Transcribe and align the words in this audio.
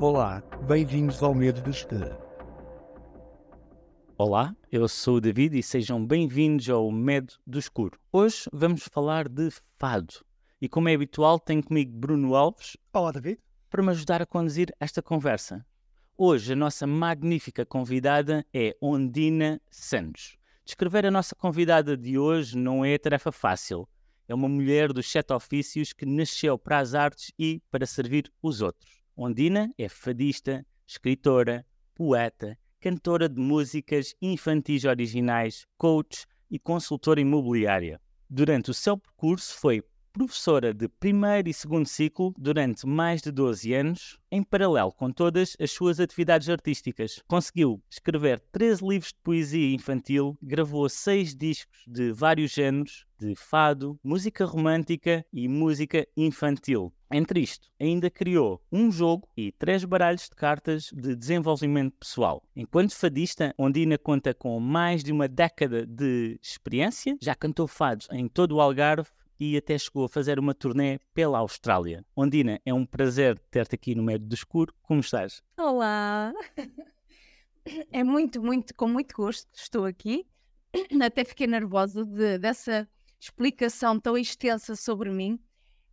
Olá, 0.00 0.42
bem-vindos 0.66 1.22
ao 1.22 1.34
Medo 1.34 1.60
do 1.60 1.68
Escuro. 1.68 2.16
Olá, 4.16 4.56
eu 4.72 4.88
sou 4.88 5.16
o 5.16 5.20
David 5.20 5.58
e 5.58 5.62
sejam 5.62 6.02
bem-vindos 6.02 6.70
ao 6.70 6.90
Medo 6.90 7.34
do 7.46 7.58
Escuro. 7.58 8.00
Hoje 8.10 8.44
vamos 8.50 8.88
falar 8.90 9.28
de 9.28 9.50
fado. 9.78 10.14
E 10.58 10.70
como 10.70 10.88
é 10.88 10.94
habitual, 10.94 11.38
tenho 11.38 11.62
comigo 11.62 11.92
Bruno 11.92 12.34
Alves 12.34 12.78
Olá, 12.94 13.12
David. 13.12 13.40
para 13.68 13.82
me 13.82 13.90
ajudar 13.90 14.22
a 14.22 14.26
conduzir 14.26 14.74
esta 14.80 15.02
conversa. 15.02 15.66
Hoje 16.16 16.54
a 16.54 16.56
nossa 16.56 16.86
magnífica 16.86 17.66
convidada 17.66 18.42
é 18.54 18.74
Ondina 18.80 19.60
Santos. 19.70 20.38
Descrever 20.64 21.04
a 21.04 21.10
nossa 21.10 21.34
convidada 21.34 21.94
de 21.94 22.18
hoje 22.18 22.56
não 22.56 22.82
é 22.82 22.96
tarefa 22.96 23.30
fácil. 23.30 23.86
É 24.26 24.34
uma 24.34 24.48
mulher 24.48 24.94
dos 24.94 25.12
sete 25.12 25.34
ofícios 25.34 25.92
que 25.92 26.06
nasceu 26.06 26.58
para 26.58 26.78
as 26.78 26.94
artes 26.94 27.32
e 27.38 27.60
para 27.70 27.84
servir 27.84 28.32
os 28.42 28.62
outros. 28.62 28.99
Ondina 29.16 29.72
é 29.76 29.88
fadista, 29.88 30.64
escritora, 30.86 31.66
poeta, 31.94 32.58
cantora 32.80 33.28
de 33.28 33.40
músicas 33.40 34.14
infantis 34.20 34.84
originais, 34.84 35.66
coach 35.76 36.26
e 36.50 36.58
consultora 36.58 37.20
imobiliária. 37.20 38.00
Durante 38.28 38.70
o 38.70 38.74
seu 38.74 38.96
percurso 38.96 39.54
foi 39.58 39.82
professora 40.26 40.74
de 40.74 40.86
primeiro 40.86 41.48
e 41.48 41.54
segundo 41.54 41.86
ciclo 41.86 42.34
durante 42.36 42.86
mais 42.86 43.22
de 43.22 43.32
12 43.32 43.72
anos, 43.72 44.18
em 44.30 44.42
paralelo 44.42 44.92
com 44.92 45.10
todas 45.10 45.56
as 45.58 45.70
suas 45.70 45.98
atividades 45.98 46.50
artísticas. 46.50 47.22
Conseguiu 47.26 47.82
escrever 47.88 48.38
13 48.52 48.86
livros 48.86 49.12
de 49.14 49.18
poesia 49.22 49.74
infantil, 49.74 50.36
gravou 50.42 50.86
seis 50.90 51.34
discos 51.34 51.82
de 51.86 52.12
vários 52.12 52.52
géneros, 52.52 53.06
de 53.18 53.34
fado, 53.34 53.98
música 54.04 54.44
romântica 54.44 55.24
e 55.32 55.48
música 55.48 56.06
infantil. 56.14 56.92
Entre 57.12 57.40
isto, 57.40 57.68
ainda 57.80 58.08
criou 58.08 58.62
um 58.70 58.92
jogo 58.92 59.28
e 59.36 59.50
três 59.50 59.84
baralhos 59.84 60.28
de 60.28 60.36
cartas 60.36 60.90
de 60.92 61.16
desenvolvimento 61.16 61.94
pessoal. 61.98 62.42
Enquanto 62.54 62.94
fadista, 62.94 63.54
Ondina 63.58 63.98
conta 63.98 64.32
com 64.32 64.60
mais 64.60 65.02
de 65.02 65.12
uma 65.12 65.26
década 65.26 65.84
de 65.84 66.38
experiência, 66.42 67.16
já 67.20 67.34
cantou 67.34 67.66
fados 67.66 68.06
em 68.12 68.28
todo 68.28 68.56
o 68.56 68.60
Algarve 68.60 69.08
e 69.40 69.56
até 69.56 69.78
chegou 69.78 70.04
a 70.04 70.08
fazer 70.08 70.38
uma 70.38 70.52
turnê 70.54 70.98
pela 71.14 71.38
Austrália. 71.38 72.04
Ondina, 72.14 72.60
é 72.64 72.74
um 72.74 72.84
prazer 72.84 73.38
ter-te 73.50 73.74
aqui 73.74 73.94
no 73.94 74.02
meio 74.02 74.18
do 74.18 74.34
escuro. 74.34 74.74
Como 74.82 75.00
estás? 75.00 75.42
Olá! 75.56 76.32
É 77.90 78.02
muito, 78.04 78.42
muito, 78.42 78.74
com 78.74 78.86
muito 78.86 79.14
gosto 79.14 79.48
que 79.50 79.58
estou 79.58 79.84
aqui. 79.86 80.26
Até 81.02 81.24
fiquei 81.24 81.46
nervosa 81.46 82.04
de- 82.04 82.38
dessa 82.38 82.88
explicação 83.18 83.98
tão 83.98 84.16
extensa 84.16 84.76
sobre 84.76 85.10
mim, 85.10 85.38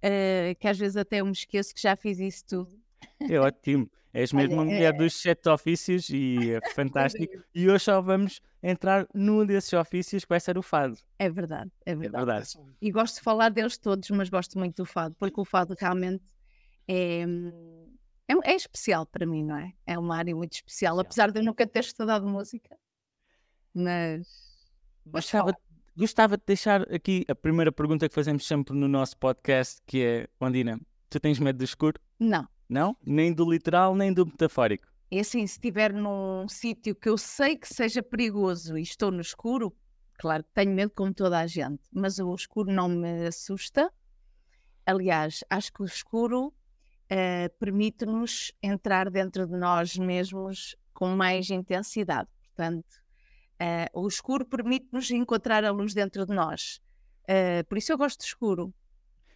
eh, 0.02 0.56
que 0.60 0.68
às 0.68 0.78
vezes 0.78 0.98
até 0.98 1.22
eu 1.22 1.26
me 1.26 1.32
esqueço 1.32 1.74
que 1.74 1.82
já 1.82 1.96
fiz 1.96 2.20
isso 2.20 2.46
tudo. 2.46 2.78
É 3.20 3.40
ótimo. 3.40 3.90
És 4.14 4.32
mesmo 4.34 4.54
uma 4.56 4.64
Olha, 4.64 4.72
mulher 4.72 4.94
é- 4.94 4.98
dos 4.98 5.14
sete 5.14 5.48
ofícios 5.50 6.10
e 6.10 6.52
é 6.52 6.60
fantástico. 6.76 7.44
E 7.54 7.70
hoje 7.70 7.84
só 7.86 8.02
vamos 8.02 8.42
entrar 8.70 9.08
num 9.14 9.46
desses 9.46 9.72
ofícios 9.74 10.24
que 10.24 10.30
vai 10.30 10.40
ser 10.40 10.58
o 10.58 10.62
fado. 10.62 10.98
É 11.20 11.30
verdade, 11.30 11.72
é 11.86 11.92
É 11.92 11.96
verdade. 11.96 12.26
verdade. 12.26 12.58
E 12.82 12.92
gosto 12.92 13.16
de 13.16 13.22
falar 13.22 13.50
deles 13.50 13.78
todos, 13.78 14.10
mas 14.10 14.30
gosto 14.30 14.58
muito 14.60 14.78
do 14.78 14.86
fado, 14.86 15.16
porque 15.18 15.40
o 15.40 15.46
fado 15.46 15.76
realmente 15.80 16.24
é, 16.88 17.22
é, 18.28 18.34
é 18.52 18.56
especial 18.56 19.06
para 19.06 19.26
mim, 19.26 19.44
não 19.44 19.58
é? 19.58 19.74
É 19.86 19.98
uma 19.98 20.18
área 20.18 20.36
muito 20.36 20.54
especial, 20.54 20.96
Especial. 20.96 21.26
apesar 21.28 21.32
de 21.32 21.40
eu 21.40 21.44
nunca 21.46 21.66
ter 21.68 21.80
estudado 21.80 22.28
música. 22.28 22.76
Mas. 23.74 24.28
Gostava, 25.06 25.54
gostava 25.96 26.38
de 26.38 26.44
deixar 26.46 26.82
aqui 26.94 27.24
a 27.30 27.36
primeira 27.36 27.72
pergunta 27.72 28.08
que 28.10 28.16
fazemos 28.16 28.46
sempre 28.46 28.76
no 28.76 28.88
nosso 28.88 29.18
podcast, 29.18 29.82
que 29.86 30.04
é, 30.04 30.28
Ondina, 30.42 30.80
tu 31.10 31.20
tens 31.20 31.40
medo 31.40 31.58
do 31.60 31.64
escuro? 31.64 32.00
Não. 32.20 32.48
Não? 32.70 32.98
Nem 33.06 33.32
do 33.34 33.50
literal, 33.50 33.96
nem 33.96 34.12
do 34.12 34.26
metafórico. 34.26 34.86
É 35.10 35.20
assim, 35.20 35.46
se 35.48 35.54
estiver 35.54 35.94
num 35.94 36.48
sítio 36.50 36.94
que 36.94 37.08
eu 37.08 37.18
sei 37.18 37.56
que 37.56 37.68
seja 37.68 38.04
perigoso 38.04 38.78
e 38.78 38.82
estou 38.82 39.10
no 39.10 39.22
escuro, 39.22 39.74
claro 40.20 40.44
que 40.44 40.52
tenho 40.54 40.74
medo 40.74 40.92
como 40.94 41.14
toda 41.14 41.40
a 41.40 41.48
gente, 41.48 41.82
mas 41.94 42.20
o 42.20 42.36
escuro 42.36 42.72
não 42.72 42.90
me 42.90 43.28
assusta. 43.28 43.92
Aliás, 44.86 45.44
acho 45.50 45.72
que 45.72 45.82
o 45.82 45.86
escuro 45.86 46.54
eh, 47.10 47.50
permite-nos 47.58 48.52
entrar 48.62 49.10
dentro 49.10 49.48
de 49.48 49.58
nós 49.58 49.98
mesmos 49.98 50.76
com 50.94 51.08
mais 51.16 51.50
intensidade. 51.50 52.30
Portanto, 52.44 53.02
eh, 53.60 53.88
o 53.94 54.08
escuro 54.08 54.46
permite-nos 54.46 55.10
encontrar 55.12 55.64
a 55.64 55.72
luz 55.72 55.94
dentro 55.94 56.26
de 56.26 56.34
nós. 56.34 56.82
Eh, 57.28 57.64
por 57.64 57.78
isso 57.78 57.94
eu 57.94 57.98
gosto 57.98 58.20
de 58.20 58.26
escuro. 58.26 58.74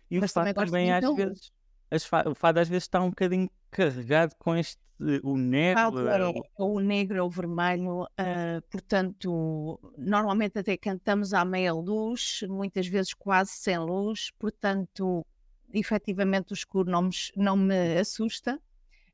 E 0.09 0.17
o 0.17 0.21
Mas 0.21 0.33
também 0.33 0.53
também, 0.53 0.91
às 0.91 1.15
vezes, 1.15 1.51
fa- 1.99 2.23
o 2.27 2.33
fado 2.33 2.59
às 2.59 2.67
vezes 2.69 2.83
está 2.83 3.01
um 3.01 3.09
bocadinho 3.09 3.49
carregado 3.69 4.33
com 4.37 4.55
este, 4.55 4.79
o 5.23 5.35
negro. 5.37 5.81
Fado 5.81 6.07
eh, 6.07 6.31
é 6.57 6.63
o 6.63 6.79
negro 6.79 7.17
é 7.17 7.21
o 7.21 7.29
vermelho, 7.29 8.07
ah, 8.17 8.61
portanto, 8.69 9.79
normalmente 9.97 10.59
até 10.59 10.77
cantamos 10.77 11.33
à 11.33 11.43
meia 11.43 11.73
luz, 11.73 12.41
muitas 12.47 12.87
vezes 12.87 13.13
quase 13.13 13.51
sem 13.51 13.77
luz, 13.79 14.31
portanto, 14.37 15.25
efetivamente 15.73 16.51
o 16.51 16.53
escuro 16.53 16.89
não 16.89 17.03
me, 17.03 17.11
não 17.35 17.57
me 17.57 17.97
assusta. 17.97 18.59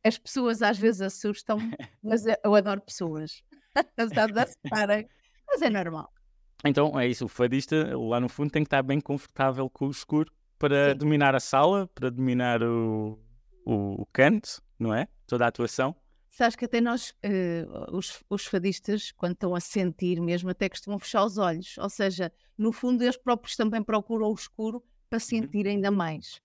As 0.04 0.18
pessoas 0.18 0.62
às 0.62 0.78
vezes 0.78 1.02
assustam-me, 1.02 1.72
mas 2.04 2.26
eu 2.26 2.36
eu 2.44 2.56
adoro 2.56 2.82
pessoas. 2.82 3.42
Apesar 3.76 4.32
de 4.32 4.40
assustarem, 4.40 5.08
mas 5.48 5.62
é 5.62 5.70
normal. 5.70 6.12
Então 6.66 7.00
é 7.00 7.08
isso, 7.08 7.26
o 7.26 7.28
fadista 7.28 7.96
lá 7.98 8.20
no 8.20 8.28
fundo 8.28 8.50
tem 8.52 8.64
que 8.64 8.68
estar 8.68 8.82
bem 8.82 9.00
confortável 9.00 9.70
com 9.70 9.88
o 9.88 9.92
escuro 9.92 10.32
para 10.57 10.91
Sim. 10.91 10.97
dominar 10.97 11.35
a 11.35 11.40
sala, 11.40 11.88
para 11.94 12.09
dominar 12.09 12.63
o, 12.63 13.19
o, 13.66 14.01
o 14.01 14.06
canto, 14.07 14.62
não 14.79 14.94
é? 14.94 15.07
Toda 15.25 15.45
a 15.45 15.47
atuação. 15.47 15.95
Sabes 16.29 16.56
que 16.56 16.66
até 16.66 16.79
nós, 16.79 17.16
eh, 17.23 17.66
os, 17.91 18.23
os 18.29 18.45
fadistas, 18.45 19.12
quando 19.12 19.34
estão 19.34 19.56
a 19.56 19.59
sentir 19.59 20.22
mesmo, 20.22 20.50
até 20.50 20.69
costumam 20.69 21.00
fechar 21.00 21.25
os 21.25 21.38
olhos. 21.38 21.78
Ou 21.79 21.90
seja, 21.90 22.31
no 22.57 22.72
fundo, 22.72 23.03
eles 23.03 23.17
próprios 23.17 23.56
também 23.56 23.81
procuram 23.84 24.29
o 24.29 24.35
escuro 24.35 24.84
para 25.09 25.19
sentir 25.19 25.67
ainda 25.67 25.90
mais. 25.90 26.40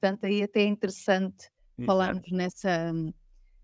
Portanto, 0.00 0.24
aí 0.26 0.42
até 0.42 0.60
é 0.60 0.66
interessante 0.66 1.48
Exato. 1.78 1.86
falarmos 1.86 2.30
nessa. 2.30 2.92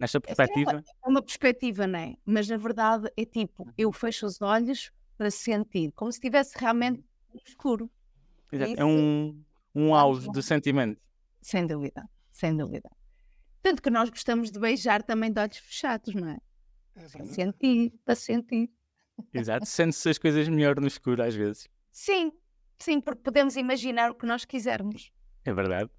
Nesta 0.00 0.18
é 0.18 0.18
uma, 0.18 0.36
perspectiva. 0.36 0.84
é 1.04 1.08
uma 1.08 1.22
perspectiva, 1.22 1.86
não 1.86 1.98
é? 1.98 2.16
Mas 2.24 2.48
na 2.48 2.56
verdade 2.56 3.12
é 3.16 3.24
tipo, 3.24 3.68
eu 3.76 3.92
fecho 3.92 4.26
os 4.26 4.40
olhos 4.40 4.90
para 5.16 5.30
sentir, 5.30 5.92
como 5.92 6.10
se 6.10 6.16
estivesse 6.16 6.58
realmente 6.58 7.04
no 7.32 7.40
escuro. 7.46 7.90
Exato, 8.50 8.74
É 8.76 8.84
um, 8.84 9.44
um 9.74 9.94
auge 9.94 10.26
lá. 10.26 10.32
do 10.32 10.42
sentimento. 10.42 11.00
Sem 11.40 11.66
dúvida, 11.66 12.08
sem 12.30 12.56
dúvida. 12.56 12.90
Tanto 13.62 13.82
que 13.82 13.90
nós 13.90 14.08
gostamos 14.08 14.50
de 14.50 14.58
beijar 14.58 15.02
também 15.02 15.32
de 15.32 15.40
olhos 15.40 15.58
fechados, 15.58 16.14
não 16.14 16.28
é? 16.28 16.38
Para 16.94 17.24
sentir, 17.24 17.92
para 18.04 18.14
sentir. 18.14 18.70
Exato. 19.32 19.66
Sente-se 19.66 20.08
as 20.08 20.18
coisas 20.18 20.48
melhor 20.48 20.80
no 20.80 20.86
escuro 20.86 21.22
às 21.22 21.34
vezes. 21.34 21.68
Sim, 21.92 22.32
sim, 22.78 23.00
porque 23.00 23.22
podemos 23.22 23.56
imaginar 23.56 24.10
o 24.10 24.14
que 24.14 24.26
nós 24.26 24.44
quisermos. 24.44 25.12
É 25.44 25.52
verdade. 25.52 25.90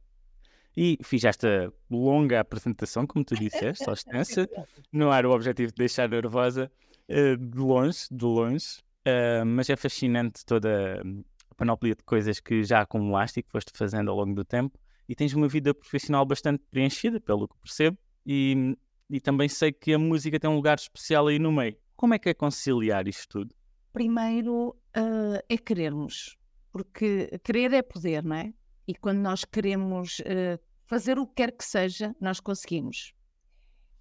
E 0.76 0.98
fiz 1.04 1.24
esta 1.24 1.72
longa 1.90 2.40
apresentação, 2.40 3.06
como 3.06 3.26
tu 3.26 3.36
disseste, 3.36 3.84
só 3.86 3.94
extensa. 3.94 4.50
Não 4.92 5.14
era 5.14 5.28
o 5.28 5.31
objetivo 5.34 5.72
de 5.72 5.78
deixar 5.78 6.10
nervosa, 6.10 6.72
eh, 7.08 7.36
de 7.36 7.58
longe, 7.58 8.08
de 8.10 8.26
longe. 8.26 8.80
Eh, 9.04 9.44
mas 9.44 9.70
é 9.70 9.76
fascinante 9.76 10.46
toda 10.46 11.02
a 11.02 11.31
panóplia 11.62 11.94
de 11.94 12.04
coisas 12.04 12.40
que 12.40 12.64
já 12.64 12.82
acumulaste 12.82 13.40
e 13.40 13.44
que 13.44 13.52
foste 13.52 13.72
fazendo 13.76 14.10
ao 14.10 14.18
longo 14.18 14.34
do 14.34 14.44
tempo. 14.44 14.80
E 15.08 15.16
tens 15.16 15.32
uma 15.36 15.48
vida 15.48 15.76
profissional 15.76 16.26
bastante 16.26 16.64
preenchida, 16.72 17.22
pelo 17.22 17.48
que 17.48 17.56
percebo. 17.60 18.00
E, 18.26 18.76
e 19.08 19.22
também 19.22 19.48
sei 19.48 19.72
que 19.72 19.94
a 19.94 20.00
música 20.00 20.40
tem 20.40 20.50
um 20.50 20.56
lugar 20.56 20.80
especial 20.80 21.28
aí 21.28 21.38
no 21.38 21.52
meio. 21.52 21.78
Como 21.96 22.16
é 22.16 22.20
que 22.20 22.30
é 22.30 22.34
conciliar 22.34 23.08
isto 23.08 23.28
tudo? 23.30 23.56
Primeiro 23.94 24.76
ah, 24.96 25.40
é 25.48 25.56
querermos, 25.56 26.36
porque 26.72 27.30
querer 27.44 27.72
é 27.74 27.84
poder, 27.84 28.24
não 28.24 28.38
é? 28.38 28.52
E 28.88 28.96
quando 28.96 29.20
nós 29.20 29.46
queremos 29.46 30.20
ah, 30.26 30.60
fazer 30.88 31.20
o 31.20 31.28
que 31.28 31.36
quer 31.36 31.52
que 31.52 31.64
seja, 31.64 32.16
nós 32.20 32.40
conseguimos. 32.40 33.14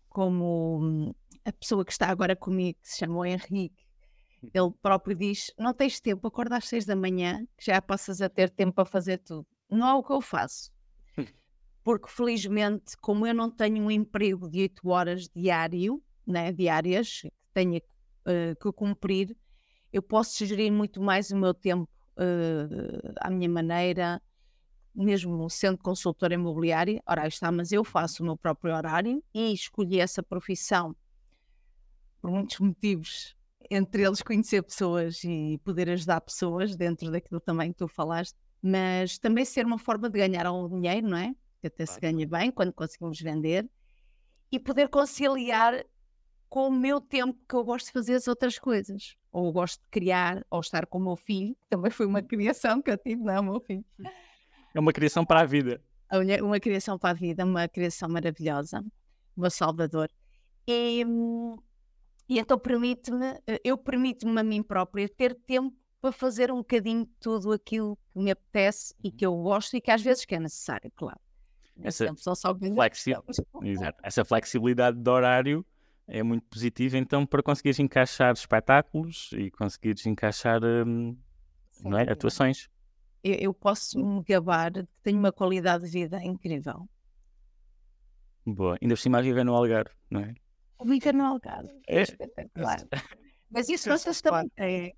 Como 0.09 0.79
hum, 0.81 1.15
a 1.45 1.53
pessoa 1.53 1.85
que 1.85 1.93
está 1.93 2.09
agora 2.09 2.35
comigo, 2.35 2.79
que 2.81 2.89
se 2.89 3.01
chama 3.01 3.19
o 3.19 3.25
Henrique, 3.27 3.85
ele 4.43 4.71
próprio 4.83 5.17
diz: 5.17 5.53
Não 5.59 5.75
tens 5.75 6.01
tempo, 6.01 6.27
acorda 6.27 6.57
às 6.57 6.67
seis 6.67 6.85
da 6.85 6.97
manhã, 6.97 7.47
que 7.57 7.67
já 7.67 7.81
passas 7.81 8.21
a 8.21 8.29
ter 8.29 8.51
tempo 8.51 8.75
para 8.75 8.85
fazer 8.85 9.19
tudo. 9.19 9.47
Não 9.69 9.89
é 9.89 9.95
o 9.95 10.03
que 10.03 10.13
eu 10.13 10.21
faço. 10.21 10.71
Porque 11.85 12.09
felizmente, 12.09 12.97
como 12.99 13.27
eu 13.27 13.35
não 13.35 13.51
tenho 13.51 13.83
um 13.83 13.91
emprego 13.91 14.49
de 14.49 14.61
oito 14.61 14.89
horas 14.89 15.29
diário, 15.35 16.03
né, 16.27 16.53
diárias, 16.53 17.21
que 17.23 17.33
tenha 17.53 17.81
eh, 18.27 18.55
que 18.61 18.73
cumprir, 18.73 19.37
eu 19.93 20.03
posso 20.03 20.45
gerir 20.45 20.73
muito 20.73 21.01
mais 21.01 21.31
o 21.31 21.37
meu 21.37 21.55
tempo 21.55 21.89
eh, 22.17 23.13
à 23.21 23.31
minha 23.31 23.49
maneira, 23.49 24.23
mesmo 24.95 25.49
sendo 25.49 25.79
consultora 25.79 26.35
imobiliária. 26.35 27.03
Ora, 27.07 27.27
está, 27.27 27.51
mas 27.51 27.73
eu 27.73 27.83
faço 27.83 28.23
o 28.23 28.27
meu 28.27 28.37
próprio 28.37 28.75
horário 28.75 29.23
e 29.35 29.53
escolhi 29.53 30.01
essa 30.01 30.23
profissão 30.23 30.95
por 32.21 32.31
muitos 32.31 32.59
motivos, 32.61 33.37
entre 33.71 34.03
eles 34.05 34.21
conhecer 34.23 34.63
pessoas 34.63 35.23
e 35.25 35.59
poder 35.65 35.89
ajudar 35.91 36.21
pessoas 36.21 36.75
dentro 36.77 37.11
daquilo 37.11 37.41
também 37.41 37.71
que 37.73 37.79
tu 37.79 37.87
falaste, 37.89 38.37
mas 38.63 39.19
também 39.19 39.45
ser 39.45 39.65
uma 39.65 39.79
forma 39.79 40.11
de 40.11 40.19
ganhar 40.19 40.45
algum 40.47 40.81
dinheiro, 40.81 41.09
não 41.09 41.17
é? 41.17 41.33
Que 41.61 41.69
até 41.69 41.87
se 41.87 41.99
Claro. 41.99 42.17
ganha 42.17 42.27
bem 42.29 42.51
quando 42.51 42.73
conseguimos 42.73 43.21
vender. 43.21 43.69
e 44.53 44.59
poder 44.59 44.89
conciliar 44.89 45.85
com 46.49 46.67
o 46.67 46.73
meu 46.73 47.01
tempo 47.01 47.39
que 47.49 47.55
eu 47.55 47.63
gosto 47.63 47.87
de 47.87 47.93
fazer 47.93 48.15
as 48.15 48.27
outras 48.27 48.59
coisas. 48.59 49.15
Ou 49.31 49.47
eu 49.47 49.53
gosto 49.53 49.81
de 49.81 49.87
criar, 49.93 50.45
ou 50.51 50.59
estar 50.59 50.87
com 50.87 50.99
o 50.99 51.01
meu 51.01 51.15
filho, 51.15 51.55
que 51.55 51.69
também 51.69 51.89
foi 51.93 52.05
uma 52.05 52.21
criação 52.21 52.83
que 52.83 52.91
eu 52.91 52.99
tive, 52.99 53.23
não, 53.23 53.41
o 53.41 53.45
meu 53.45 53.61
filho. 53.61 53.85
É 54.75 54.81
uma 54.81 54.93
criação 54.93 55.25
para 55.25 55.43
a 55.43 55.45
vida. 55.45 55.81
Uma 56.43 56.59
criação 56.59 56.99
para 56.99 57.11
a 57.11 57.15
vida, 57.15 57.45
uma 57.45 57.69
criação 57.69 58.09
maravilhosa, 58.09 58.85
meu 59.37 59.51
Salvador. 59.53 60.11
E, 60.67 61.05
hum, 61.07 61.57
e 62.31 62.39
então 62.39 62.57
permite-me, 62.57 63.27
eh, 63.45 63.61
eu 63.65 63.77
permito-me 63.77 64.39
a 64.41 64.45
mim 64.45 64.63
própria 64.63 65.09
ter 65.09 65.35
tempo 65.35 65.77
para 66.01 66.13
fazer 66.13 66.53
um 66.53 66.59
bocadinho 66.59 67.05
de 67.05 67.11
tudo 67.19 67.51
aquilo 67.51 67.99
que 68.13 68.21
me 68.21 68.31
apetece 68.31 68.95
e 69.03 69.11
que 69.11 69.27
eu 69.27 69.35
gosto 69.43 69.77
e 69.77 69.81
que 69.81 69.91
às 69.91 70.01
vezes 70.01 70.25
que 70.25 70.37
é 70.37 70.39
necessário, 70.39 70.93
claro. 70.95 71.19
Essa 71.83 72.15
só 72.17 72.55
coisas 72.55 72.77
flexi-. 72.77 73.15
Exato. 73.65 73.99
Essa 74.05 74.25
flexibilidade 74.25 74.97
de 74.97 75.11
horário 75.11 75.67
é 76.07 76.23
muito 76.23 76.45
positiva, 76.45 76.97
então, 76.97 77.27
para 77.27 77.43
conseguires 77.43 77.81
encaixar 77.81 78.33
espetáculos 78.33 79.31
e 79.33 79.51
conseguires 79.51 80.07
encaixar 80.07 80.63
hum, 80.63 81.17
não 81.83 81.99
é, 81.99 82.03
atuações. 82.03 82.69
Eu, 83.25 83.35
eu 83.35 83.55
posso 83.55 83.99
me 83.99 84.23
gabar 84.23 84.71
de 84.71 84.83
que 84.85 85.03
tenho 85.03 85.19
uma 85.19 85.33
qualidade 85.33 85.85
de 85.85 85.91
vida 85.91 86.23
incrível. 86.23 86.89
Boa. 88.47 88.79
Ainda 88.81 88.95
por 88.95 89.01
cima 89.01 89.19
a 89.19 89.23
viver 89.23 89.45
no 89.45 89.55
Algarve, 89.55 89.91
não 90.09 90.21
é? 90.21 90.35
O 90.81 90.85
Mica 90.85 91.13
no 91.13 91.25
Algarve, 91.25 91.71
é 91.87 91.99
É. 91.99 92.03
espetacular. 92.03 92.87
Mas 93.51 93.69
isso 93.69 93.89
vocês 93.91 94.21
também 94.21 94.49
têm. 94.57 94.95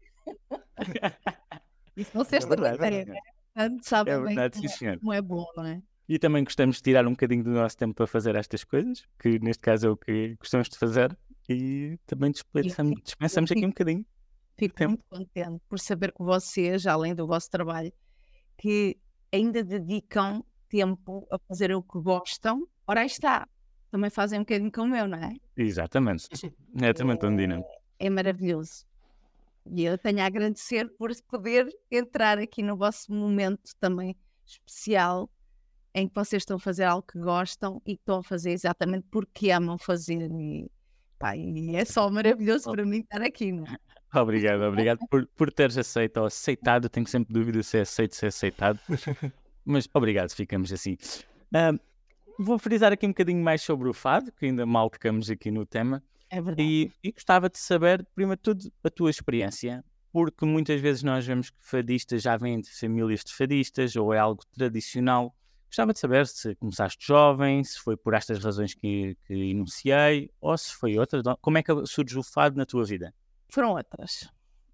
Isso 1.97 2.11
vocês 2.15 2.45
É 2.45 2.49
também 2.49 2.71
verdade, 2.71 2.95
é 2.97 3.05
têm, 3.05 3.05
verdade. 3.05 3.21
Portanto, 3.55 3.85
sabem 3.89 4.15
É 4.15 4.17
bem 4.19 4.27
verdade, 4.35 4.69
senhor. 4.69 4.99
como 4.99 5.13
é 5.13 5.21
bom, 5.23 5.45
não 5.57 5.67
é? 5.67 5.83
E 6.09 6.19
também 6.19 6.45
gostamos 6.45 6.77
de 6.77 6.83
tirar 6.83 7.07
um 7.07 7.11
bocadinho 7.11 7.45
do 7.45 7.51
nosso 7.51 7.77
tempo 7.77 7.95
para 7.95 8.07
fazer 8.07 8.35
estas 8.35 8.65
coisas, 8.65 9.05
que 9.19 9.39
neste 9.39 9.61
caso 9.61 9.87
é 9.87 9.91
o 9.91 9.97
que 9.97 10.37
gostamos 10.37 10.69
de 10.69 10.79
fazer, 10.79 11.17
e 11.49 11.99
também 12.07 12.31
dispensamos, 12.31 13.01
dispensamos 13.03 13.51
aqui 13.51 13.65
um 13.65 13.69
bocadinho. 13.69 14.05
Fico 14.59 14.75
Tempo. 14.75 14.91
muito 14.91 15.05
contente 15.09 15.63
por 15.69 15.79
saber 15.79 16.13
que 16.13 16.23
vocês, 16.23 16.87
além 16.87 17.15
do 17.15 17.27
vosso 17.27 17.51
trabalho, 17.51 17.93
que 18.59 18.99
ainda 19.33 19.65
dedicam 19.65 20.45
tempo 20.69 21.27
a 21.31 21.39
fazer 21.49 21.75
o 21.75 21.83
que 21.83 21.99
gostam. 22.01 22.67
Ora, 22.87 23.01
aí 23.01 23.07
está. 23.07 23.49
Também 23.93 24.09
fazem 24.09 24.39
um 24.39 24.43
bocadinho 24.43 24.73
como 24.73 24.97
eu, 24.97 25.07
não 25.07 25.19
é? 25.19 25.37
Exatamente. 25.55 26.27
Exatamente, 26.75 27.27
Andina. 27.27 27.63
É 27.99 28.09
maravilhoso. 28.09 28.87
E 29.71 29.85
eu 29.85 29.99
tenho 29.99 30.21
a 30.21 30.25
agradecer 30.25 30.89
por 30.97 31.13
poder 31.29 31.69
entrar 31.91 32.39
aqui 32.39 32.63
no 32.63 32.75
vosso 32.75 33.13
momento 33.13 33.77
também 33.79 34.17
especial, 34.47 35.31
em 35.95 36.09
que 36.09 36.15
vocês 36.15 36.41
estão 36.41 36.57
a 36.57 36.59
fazer 36.59 36.85
algo 36.85 37.07
que 37.07 37.19
gostam 37.19 37.83
e 37.85 37.95
que 37.97 38.01
estão 38.01 38.21
a 38.21 38.23
fazer 38.23 38.53
exatamente 38.53 39.07
porque 39.11 39.51
amam 39.51 39.77
fazer. 39.77 40.27
E, 40.33 40.71
pá, 41.19 41.37
e 41.37 41.77
é 41.77 41.85
só 41.85 42.09
maravilhoso 42.11 42.73
para 42.73 42.87
mim 42.87 43.01
estar 43.01 43.21
aqui, 43.21 43.53
não 43.53 43.67
é? 43.67 43.77
Obrigado, 44.19 44.63
obrigado 44.63 45.01
por, 45.11 45.27
por 45.27 45.53
teres 45.53 45.77
aceito 45.77 46.17
ou 46.17 46.27
aceitado. 46.27 46.85
Eu 46.85 46.91
tenho 46.91 47.07
sempre 47.07 47.35
dúvida 47.35 47.63
se 47.63 47.77
é 47.77 47.83
aceito, 47.83 48.17
se 48.17 48.25
é 48.25 48.29
aceitado. 48.29 48.81
Mas 49.67 49.87
obrigado, 49.93 50.31
ficamos 50.31 50.73
assim. 50.73 50.97
Ah, 51.55 51.73
vou 52.43 52.59
frisar 52.59 52.93
aqui 52.93 53.07
um 53.07 53.11
bocadinho 53.11 53.43
mais 53.43 53.63
sobre 53.63 53.89
o 53.89 53.93
fado, 53.93 54.33
que 54.33 54.47
ainda 54.47 54.67
mal 54.67 54.91
tocamos 54.91 55.31
aqui 55.31 55.51
no 55.51 55.65
tema. 55.65 56.03
É 56.29 56.41
verdade. 56.41 56.63
E, 56.63 56.93
e 57.03 57.13
gostava 57.13 57.49
de 57.49 57.59
saber, 57.59 58.07
primeiro 58.15 58.37
de 58.39 58.43
tudo, 58.43 58.73
a 58.83 58.91
tua 58.91 59.11
experiência, 59.11 59.85
porque 60.11 60.45
muitas 60.45 60.81
vezes 60.81 61.03
nós 61.03 61.27
vemos 61.27 61.51
que 61.51 61.59
fadistas 61.61 62.23
já 62.23 62.37
vêm 62.37 62.61
de 62.61 62.71
famílias 62.71 63.25
de 63.25 63.33
fadistas 63.33 63.97
ou 63.97 64.13
é 64.13 64.19
algo 64.19 64.43
tradicional. 64.55 65.35
Gostava 65.67 65.93
de 65.93 65.99
saber 65.99 66.27
se 66.27 66.55
começaste 66.57 67.07
jovem, 67.07 67.65
se 67.65 67.79
foi 67.79 67.97
por 67.97 68.15
estas 68.15 68.43
razões 68.43 68.75
que, 68.75 69.17
que 69.27 69.35
enunciei 69.35 70.31
ou 70.41 70.57
se 70.57 70.75
foi 70.75 70.99
outra. 70.99 71.23
Como 71.41 71.57
é 71.57 71.63
que 71.63 71.73
surge 71.87 72.19
o 72.19 72.23
fado 72.23 72.57
na 72.57 72.67
tua 72.67 72.85
vida? 72.85 73.15
foram 73.53 73.73
outras. 73.73 74.29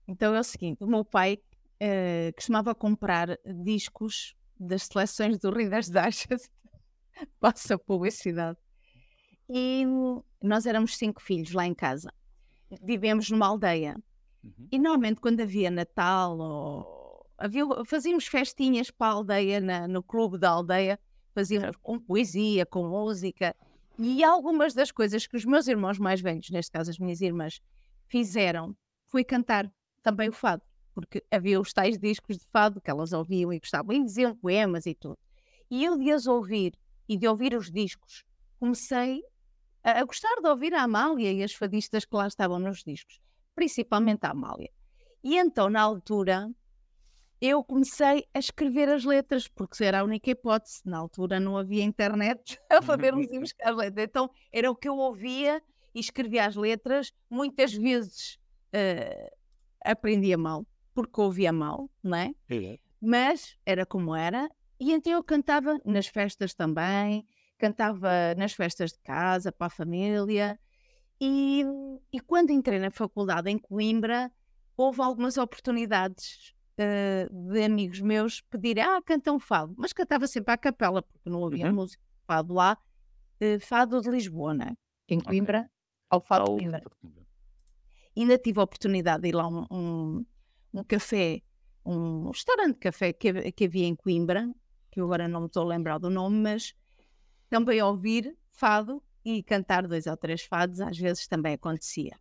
Então 0.07 0.35
é 0.35 0.41
o 0.41 0.45
seguinte: 0.45 0.83
o 0.83 0.87
meu 0.87 1.05
pai 1.05 1.39
eh, 1.81 2.33
costumava 2.35 2.75
comprar 2.75 3.37
discos 3.45 4.35
das 4.59 4.85
seleções 4.85 5.39
do 5.39 5.51
Reader's 5.51 5.91
Digest, 5.91 6.49
passa 7.41 7.79
publicidade. 7.79 8.59
E 9.49 9.85
nós 10.43 10.67
éramos 10.67 10.97
cinco 10.97 11.23
filhos 11.23 11.53
lá 11.53 11.67
em 11.67 11.75
casa. 11.75 12.13
Vivemos 12.83 13.31
numa 13.31 13.47
aldeia. 13.47 13.97
Uhum. 14.45 14.69
E 14.71 14.79
normalmente, 14.79 15.21
quando 15.21 15.41
havia 15.41 15.71
Natal 15.71 16.39
ou 16.39 17.27
havia, 17.39 17.65
fazíamos 17.87 18.27
festinhas 18.27 18.91
para 18.91 19.13
a 19.13 19.15
aldeia, 19.15 19.61
na- 19.61 19.89
no 19.89 20.03
clube 20.03 20.39
da 20.39 20.51
aldeia, 20.51 20.99
fazíamos 21.35 21.77
com 21.77 21.99
poesia, 21.99 22.67
com 22.67 22.87
música. 22.87 23.57
E 23.99 24.23
algumas 24.23 24.75
das 24.75 24.93
coisas 24.93 25.27
que 25.27 25.37
os 25.37 25.45
meus 25.45 25.67
irmãos 25.67 25.99
mais 25.99 26.21
velhos, 26.21 26.51
neste 26.51 26.71
caso 26.71 26.91
as 26.91 26.99
minhas 26.99 27.21
irmãs, 27.21 27.61
fizeram 28.07 28.77
foi 29.07 29.25
cantar 29.25 29.71
também 30.03 30.29
o 30.29 30.33
fado, 30.33 30.63
porque 30.95 31.25
havia 31.31 31.61
os 31.61 31.73
tais 31.73 31.99
discos 31.99 32.37
de 32.37 32.45
fado 32.53 32.81
que 32.81 32.91
elas 32.91 33.13
ouviam 33.13 33.53
e 33.53 33.59
gostavam, 33.59 33.95
e 33.95 34.05
diziam 34.05 34.37
poemas 34.37 34.87
e 34.87 34.95
tudo. 34.95 35.19
E 35.71 35.85
eu 35.85 35.97
de 35.99 36.11
as 36.11 36.27
ouvir 36.27 36.75
e 37.09 37.17
de 37.17 37.27
ouvir 37.27 37.55
os 37.55 37.71
discos, 37.71 38.25
comecei 38.59 39.23
a, 39.83 40.01
a 40.01 40.05
gostar 40.05 40.41
de 40.43 40.49
ouvir 40.49 40.75
a 40.75 40.83
Amália 40.83 41.33
e 41.33 41.43
as 41.43 41.55
fadistas 41.55 42.05
que 42.05 42.15
lá 42.15 42.27
estavam 42.27 42.59
nos 42.59 42.83
discos, 42.83 43.21
principalmente 43.55 44.25
a 44.25 44.31
Amália. 44.31 44.71
E 45.23 45.37
então, 45.37 45.69
na 45.69 45.81
altura, 45.81 46.51
eu 47.41 47.63
comecei 47.63 48.27
a 48.35 48.39
escrever 48.39 48.89
as 48.89 49.05
letras, 49.05 49.49
porque 49.49 49.85
era 49.85 50.01
a 50.01 50.05
única 50.05 50.31
hipótese. 50.31 50.81
Na 50.85 50.99
altura 50.99 51.39
não 51.39 51.57
havia 51.57 51.85
internet 51.85 52.59
a 52.71 52.83
podermos 52.83 53.27
ir 53.27 53.41
buscar 53.41 53.71
as 53.71 53.77
letras. 53.77 54.07
Então, 54.09 54.31
era 54.53 54.71
o 54.71 54.77
que 54.77 54.89
eu 54.89 54.97
ouvia 54.97 55.63
e 55.95 56.01
escrevia 56.01 56.47
as 56.47 56.57
letras. 56.57 57.13
Muitas 57.31 57.73
vezes 57.73 58.39
eh, 58.73 59.33
aprendia 59.85 60.37
mal, 60.37 60.67
porque 60.95 61.21
ouvia 61.21 61.53
mal, 61.53 61.89
não 62.03 62.17
é? 62.19 62.33
Mas 63.01 63.57
era 63.65 63.87
como 63.87 64.15
era. 64.15 64.49
E 64.81 64.93
então 64.93 65.13
eu 65.13 65.25
cantava 65.25 65.79
nas 65.85 66.07
festas 66.07 66.55
também, 66.55 67.27
cantava 67.59 68.35
nas 68.37 68.53
festas 68.53 68.93
de 68.93 68.99
casa, 69.01 69.51
para 69.53 69.67
a 69.67 69.71
família. 69.71 70.59
E, 71.21 71.65
e 72.13 72.21
quando 72.21 72.51
entrei 72.51 72.79
na 72.79 72.91
faculdade 72.91 73.51
em 73.51 73.59
Coimbra, 73.59 74.33
houve 74.77 75.03
algumas 75.03 75.37
oportunidades 75.39 76.55
eh, 76.79 77.29
de 77.31 77.65
amigos 77.65 78.01
meus 78.01 78.41
pedirem, 78.43 78.85
ah, 78.85 79.03
canta 79.03 79.33
um 79.33 79.41
fado. 79.41 79.75
Mas 79.79 79.93
cantava 79.93 80.27
sempre 80.29 80.55
à 80.55 80.59
capela, 80.59 81.03
porque 81.03 81.31
não 81.31 81.45
havia 81.47 81.67
Uhum. 81.67 81.75
música 81.75 82.03
de 82.03 82.27
fado 82.27 82.55
lá. 82.55 82.79
eh, 83.41 83.59
fado 83.61 84.01
de 84.01 84.11
Lisboa, 84.11 84.55
né? 84.55 84.77
Em 85.09 85.21
Coimbra, 85.21 85.71
ao 86.11 86.21
fado 86.21 86.45
de 86.47 86.51
Ao- 86.51 86.57
Coimbra 86.57 86.83
ainda 88.17 88.39
tive 88.39 88.61
a 88.61 88.65
oportunidade 88.65 89.23
de 89.23 89.29
ir 89.29 89.35
lá 89.35 89.45
a 89.45 89.49
um, 89.49 89.67
um, 89.71 90.27
um 90.75 90.85
café, 90.85 91.41
um 91.85 92.31
restaurante 92.31 92.75
de 92.75 92.79
café 92.81 93.13
que, 93.13 93.53
que 93.53 93.65
havia 93.65 93.87
em 93.87 93.95
Coimbra, 93.95 94.49
que 94.91 95.01
eu 95.01 95.05
agora 95.07 95.29
não 95.29 95.41
me 95.41 95.47
estou 95.47 95.63
a 95.65 95.67
lembrar 95.67 95.99
do 95.99 96.11
nome, 96.11 96.37
mas 96.37 96.75
também 97.49 97.83
ouvir 97.83 98.37
fado 98.51 99.03
e 99.25 99.43
cantar 99.43 99.87
dois 99.87 100.07
ou 100.07 100.17
três 100.17 100.43
fados 100.43 100.81
às 100.81 100.97
vezes 100.99 101.27
também 101.27 101.55
acontecia. 101.55 102.17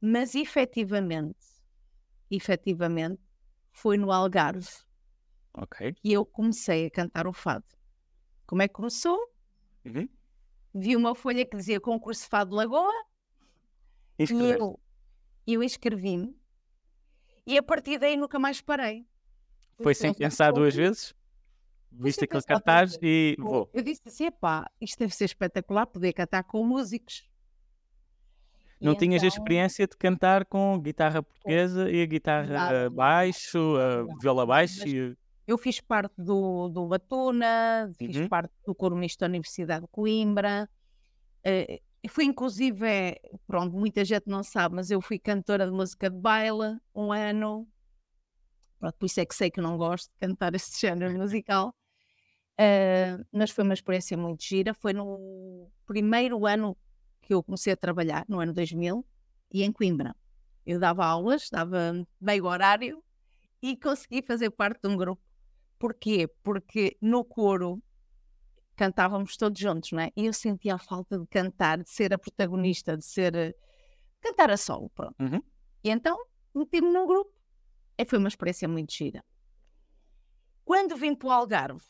Mas 0.00 0.34
efetivamente, 0.34 1.38
efetivamente, 2.30 3.22
foi 3.72 3.96
no 3.96 4.10
Algarve 4.12 4.68
Ok. 5.54 5.94
que 6.02 6.12
eu 6.12 6.24
comecei 6.24 6.86
a 6.86 6.90
cantar 6.90 7.26
o 7.26 7.32
fado. 7.32 7.64
Como 8.46 8.62
é 8.62 8.68
que 8.68 8.74
começou? 8.74 9.18
Uhum. 9.84 10.08
Vi 10.74 10.96
uma 10.96 11.14
folha 11.14 11.44
que 11.44 11.56
dizia 11.56 11.80
concurso 11.80 12.28
Fado 12.28 12.54
Lagoa 12.54 12.92
E 14.18 14.50
eu, 14.50 14.80
eu 15.46 15.62
inscrevi-me 15.62 16.36
e 17.46 17.58
a 17.58 17.62
partir 17.62 17.98
daí 17.98 18.16
nunca 18.16 18.38
mais 18.38 18.60
parei. 18.60 19.06
Foi 19.82 19.94
sem 19.94 20.10
sempre 20.10 20.24
pensar 20.24 20.52
duas 20.52 20.74
vezes? 20.74 21.14
Viste 21.94 22.24
aquele 22.24 22.42
cartaz 22.42 22.98
e 23.02 23.34
Eu- 23.38 23.44
vou. 23.44 23.70
Eu 23.72 23.82
disse 23.82 24.02
assim: 24.06 24.24
epá, 24.26 24.68
isto 24.80 24.98
deve 24.98 25.14
ser 25.14 25.24
espetacular 25.26 25.86
poder 25.86 26.12
cantar 26.12 26.42
com 26.44 26.64
músicos. 26.64 27.28
E 28.80 28.84
Não 28.84 28.96
tinhas 28.96 29.22
a 29.22 29.26
então, 29.26 29.36
experiência 29.38 29.86
de 29.86 29.96
cantar 29.96 30.44
com 30.44 30.80
guitarra 30.80 31.22
portuguesa 31.22 31.88
e 31.90 32.02
a 32.02 32.06
guitarra 32.06 32.72
eh, 32.72 32.88
baixo, 32.88 33.76
a 33.76 34.04
nada. 34.04 34.18
viola 34.20 34.44
baixo 34.46 34.88
e... 34.88 35.16
Eu 35.46 35.56
fiz 35.58 35.80
parte 35.80 36.14
do, 36.20 36.68
do 36.68 36.86
Batuna, 36.88 37.90
fiz 37.96 38.16
Uhum. 38.16 38.28
parte 38.28 38.52
do 38.66 38.74
coro 38.74 38.96
misto 38.96 39.20
da 39.20 39.26
Universidade 39.26 39.82
de 39.82 39.88
Coimbra. 39.88 40.68
eh, 41.44 41.80
fui 42.08 42.24
inclusive, 42.24 42.84
eh, 42.86 43.20
pronto, 43.46 43.76
muita 43.76 44.04
gente 44.04 44.26
não 44.26 44.42
sabe, 44.42 44.74
mas 44.76 44.90
eu 44.90 45.00
fui 45.00 45.18
cantora 45.18 45.64
de 45.66 45.72
música 45.72 46.10
de 46.10 46.16
baile 46.16 46.78
um 46.94 47.12
ano. 47.12 47.68
Pronto, 48.80 48.96
por 48.98 49.06
isso 49.06 49.20
é 49.20 49.24
que 49.26 49.34
sei 49.34 49.48
que 49.50 49.60
não 49.60 49.76
gosto 49.76 50.10
de 50.10 50.18
cantar 50.26 50.52
este 50.56 50.80
género 50.80 51.16
musical. 51.16 51.72
Eh, 52.64 53.18
mas 53.32 53.50
foi 53.50 53.64
uma 53.64 53.74
experiência 53.74 54.16
muito 54.16 54.44
gira. 54.44 54.72
Foi 54.72 54.92
no 54.92 55.68
primeiro 55.84 56.46
ano 56.46 56.76
que 57.20 57.34
eu 57.34 57.42
comecei 57.42 57.72
a 57.72 57.76
trabalhar, 57.76 58.24
no 58.28 58.38
ano 58.38 58.52
2000, 58.52 59.04
e 59.52 59.64
em 59.64 59.72
Coimbra. 59.72 60.14
Eu 60.64 60.78
dava 60.78 61.04
aulas, 61.04 61.48
dava 61.50 62.06
meio 62.20 62.44
horário 62.44 63.02
e 63.60 63.76
consegui 63.76 64.22
fazer 64.22 64.50
parte 64.50 64.80
de 64.80 64.88
um 64.88 64.96
grupo. 64.96 65.20
Porquê? 65.76 66.28
Porque 66.44 66.96
no 67.00 67.24
coro 67.24 67.82
cantávamos 68.76 69.36
todos 69.36 69.58
juntos, 69.58 69.90
não 69.90 70.00
é? 70.00 70.12
E 70.16 70.26
eu 70.26 70.32
sentia 70.32 70.76
a 70.76 70.78
falta 70.78 71.18
de 71.18 71.26
cantar, 71.26 71.82
de 71.82 71.90
ser 71.90 72.14
a 72.14 72.18
protagonista, 72.18 72.96
de 72.96 73.04
ser. 73.04 73.34
eh, 73.34 73.54
cantar 74.20 74.52
a 74.52 74.56
solo, 74.56 74.88
pronto. 74.90 75.16
Uhum. 75.20 75.42
E 75.82 75.90
então 75.90 76.16
meti-me 76.54 76.92
num 76.92 77.08
grupo. 77.08 77.32
E 77.98 78.04
foi 78.04 78.20
uma 78.20 78.28
experiência 78.28 78.68
muito 78.68 78.92
gira. 78.94 79.24
Quando 80.64 80.96
vim 80.96 81.12
para 81.12 81.28
o 81.28 81.32
Algarve, 81.32 81.84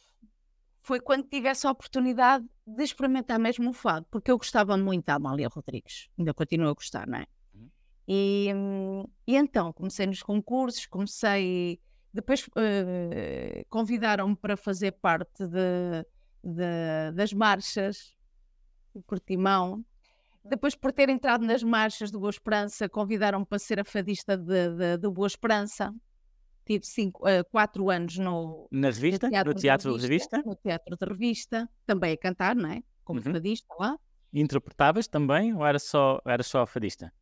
foi 0.82 1.00
quando 1.00 1.24
tive 1.28 1.48
essa 1.48 1.70
oportunidade 1.70 2.44
de 2.66 2.82
experimentar 2.82 3.38
mesmo 3.38 3.70
o 3.70 3.72
fado, 3.72 4.06
porque 4.10 4.30
eu 4.30 4.36
gostava 4.36 4.76
muito 4.76 5.06
da 5.06 5.14
Amália 5.14 5.48
Rodrigues, 5.48 6.08
ainda 6.18 6.34
continuo 6.34 6.68
a 6.68 6.74
gostar, 6.74 7.06
não 7.06 7.18
é? 7.18 7.26
Uhum. 7.54 7.70
E, 8.08 8.52
hum, 8.54 9.04
e 9.26 9.36
então 9.36 9.72
comecei 9.72 10.06
nos 10.06 10.22
concursos, 10.22 10.86
comecei. 10.86 11.80
Depois 12.12 12.44
eh, 12.56 13.64
convidaram-me 13.70 14.36
para 14.36 14.56
fazer 14.56 14.92
parte 14.92 15.46
de, 15.46 16.04
de- 16.44 17.12
das 17.14 17.32
marchas 17.32 18.14
do 18.94 19.02
Cortimão. 19.04 19.84
Depois, 20.44 20.74
por 20.74 20.92
ter 20.92 21.08
entrado 21.08 21.46
nas 21.46 21.62
marchas 21.62 22.10
do 22.10 22.18
Boa 22.18 22.30
Esperança, 22.30 22.88
convidaram-me 22.88 23.46
para 23.46 23.58
ser 23.58 23.78
a 23.78 23.84
fadista 23.84 24.36
do 24.36 25.12
Boa 25.12 25.28
Esperança. 25.28 25.94
Tive 26.72 26.86
cinco, 26.86 27.28
eh, 27.28 27.42
quatro 27.44 27.90
anos 27.90 28.16
no, 28.16 28.66
Na 28.70 28.88
revista? 28.88 29.26
No 29.44 29.54
teatro 29.54 29.94
de 29.98 30.02
revista? 30.06 30.42
No 30.42 30.56
teatro 30.56 30.96
de 30.96 31.04
revista, 31.06 31.68
também 31.84 32.14
a 32.14 32.16
cantar, 32.16 32.56
não 32.56 32.70
é? 32.70 32.82
Como 33.04 33.20
Uhum. 33.20 33.30
fadista 33.32 33.66
lá. 33.78 33.98
Interpretavas 34.32 35.06
também 35.06 35.52
ou 35.54 35.66
era 35.66 35.78
só, 35.78 36.18
era 36.24 36.42
só 36.42 36.64
fadista? 36.64 37.12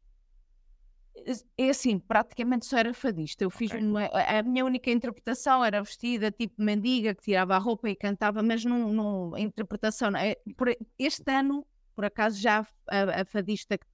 É 1.59 1.69
assim, 1.69 1.99
praticamente 1.99 2.65
só 2.65 2.79
era 2.79 2.95
fadista. 2.95 3.43
Eu 3.43 3.51
fiz 3.51 3.73
Ok. 3.73 3.83
uma, 3.85 4.05
a 4.07 4.39
a 4.39 4.43
minha 4.45 4.65
única 4.65 4.89
interpretação 4.89 5.65
era 5.65 5.83
vestida 5.83 6.31
tipo 6.31 6.55
mendiga, 6.63 7.13
que 7.13 7.23
tirava 7.23 7.57
a 7.57 7.59
roupa 7.59 7.91
e 7.91 7.97
cantava, 7.97 8.41
mas 8.43 8.65
não, 8.65 8.93
não 8.93 9.35
a 9.35 9.41
interpretação. 9.41 10.13
não 10.13 10.21
é? 10.21 10.37
Por- 10.57 10.77
este 10.97 11.29
ano, 11.33 11.67
por 11.97 12.05
acaso, 12.05 12.41
já 12.41 12.65
a, 12.89 13.23
a 13.23 13.25
fadista 13.25 13.77
que 13.77 13.85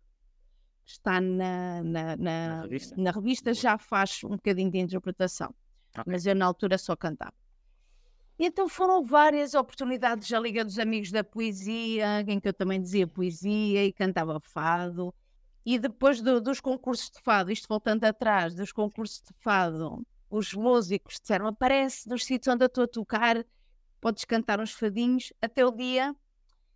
está 0.87 1.21
na, 1.21 1.83
na, 1.83 2.17
na, 2.17 2.49
Na 2.49 2.63
revista? 2.63 2.95
na 2.97 3.11
revista 3.11 3.53
já 3.55 3.77
faz 3.77 4.21
um 4.25 4.31
bocadinho 4.31 4.71
de 4.71 4.79
interpretação, 4.79 5.55
Ok. 5.99 6.05
mas 6.07 6.25
eu 6.27 6.35
na 6.35 6.47
altura 6.47 6.79
só 6.79 6.95
cantava. 6.97 7.35
E 8.39 8.45
então 8.47 8.69
foram 8.69 9.03
várias 9.03 9.55
oportunidades 9.55 10.31
à 10.33 10.39
Liga 10.39 10.65
dos 10.65 10.79
Amigos 10.79 11.11
da 11.11 11.25
Poesia, 11.25 12.21
em 12.29 12.39
que 12.39 12.49
eu 12.49 12.53
também 12.53 12.81
dizia 12.81 13.07
poesia 13.07 13.85
e 13.85 13.93
cantava 13.93 14.39
fado. 14.41 15.13
E 15.65 15.79
depois 15.79 16.21
do- 16.21 16.41
dos 16.41 16.61
concursos 16.61 17.11
de 17.11 17.21
fado, 17.23 17.51
isto 17.51 17.67
voltando 17.69 18.05
atrás, 18.05 18.55
dos 18.55 18.71
concursos 18.73 19.21
de 19.23 19.33
fado, 19.41 20.07
os 20.31 20.53
músicos 20.53 21.19
disseram: 21.21 21.47
aparece 21.49 22.09
nos 22.09 22.25
sítios 22.25 22.55
onde 22.55 22.63
eu 22.63 22.67
estou 22.67 22.85
a 22.85 22.89
tocar, 22.89 23.45
podes 24.01 24.25
cantar 24.27 24.61
uns 24.61 24.71
fadinhos, 24.73 25.33
até 25.43 25.65
o 25.65 25.71
dia 25.73 26.15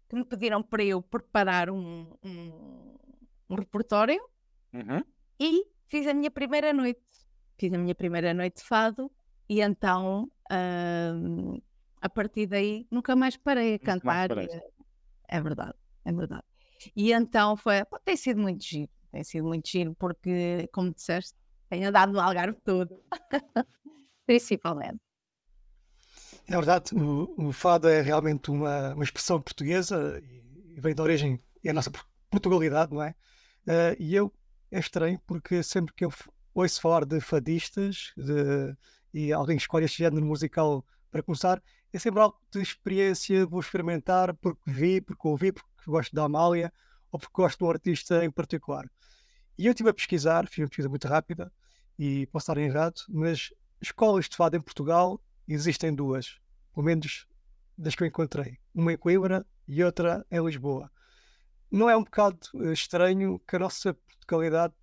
que 0.08 0.16
me 0.16 0.24
pediram 0.24 0.62
para 0.62 0.82
eu 0.82 1.00
preparar 1.02 1.68
um, 1.70 2.10
um, 2.24 2.96
um 3.50 3.56
repertório 3.56 4.20
Uhum. 4.72 5.02
e 5.38 5.64
fiz 5.88 6.06
a 6.06 6.14
minha 6.14 6.30
primeira 6.30 6.72
noite. 6.72 7.00
Fiz 7.58 7.72
a 7.72 7.78
minha 7.78 7.94
primeira 7.94 8.32
noite 8.34 8.58
de 8.58 8.64
fado 8.64 9.10
e 9.48 9.60
então 9.60 10.30
hum, 10.50 11.60
a 12.00 12.08
partir 12.08 12.46
daí 12.46 12.86
nunca 12.90 13.14
mais 13.16 13.36
parei 13.36 13.74
a 13.74 13.78
cantar. 13.78 14.28
paraste. 14.28 14.56
e- 14.56 14.62
É 15.28 15.40
verdade, 15.40 15.74
é 16.04 16.12
verdade. 16.12 16.44
E 16.96 17.12
então 17.12 17.56
foi, 17.56 17.84
pô, 17.84 17.98
tem 18.00 18.16
sido 18.16 18.40
muito 18.40 18.64
giro, 18.64 18.90
tem 19.12 19.22
sido 19.24 19.46
muito 19.46 19.68
giro 19.68 19.94
porque, 19.96 20.68
como 20.72 20.92
disseste, 20.94 21.34
tenho 21.68 21.88
andado 21.88 22.12
no 22.12 22.20
Algarve 22.20 22.58
todo. 22.64 23.02
Principalmente. 24.26 25.00
É 26.48 26.52
verdade, 26.56 26.94
o, 26.94 27.48
o 27.48 27.52
fado 27.52 27.88
é 27.88 28.00
realmente 28.00 28.50
uma, 28.50 28.94
uma 28.94 29.04
expressão 29.04 29.40
portuguesa 29.40 30.20
e, 30.24 30.80
vem 30.80 30.94
da 30.94 31.02
origem, 31.02 31.40
é 31.64 31.70
a 31.70 31.72
nossa 31.72 31.90
Por- 31.90 32.06
Portugalidade, 32.30 32.92
não 32.92 33.02
é? 33.02 33.14
Eh, 33.66 33.96
e 33.98 34.14
eu 34.14 34.32
é 34.70 34.78
estranho 34.78 35.20
porque 35.26 35.62
sempre 35.62 35.92
que 35.94 36.04
eu 36.04 36.12
ouço 36.54 36.80
falar 36.80 37.04
de 37.04 37.20
fadistas 37.20 38.12
de- 38.16 38.76
e 39.12 39.32
alguém 39.32 39.56
escolhe 39.56 39.84
este 39.84 39.98
género 39.98 40.24
musical 40.24 40.84
para 41.10 41.22
começar, 41.22 41.62
é 41.92 41.98
sempre 41.98 42.20
algo 42.20 42.38
de 42.52 42.60
experiência, 42.60 43.44
vou 43.46 43.60
experimentar 43.60 44.34
porque 44.34 44.62
vi, 44.70 45.00
porque 45.00 45.26
ouvi, 45.26 45.52
porque 45.52 45.68
gosto 45.86 46.14
da 46.14 46.24
Amália 46.24 46.72
ou 47.10 47.18
porque 47.18 47.34
gosto 47.34 47.58
de 47.58 47.64
um 47.64 47.70
artista 47.70 48.24
em 48.24 48.30
particular. 48.30 48.88
E 49.58 49.66
eu 49.66 49.72
estive 49.72 49.90
a 49.90 49.94
pesquisar, 49.94 50.46
fiz 50.46 50.58
uma 50.58 50.68
pesquisa 50.68 50.88
muito 50.88 51.08
rápida 51.08 51.52
e 51.98 52.26
posso 52.28 52.44
estar 52.44 52.56
errado, 52.60 53.00
mas 53.08 53.52
escolas 53.80 54.28
de 54.28 54.36
fado 54.36 54.56
em 54.56 54.60
Portugal 54.60 55.20
existem 55.48 55.92
duas, 55.94 56.38
pelo 56.72 56.86
menos 56.86 57.26
das 57.76 57.94
que 57.94 58.02
eu 58.02 58.06
encontrei. 58.06 58.58
Uma 58.74 58.92
em 58.92 58.96
Coimbra 58.96 59.44
e 59.66 59.82
outra 59.82 60.24
em 60.30 60.44
Lisboa. 60.44 60.90
Não 61.70 61.88
é 61.88 61.96
um 61.96 62.02
bocado 62.04 62.38
eh, 62.56 62.72
estranho 62.72 63.38
que 63.46 63.56
a 63.56 63.58
nossa 63.58 63.94
Portugalidade 63.94 64.74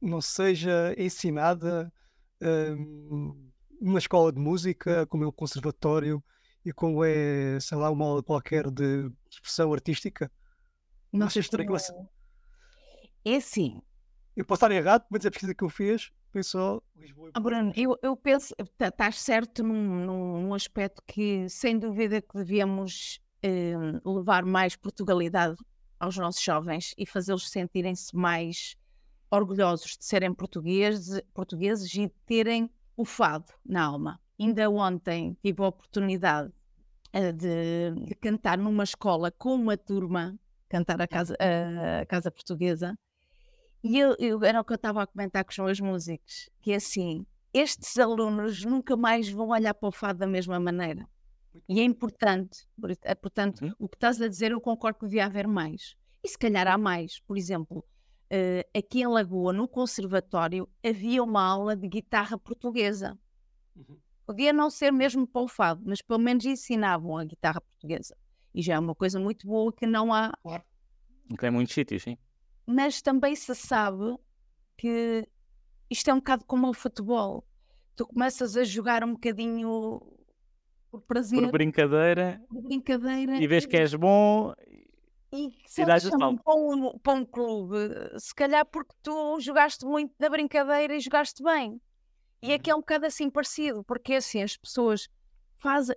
não 0.00 0.20
seja 0.20 0.94
ensinada 0.96 1.92
hum, 2.40 3.50
numa 3.80 3.98
escola 3.98 4.32
de 4.32 4.38
música, 4.38 5.06
como 5.06 5.24
é 5.24 5.26
um 5.26 5.32
conservatório 5.32 6.22
e 6.64 6.72
como 6.72 7.04
é, 7.04 7.58
sei 7.60 7.78
lá, 7.78 7.90
uma 7.90 8.04
aula 8.04 8.22
qualquer 8.22 8.70
de 8.70 9.10
expressão 9.30 9.72
artística? 9.72 10.30
Não 11.12 11.26
achas 11.26 11.44
estranho? 11.44 11.68
como- 11.68 11.78
Você- 11.78 11.94
É 13.24 13.36
assim, 13.36 13.80
Eu 14.36 14.44
posso 14.44 14.64
estar 14.64 14.70
errado, 14.74 15.04
mas 15.10 15.24
a 15.24 15.30
pesquisa 15.30 15.54
que 15.54 15.64
eu 15.64 15.68
fiz 15.70 16.12
foi 16.30 16.42
só 16.42 16.80
Lisboa 16.94 17.30
Ah. 17.32 17.40
Bruno, 17.40 17.72
eu, 17.74 17.98
eu 18.02 18.14
penso, 18.16 18.54
tá- 18.76 18.88
estás 18.88 19.18
certo 19.20 19.62
num, 19.64 20.04
num, 20.04 20.40
num 20.42 20.54
aspecto 20.54 21.02
que, 21.06 21.48
sem 21.48 21.78
dúvida, 21.78 22.20
que 22.20 22.36
devíamos 22.36 23.18
eh, 23.42 23.74
levar 24.04 24.44
mais 24.44 24.76
Portugalidade 24.76 25.56
aos 25.98 26.16
nossos 26.16 26.42
jovens 26.42 26.94
e 26.98 27.06
fazê-los 27.06 27.48
sentirem-se 27.50 28.14
mais 28.16 28.76
orgulhosos 29.30 29.96
de 29.96 30.04
serem 30.04 30.32
portugueses, 30.32 31.20
portugueses 31.34 31.92
e 31.94 32.06
de 32.06 32.12
terem 32.26 32.70
o 32.96 33.04
fado 33.04 33.52
na 33.64 33.84
alma. 33.84 34.20
Ainda 34.38 34.68
ontem 34.70 35.36
tive 35.42 35.62
a 35.62 35.68
oportunidade 35.68 36.52
eh, 37.12 37.32
de, 37.32 37.92
de 38.04 38.14
cantar 38.14 38.58
numa 38.58 38.84
escola 38.84 39.30
com 39.30 39.54
uma 39.54 39.76
turma, 39.76 40.38
cantar 40.68 41.00
a 41.00 41.08
casa, 41.08 41.36
a, 41.40 42.00
a 42.02 42.06
casa 42.06 42.30
portuguesa, 42.30 42.96
e 43.82 43.98
eu, 43.98 44.14
eu- 44.18 44.44
era 44.44 44.60
o 44.60 44.64
que 44.64 44.72
eu 44.72 44.76
estava 44.76 45.02
a 45.02 45.06
comentar 45.06 45.44
com 45.44 45.50
os 45.50 45.58
meus 45.58 45.80
músicos, 45.80 46.48
que 46.60 46.72
é 46.72 46.76
assim, 46.76 47.24
estes 47.52 47.98
alunos 47.98 48.64
nunca 48.64 48.96
mais 48.96 49.28
vão 49.28 49.48
olhar 49.48 49.74
para 49.74 49.88
o 49.88 49.92
fado 49.92 50.18
da 50.18 50.26
mesma 50.26 50.58
maneira. 50.60 51.08
E 51.68 51.80
é 51.80 51.84
importante, 51.84 52.66
por- 52.80 52.90
é, 53.02 53.14
portanto, 53.14 53.62
Uhum. 53.64 53.72
o 53.78 53.88
que 53.88 53.96
estás 53.96 54.20
a 54.20 54.28
dizer 54.28 54.52
eu 54.52 54.60
concordo 54.60 54.98
que 55.00 55.06
devia 55.06 55.26
haver 55.26 55.46
mais. 55.46 55.94
E 56.22 56.28
se 56.28 56.38
calhar 56.38 56.66
há 56.66 56.76
mais. 56.78 57.20
Por 57.20 57.36
exemplo, 57.36 57.84
eh, 58.30 58.66
aqui 58.76 59.00
em 59.00 59.06
Lagoa, 59.06 59.52
no 59.52 59.68
conservatório, 59.68 60.68
havia 60.84 61.22
uma 61.22 61.42
aula 61.42 61.76
de 61.76 61.86
guitarra 61.88 62.36
portuguesa. 62.38 63.18
Uhum. 63.76 63.98
Podia 64.26 64.52
não 64.52 64.68
ser 64.70 64.90
mesmo 64.92 65.26
para 65.26 65.42
o 65.42 65.48
fado, 65.48 65.82
mas 65.86 66.02
pelo 66.02 66.18
menos 66.18 66.44
ensinavam 66.44 67.16
a 67.16 67.24
guitarra 67.24 67.60
portuguesa. 67.60 68.16
E 68.54 68.60
já 68.62 68.74
é 68.74 68.78
uma 68.78 68.94
coisa 68.94 69.20
muito 69.20 69.46
boa 69.46 69.72
que 69.72 69.86
não 69.86 70.12
há 70.12 70.32
Claro. 70.42 70.64
Não 71.30 71.36
tem 71.36 71.50
muitos 71.50 71.74
sítios, 71.74 72.02
sim. 72.02 72.16
mas 72.66 73.00
também 73.02 73.34
se 73.36 73.54
sabe 73.54 74.16
que 74.76 75.26
isto 75.90 76.08
é 76.10 76.12
um 76.14 76.18
bocado 76.18 76.44
como 76.44 76.68
o 76.68 76.74
futebol. 76.74 77.46
Tu 77.94 78.04
começas 78.06 78.56
a 78.56 78.64
jogar 78.64 79.04
um 79.04 79.12
bocadinho 79.12 80.00
por 80.98 81.06
prazer, 81.06 81.38
Por 81.40 81.46
por, 81.46 81.52
brincadeira, 81.52 82.40
brincadeira, 82.50 83.36
e 83.36 83.46
vês 83.46 83.66
que 83.66 83.76
és 83.76 83.94
bom, 83.94 84.52
e 85.32 85.50
se 85.66 85.82
eles 85.82 86.02
chamam 86.04 86.36
para 86.36 86.54
um, 86.54 86.98
para 86.98 87.12
um 87.12 87.24
clube, 87.24 87.76
se 88.18 88.34
calhar 88.34 88.64
porque 88.64 88.94
tu 89.02 89.38
jogaste 89.40 89.84
muito 89.84 90.14
na 90.18 90.28
brincadeira 90.28 90.94
e 90.94 91.00
jogaste 91.00 91.42
bem. 91.42 91.80
E 92.42 92.52
aqui 92.52 92.70
é 92.70 92.74
um 92.74 92.80
bocado 92.80 93.06
assim 93.06 93.28
parecido, 93.28 93.82
porque 93.84 94.14
assim 94.14 94.42
as 94.42 94.56
pessoas 94.56 95.08
fazem. 95.58 95.96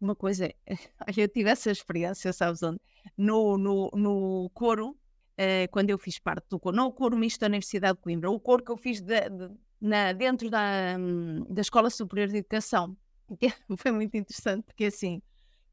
Uma 0.00 0.16
coisa 0.16 0.46
é, 0.46 0.54
eu 1.16 1.28
tive 1.28 1.50
essa 1.50 1.70
experiência, 1.70 2.32
sabes 2.32 2.62
onde? 2.62 2.80
No, 3.16 3.56
no, 3.58 3.90
no 3.94 4.50
coro, 4.54 4.96
eh, 5.36 5.68
quando 5.68 5.90
eu 5.90 5.98
fiz 5.98 6.18
parte 6.18 6.46
do 6.48 6.58
coro, 6.58 6.74
não 6.74 6.86
o 6.86 6.92
coro 6.92 7.16
misto 7.16 7.40
da 7.40 7.46
Universidade 7.46 7.96
de 7.98 8.02
Coimbra, 8.02 8.30
o 8.30 8.40
coro 8.40 8.64
que 8.64 8.72
eu 8.72 8.76
fiz 8.76 9.00
de- 9.00 9.28
de- 9.28 9.50
na, 9.80 10.12
dentro 10.12 10.48
da, 10.50 10.96
hum, 10.98 11.44
da 11.48 11.60
Escola 11.60 11.90
Superior 11.90 12.28
de 12.28 12.38
Educação. 12.38 12.96
Que 13.38 13.48
Foi 13.78 13.90
muito 13.92 14.16
interessante, 14.16 14.64
porque 14.64 14.86
assim, 14.86 15.20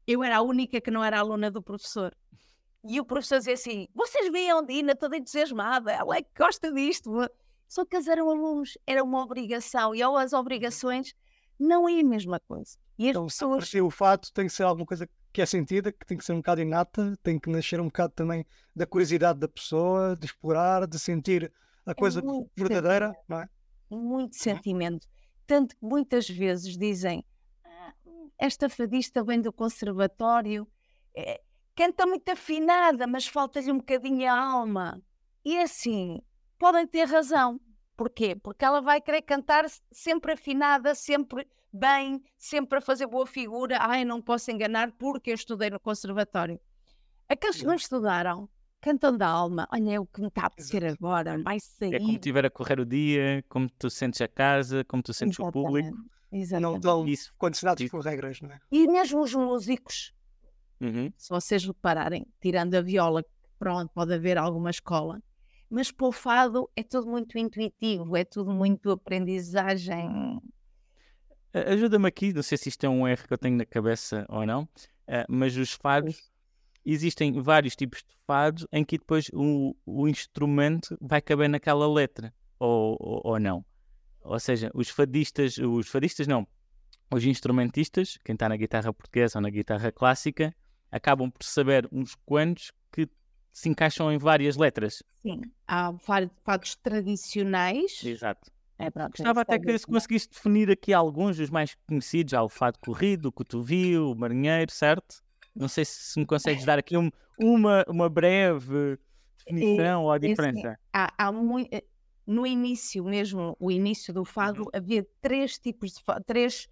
eu 0.06 0.22
era 0.22 0.38
a 0.38 0.42
única 0.42 0.80
que 0.80 0.90
não 0.90 1.04
era 1.04 1.18
aluna 1.18 1.50
do 1.50 1.62
professor. 1.62 2.14
E 2.84 2.98
o 3.00 3.04
professor 3.04 3.38
dizia 3.38 3.54
assim: 3.54 3.86
vocês 3.94 4.30
veem 4.32 4.50
a 4.50 4.56
Ondina 4.56 4.94
toda 4.96 5.16
entusiasmada, 5.16 5.92
ela 5.92 6.16
é 6.16 6.22
que 6.22 6.30
gosta 6.36 6.72
disto. 6.72 7.10
Só 7.68 7.84
que 7.84 7.94
eles 7.96 8.08
eram 8.08 8.28
alunos, 8.28 8.76
era 8.86 9.02
uma 9.04 9.22
obrigação, 9.22 9.94
e 9.94 10.02
ao 10.02 10.16
as 10.16 10.32
obrigações 10.32 11.14
não 11.58 11.88
é 11.88 12.00
a 12.00 12.04
mesma 12.04 12.40
coisa. 12.40 12.76
E 12.98 13.04
as 13.04 13.10
Então, 13.10 13.26
pessoas. 13.26 13.72
o 13.74 13.90
fato, 13.90 14.32
tem 14.32 14.46
que 14.46 14.52
ser 14.52 14.64
alguma 14.64 14.86
coisa 14.86 15.08
que 15.32 15.40
é 15.40 15.46
sentida, 15.46 15.92
que 15.92 16.04
tem 16.04 16.18
que 16.18 16.24
ser 16.24 16.32
um 16.32 16.38
bocado 16.38 16.60
inata, 16.60 17.16
tem 17.22 17.38
que 17.38 17.48
nascer 17.48 17.80
um 17.80 17.84
bocado 17.84 18.12
também 18.14 18.44
da 18.74 18.86
curiosidade 18.86 19.38
da 19.38 19.46
pessoa, 19.46 20.16
de 20.16 20.26
explorar, 20.26 20.86
de 20.86 20.98
sentir 20.98 21.52
a 21.86 21.94
coisa 21.94 22.20
muito 22.20 22.50
verdadeira, 22.56 23.12
não 23.28 23.40
é? 23.40 23.48
muito 23.90 24.36
sentimento. 24.36 25.06
Tanto 25.46 25.76
que 25.76 25.84
muitas 25.84 26.28
vezes 26.28 26.76
dizem: 26.76 27.24
"Ah, 27.24 27.29
esta 28.38 28.68
fadista 28.68 29.22
vem 29.22 29.40
do 29.40 29.52
conservatório 29.52 30.66
é, 31.16 31.40
canta 31.74 32.06
muito 32.06 32.28
afinada, 32.30 33.06
mas 33.06 33.26
falta-lhe 33.26 33.70
um 33.70 33.78
bocadinho 33.78 34.30
a 34.30 34.38
alma. 34.38 35.02
E 35.44 35.58
assim, 35.58 36.20
podem 36.58 36.86
ter 36.86 37.04
razão. 37.06 37.60
Porquê? 37.96 38.34
Porque 38.34 38.64
ela 38.64 38.80
vai 38.80 39.00
querer 39.00 39.22
cantar 39.22 39.64
sempre 39.92 40.32
afinada, 40.32 40.94
sempre 40.94 41.46
bem, 41.72 42.22
sempre 42.36 42.78
a 42.78 42.80
fazer 42.80 43.06
boa 43.06 43.26
figura. 43.26 43.78
Ai, 43.80 44.04
não 44.04 44.22
posso 44.22 44.50
enganar 44.50 44.92
porque 44.92 45.30
eu 45.30 45.34
estudei 45.34 45.70
no 45.70 45.80
conservatório. 45.80 46.60
Aqueles 47.28 47.58
que 47.58 47.66
não 47.66 47.74
estudaram, 47.74 48.48
cantam 48.80 49.16
da 49.16 49.28
alma. 49.28 49.68
Olha, 49.72 49.92
é 49.92 50.00
o 50.00 50.06
que 50.06 50.20
me 50.20 50.28
está 50.28 50.42
a 50.42 50.46
apetecer 50.46 50.84
agora, 50.84 51.40
vai 51.42 51.60
sair. 51.60 51.94
É 51.94 51.98
como 51.98 52.12
estiver 52.12 52.46
a 52.46 52.50
correr 52.50 52.80
o 52.80 52.84
dia, 52.84 53.44
como 53.48 53.68
tu 53.70 53.88
sentes 53.88 54.20
a 54.20 54.28
casa, 54.28 54.84
como 54.84 55.02
tu 55.02 55.12
sentes 55.12 55.38
o 55.38 55.50
público. 55.50 55.96
Exatamente, 56.32 56.70
Não 56.70 56.76
estão 56.76 57.08
Isso. 57.08 57.32
condicionados 57.36 57.82
Isso. 57.82 57.90
por 57.90 58.04
regras, 58.04 58.40
não 58.40 58.50
é? 58.52 58.60
E 58.70 58.86
mesmo 58.86 59.20
os 59.22 59.34
músicos, 59.34 60.12
Uhum. 60.80 61.12
se 61.16 61.28
vocês 61.28 61.64
repararem, 61.64 62.26
tirando 62.40 62.74
a 62.74 62.80
viola, 62.80 63.24
pronto, 63.58 63.90
pode 63.92 64.14
haver 64.14 64.38
alguma 64.38 64.70
escola, 64.70 65.20
mas 65.68 65.90
para 65.92 66.06
o 66.06 66.12
fado 66.12 66.70
é 66.74 66.82
tudo 66.82 67.08
muito 67.08 67.38
intuitivo, 67.38 68.16
é 68.16 68.24
tudo 68.24 68.50
muito 68.52 68.90
aprendizagem. 68.90 70.40
Ajuda-me 71.52 72.06
aqui, 72.06 72.32
não 72.32 72.42
sei 72.42 72.56
se 72.56 72.68
isto 72.68 72.84
é 72.84 72.88
um 72.88 73.06
erro 73.08 73.26
que 73.26 73.32
eu 73.34 73.38
tenho 73.38 73.56
na 73.56 73.64
cabeça 73.66 74.24
ou 74.28 74.46
não, 74.46 74.68
eh, 75.06 75.26
mas 75.28 75.56
os 75.56 75.72
fados, 75.72 76.30
existem 76.84 77.32
vários 77.42 77.74
tipos 77.74 77.98
de 78.04 78.14
fados 78.26 78.66
em 78.72 78.84
que 78.84 78.96
depois 78.98 79.28
o, 79.34 79.74
o 79.84 80.06
instrumento 80.08 80.96
vai 81.00 81.20
caber 81.20 81.48
naquela 81.48 81.92
letra, 81.92 82.32
ou, 82.58 82.96
ou, 83.00 83.20
ou 83.24 83.38
não. 83.40 83.64
Ou 84.22 84.38
seja, 84.38 84.70
os 84.74 84.88
fadistas, 84.90 85.56
os 85.58 85.88
fadistas 85.88 86.26
não, 86.26 86.46
os 87.10 87.24
instrumentistas, 87.24 88.18
quem 88.24 88.34
está 88.34 88.48
na 88.48 88.56
guitarra 88.56 88.92
portuguesa 88.92 89.38
ou 89.38 89.42
na 89.42 89.50
guitarra 89.50 89.90
clássica, 89.90 90.54
acabam 90.90 91.30
por 91.30 91.42
saber 91.44 91.88
uns 91.90 92.14
quantos 92.26 92.72
que 92.92 93.08
se 93.52 93.68
encaixam 93.68 94.12
em 94.12 94.18
várias 94.18 94.56
letras. 94.56 95.02
Sim, 95.22 95.40
há 95.66 95.92
fa- 95.98 96.30
fados 96.44 96.74
tradicionais. 96.76 98.02
Exato. 98.04 98.50
É, 98.78 98.90
pronto, 98.90 99.10
Gostava 99.10 99.42
até 99.42 99.54
que 99.58 99.60
se 99.60 99.66
tradicionais. 99.66 99.84
conseguisse 100.02 100.30
definir 100.30 100.70
aqui 100.70 100.92
alguns 100.92 101.36
dos 101.36 101.50
mais 101.50 101.76
conhecidos. 101.86 102.32
Há 102.32 102.42
o 102.42 102.48
fado 102.48 102.78
corrido, 102.78 103.26
o 103.26 103.32
cotovio, 103.32 104.10
o 104.10 104.14
marinheiro, 104.16 104.70
certo? 104.72 105.22
Não 105.54 105.68
sei 105.68 105.84
se 105.84 106.18
me 106.18 106.24
consegues 106.24 106.64
dar 106.64 106.78
aqui 106.78 106.96
um- 106.96 107.10
uma, 107.38 107.84
uma 107.88 108.08
breve 108.08 108.98
definição 109.38 110.04
ou 110.04 110.12
a 110.12 110.16
assim, 110.16 110.28
diferença. 110.28 110.78
há, 110.92 111.12
há 111.18 111.32
mui- 111.32 111.68
eh, 111.70 111.84
no 112.26 112.46
início 112.46 113.04
mesmo, 113.04 113.56
o 113.58 113.70
início 113.70 114.12
do 114.14 114.24
fado, 114.24 114.62
Uhum. 114.62 114.68
havia 114.72 115.06
três 115.20 115.58
tipos 115.58 115.92
de 115.92 116.00
três 116.26 116.68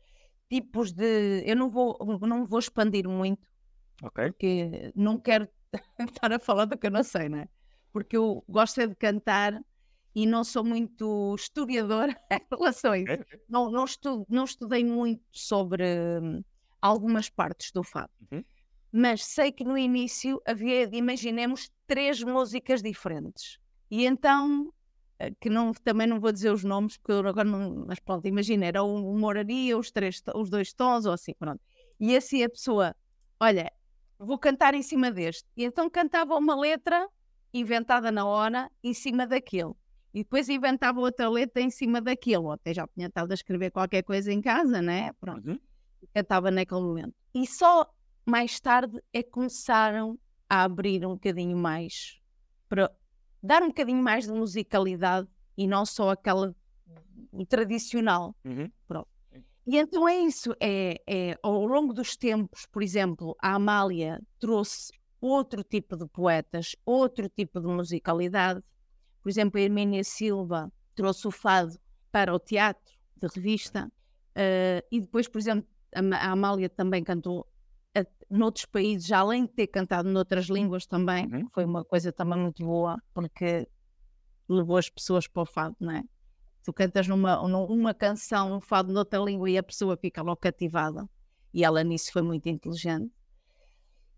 tipos 0.48 0.92
de. 0.92 1.42
Eu 1.46 1.56
não 1.56 1.70
vou, 1.70 1.98
não 2.22 2.46
vou 2.46 2.58
expandir 2.58 3.08
muito, 3.08 3.46
Ok? 4.02 4.32
porque 4.32 4.92
não 4.94 5.18
quero 5.18 5.48
estar 6.22 6.32
a 6.32 6.38
falar 6.38 6.64
do 6.66 6.78
que 6.78 6.86
eu 6.86 6.90
não 6.90 7.02
sei, 7.02 7.28
não 7.28 7.38
é? 7.38 7.48
Porque 7.92 8.16
eu 8.16 8.44
gosto 8.48 8.80
é 8.80 8.86
de 8.86 8.94
cantar 8.96 9.60
e 10.14 10.26
não 10.26 10.44
sou 10.44 10.64
muito 10.64 11.34
historiadora 11.36 12.14
em 12.32 12.40
relação 12.50 12.92
a 12.92 12.98
isso. 12.98 13.24
Não, 13.48 13.70
não, 13.70 13.84
não 14.28 14.44
estudei 14.44 14.84
muito 14.84 15.22
sobre 15.32 15.84
hum, 16.22 16.42
algumas 16.80 17.28
partes 17.28 17.70
do 17.72 17.82
fado. 17.82 18.10
Uhum. 18.32 18.44
Mas 18.90 19.24
sei 19.24 19.52
que 19.52 19.64
no 19.64 19.76
início 19.76 20.40
havia, 20.46 20.88
imaginemos, 20.96 21.70
três 21.86 22.22
músicas 22.22 22.82
diferentes. 22.82 23.58
E 23.90 24.06
então, 24.06 24.72
que 25.40 25.50
não, 25.50 25.72
também 25.72 26.06
não 26.06 26.20
vou 26.20 26.32
dizer 26.32 26.52
os 26.52 26.64
nomes, 26.64 26.96
porque 26.96 27.12
eu 27.12 27.18
agora 27.26 27.44
não. 27.44 27.84
Mas 27.86 27.98
pronto, 28.00 28.26
imagina, 28.26 28.66
era 28.66 28.82
o, 28.82 29.16
Moraria, 29.18 29.76
os, 29.78 29.90
três, 29.90 30.22
os 30.34 30.50
dois 30.50 30.72
tons, 30.72 31.06
ou 31.06 31.12
assim, 31.12 31.32
pronto. 31.38 31.60
E 32.00 32.16
assim 32.16 32.42
a 32.44 32.48
pessoa, 32.48 32.94
olha, 33.40 33.72
vou 34.18 34.38
cantar 34.38 34.74
em 34.74 34.82
cima 34.82 35.10
deste. 35.10 35.44
E 35.56 35.64
então 35.64 35.90
cantava 35.90 36.36
uma 36.36 36.54
letra 36.54 37.08
inventada 37.52 38.10
na 38.12 38.24
hora 38.26 38.70
em 38.82 38.94
cima 38.94 39.26
daquele. 39.26 39.72
E 40.14 40.22
depois 40.22 40.48
inventava 40.48 41.00
outra 41.00 41.28
letra 41.28 41.62
em 41.62 41.70
cima 41.70 42.00
daquilo. 42.00 42.44
Ou 42.46 42.52
até 42.52 42.72
já 42.74 42.86
tinha 42.88 43.06
estado 43.08 43.30
a 43.30 43.34
escrever 43.34 43.70
qualquer 43.70 44.02
coisa 44.02 44.32
em 44.32 44.40
casa, 44.40 44.80
né? 44.82 45.12
Pronto 45.20 45.48
Uhum. 45.48 45.58
cantava 46.14 46.50
naquele 46.50 46.80
momento. 46.80 47.14
E 47.34 47.46
só 47.46 47.86
mais 48.26 48.60
tarde 48.60 48.98
é 49.12 49.22
que 49.22 49.30
começaram 49.30 50.18
a 50.48 50.62
abrir 50.64 51.04
um 51.06 51.14
bocadinho 51.14 51.56
mais 51.56 52.18
para 52.68 52.90
dar 53.42 53.62
um 53.62 53.68
bocadinho 53.68 54.02
mais 54.02 54.26
de 54.26 54.32
musicalidade 54.32 55.28
e 55.56 55.66
não 55.66 55.84
só 55.84 56.10
aquela 56.10 56.54
tradicional. 57.48 58.34
Uhum. 58.44 58.70
E 59.70 59.76
então 59.76 60.08
é 60.08 60.16
isso, 60.20 60.54
é, 60.58 60.98
é 61.06 61.38
ao 61.42 61.66
longo 61.66 61.92
dos 61.92 62.16
tempos, 62.16 62.64
por 62.72 62.82
exemplo, 62.82 63.36
a 63.38 63.54
Amália 63.54 64.18
trouxe 64.40 64.90
outro 65.20 65.62
tipo 65.62 65.94
de 65.94 66.06
poetas, 66.06 66.74
outro 66.86 67.28
tipo 67.28 67.60
de 67.60 67.66
musicalidade. 67.66 68.62
Por 69.22 69.28
exemplo, 69.28 69.60
a 69.60 69.62
Hermínia 69.62 70.02
Silva 70.02 70.72
trouxe 70.94 71.28
o 71.28 71.30
fado 71.30 71.78
para 72.10 72.34
o 72.34 72.38
teatro 72.38 72.94
de 73.14 73.28
revista. 73.34 73.92
eh, 74.34 74.82
e 74.90 75.02
depois, 75.02 75.28
por 75.28 75.38
exemplo, 75.38 75.68
a, 75.94 76.00
a 76.16 76.30
Amália 76.30 76.70
também 76.70 77.04
cantou 77.04 77.46
a, 77.94 78.04
noutros 78.30 78.64
países, 78.66 79.10
além 79.12 79.46
de 79.46 79.52
ter 79.52 79.66
cantado 79.66 80.08
noutras 80.08 80.46
línguas 80.46 80.86
também, 80.86 81.26
Uhum. 81.26 81.48
foi 81.52 81.64
uma 81.64 81.84
coisa 81.84 82.12
também 82.12 82.38
muito 82.38 82.64
boa, 82.64 82.96
porque 83.14 83.66
levou 84.48 84.76
as 84.76 84.88
pessoas 84.88 85.26
para 85.26 85.42
o 85.42 85.46
fado, 85.46 85.76
não 85.80 85.92
é? 85.92 86.02
Tu 86.64 86.72
cantas 86.72 87.08
numa, 87.08 87.36
numa 87.48 87.94
canção, 87.94 88.56
um 88.56 88.60
fado 88.60 88.92
noutra 88.92 89.18
língua 89.18 89.48
e 89.48 89.56
a 89.56 89.62
pessoa 89.62 89.96
fica 89.96 90.22
logo 90.22 90.36
cativada. 90.36 91.08
E 91.52 91.64
ela 91.64 91.82
nisso 91.82 92.12
foi 92.12 92.20
muito 92.22 92.46
inteligente. 92.48 93.10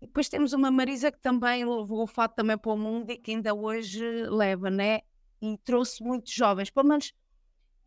E 0.01 0.07
depois 0.07 0.27
temos 0.27 0.51
uma 0.51 0.69
Marisa 0.69 1.11
que 1.11 1.19
também 1.19 1.63
levou 1.63 2.03
o 2.03 2.07
fado 2.07 2.33
também 2.35 2.57
para 2.57 2.71
o 2.71 2.77
mundo 2.77 3.09
e 3.11 3.17
que 3.17 3.31
ainda 3.31 3.53
hoje 3.53 4.03
leva, 4.29 4.69
né? 4.69 5.01
E 5.41 5.57
trouxe 5.59 6.03
muitos 6.03 6.33
jovens. 6.33 6.69
Pelo 6.69 6.89
menos 6.89 7.13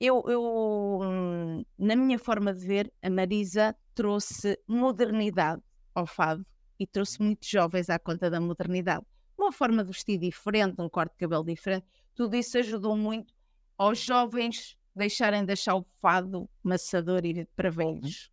eu, 0.01 0.23
eu, 0.29 1.01
hum, 1.03 1.65
na 1.79 1.97
minha 1.97 2.19
forma 2.19 2.55
de 2.55 2.67
ver, 2.67 2.93
a 3.03 3.11
Marisa 3.11 3.77
trouxe 3.95 4.59
modernidade 4.67 5.63
ao 5.95 6.07
fado 6.07 6.45
e 6.79 6.87
trouxe 6.87 7.23
muitos 7.23 7.49
jovens 7.49 7.89
à 7.89 7.99
conta 7.99 8.29
da 8.31 8.41
modernidade. 8.41 9.05
Uma 9.39 9.53
forma 9.53 9.83
de 9.85 9.91
vestir 9.93 10.19
diferente, 10.19 10.75
um 10.81 10.89
corte 10.89 11.13
de 11.13 11.19
cabelo 11.19 11.45
diferente, 11.45 11.87
tudo 12.15 12.37
isso 12.37 12.57
ajudou 12.59 12.97
muito 12.97 13.33
aos 13.77 13.99
jovens 13.99 14.77
deixarem 14.95 15.45
de 15.45 15.53
achar 15.53 15.75
o 15.77 15.85
fado 16.01 16.49
maçador 16.63 17.25
e 17.25 17.31
ir 17.41 17.49
para 17.57 17.71
velhos. 17.71 18.31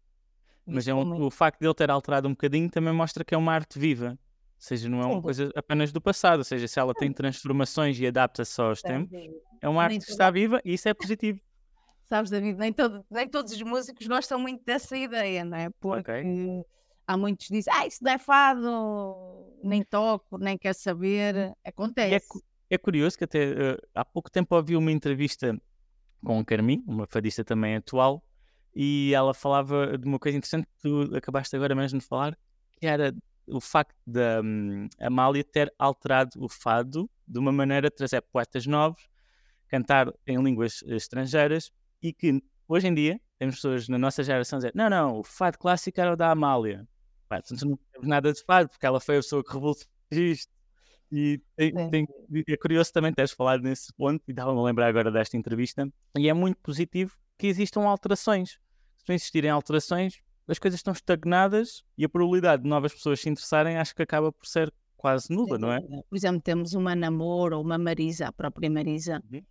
Mas 0.65 0.84
Isso 0.84 0.91
é 0.91 0.93
um- 0.93 1.24
o 1.26 1.32
facto 1.32 1.60
de 1.60 1.65
ele 1.65 1.74
ter 1.74 1.89
alterado 1.89 2.28
um 2.28 2.32
bocadinho 2.32 2.69
também 2.69 2.93
mostra 2.93 3.24
que 3.26 3.34
é 3.34 3.38
uma 3.38 3.52
arte 3.52 3.80
viva. 3.80 4.12
Ou 4.12 4.17
seja, 4.60 4.88
não 4.88 5.02
é 5.02 5.06
uma 5.08 5.21
coisa 5.21 5.52
apenas 5.56 5.91
do 5.91 6.00
passado. 6.00 6.38
Ou 6.39 6.43
seja, 6.43 6.67
se 6.67 6.80
ela 6.80 6.93
tem 6.93 7.12
transformações 7.12 8.00
e 8.00 8.06
adapta-se 8.06 8.62
aos 8.62 8.80
tempos, 8.80 9.12
é 9.60 9.67
uma 9.67 9.84
arte 9.84 9.97
que 10.06 10.12
está 10.12 10.30
viva 10.30 10.62
e 10.63 10.74
isso 10.76 10.88
é 10.88 10.93
positivo. 10.93 11.39
Sabes, 12.06 12.30
David, 12.30 12.60
nem, 12.60 12.71
todo- 12.71 13.04
nem 13.10 13.28
todos 13.28 13.54
os 13.54 13.62
músicos 13.63 14.06
gostam 14.06 14.38
muito 14.39 14.63
dessa 14.63 14.95
ideia, 14.95 15.43
não 15.43 15.58
é? 15.58 15.69
Porque 15.80 16.12
há 17.12 17.17
muitos 17.17 17.47
que 17.47 17.54
dizem, 17.54 17.74
ah, 17.76 17.86
isso 17.86 18.04
não 18.04 18.12
é 18.12 18.17
fado, 18.17 19.56
nem 19.63 19.84
toco, 19.84 20.38
nem 20.38 20.58
quer 20.58 20.74
saber. 20.74 21.36
É, 21.36 21.56
Acontece. 21.65 22.28
cu- 22.28 22.41
é 22.69 22.78
curioso 22.78 23.17
que 23.17 23.26
até 23.26 23.52
eh, 23.52 23.78
há 23.93 24.06
pouco 24.06 24.32
tempo 24.32 24.56
ouvi 24.56 24.76
uma 24.78 24.91
entrevista 24.91 25.60
com 26.24 26.39
a 26.39 26.45
Carmin, 26.45 26.84
uma 26.88 27.06
fadista 27.06 27.43
também 27.43 27.76
atual, 27.76 28.24
e 28.74 29.12
ela 29.13 29.34
falava 29.34 29.97
de 29.97 30.08
uma 30.08 30.17
coisa 30.17 30.38
interessante 30.38 30.65
que 30.65 30.82
tu 30.82 31.15
acabaste 31.15 31.56
agora 31.56 31.76
mesmo 31.76 32.00
de 32.00 32.06
falar, 32.06 32.38
que 32.80 32.88
era 32.88 33.13
o 33.47 33.60
facto 33.60 33.97
da 34.08 34.39
hum, 34.41 34.88
Amália 35.00 35.43
ter 35.43 35.74
alterado 35.78 36.32
o 36.41 36.47
fado 36.47 37.10
de 37.28 37.39
uma 37.39 37.52
maneira 37.52 37.89
de 37.89 37.95
trazer 37.95 38.21
poetas 38.21 38.65
novos, 38.65 39.06
cantar 39.67 40.13
em 40.26 40.41
línguas 40.41 40.82
estrangeiras 40.88 41.71
e 42.02 42.13
que 42.13 42.41
hoje 42.67 42.88
em 42.88 42.93
dia 42.93 43.19
temos 43.38 43.56
pessoas 43.56 43.89
na 43.89 43.97
nossa 43.97 44.24
geração 44.24 44.58
a 44.58 44.60
dizer 44.60 44.71
não, 44.76 44.89
não, 44.89 45.19
o 45.19 45.24
fado 45.24 45.58
clássico 45.58 46.00
era 46.00 46.13
o 46.13 46.15
da 46.15 46.32
Amália. 46.32 46.88
Pá, 47.32 47.38
portanto, 47.41 47.65
não 47.65 47.80
temos 47.94 48.08
nada 48.10 48.34
de 48.34 48.44
fado 48.44 48.67
porque 48.67 48.86
ela 48.86 49.00
foi 49.00 49.15
a 49.15 49.20
pessoa 49.20 49.41
que 49.41 49.54
revolucionou 49.54 49.89
isto. 50.12 50.52
E 51.10 51.41
tem- 51.56 51.74
tem- 51.89 52.08
é 52.50 52.58
curioso 52.58 52.91
também 52.91 53.13
teres 53.13 53.32
falado 53.32 53.62
nesse 53.63 53.94
ponto 53.94 54.22
e 54.28 54.32
estava-me 54.32 54.60
a 54.60 54.63
lembrar 54.63 54.88
agora 54.88 55.10
desta 55.10 55.38
entrevista. 55.38 55.88
E 56.17 56.28
é 56.28 56.34
muito 56.34 56.58
positivo 56.62 57.15
que 57.38 57.48
existam 57.48 57.82
alterações. 57.84 58.60
Se 58.98 59.06
não 59.08 59.15
existirem 59.15 59.50
alterações, 59.50 60.20
as 60.46 60.60
coisas 60.60 60.80
estão 60.80 60.91
estagnadas 60.91 61.84
e 61.98 62.04
a 62.04 62.10
probabilidade 62.10 62.63
de 62.63 62.70
novas 62.70 62.94
pessoas 62.94 63.22
se 63.22 63.30
interessarem 63.30 63.78
acho 63.78 63.96
que 63.96 64.02
acaba 64.04 64.30
por 64.34 64.46
ser 64.46 64.74
quase 64.98 65.34
nula, 65.34 65.58
não 65.58 65.72
é? 65.72 65.80
Por 65.82 66.15
exemplo, 66.17 66.41
temos 66.41 66.74
uma 66.74 66.94
Namor 66.96 67.54
ou 67.54 67.62
uma 67.63 67.78
Marisa, 67.78 68.28
a 68.28 68.32
própria 68.34 68.70
Marisa, 68.70 69.24
Uhum. 69.32 69.41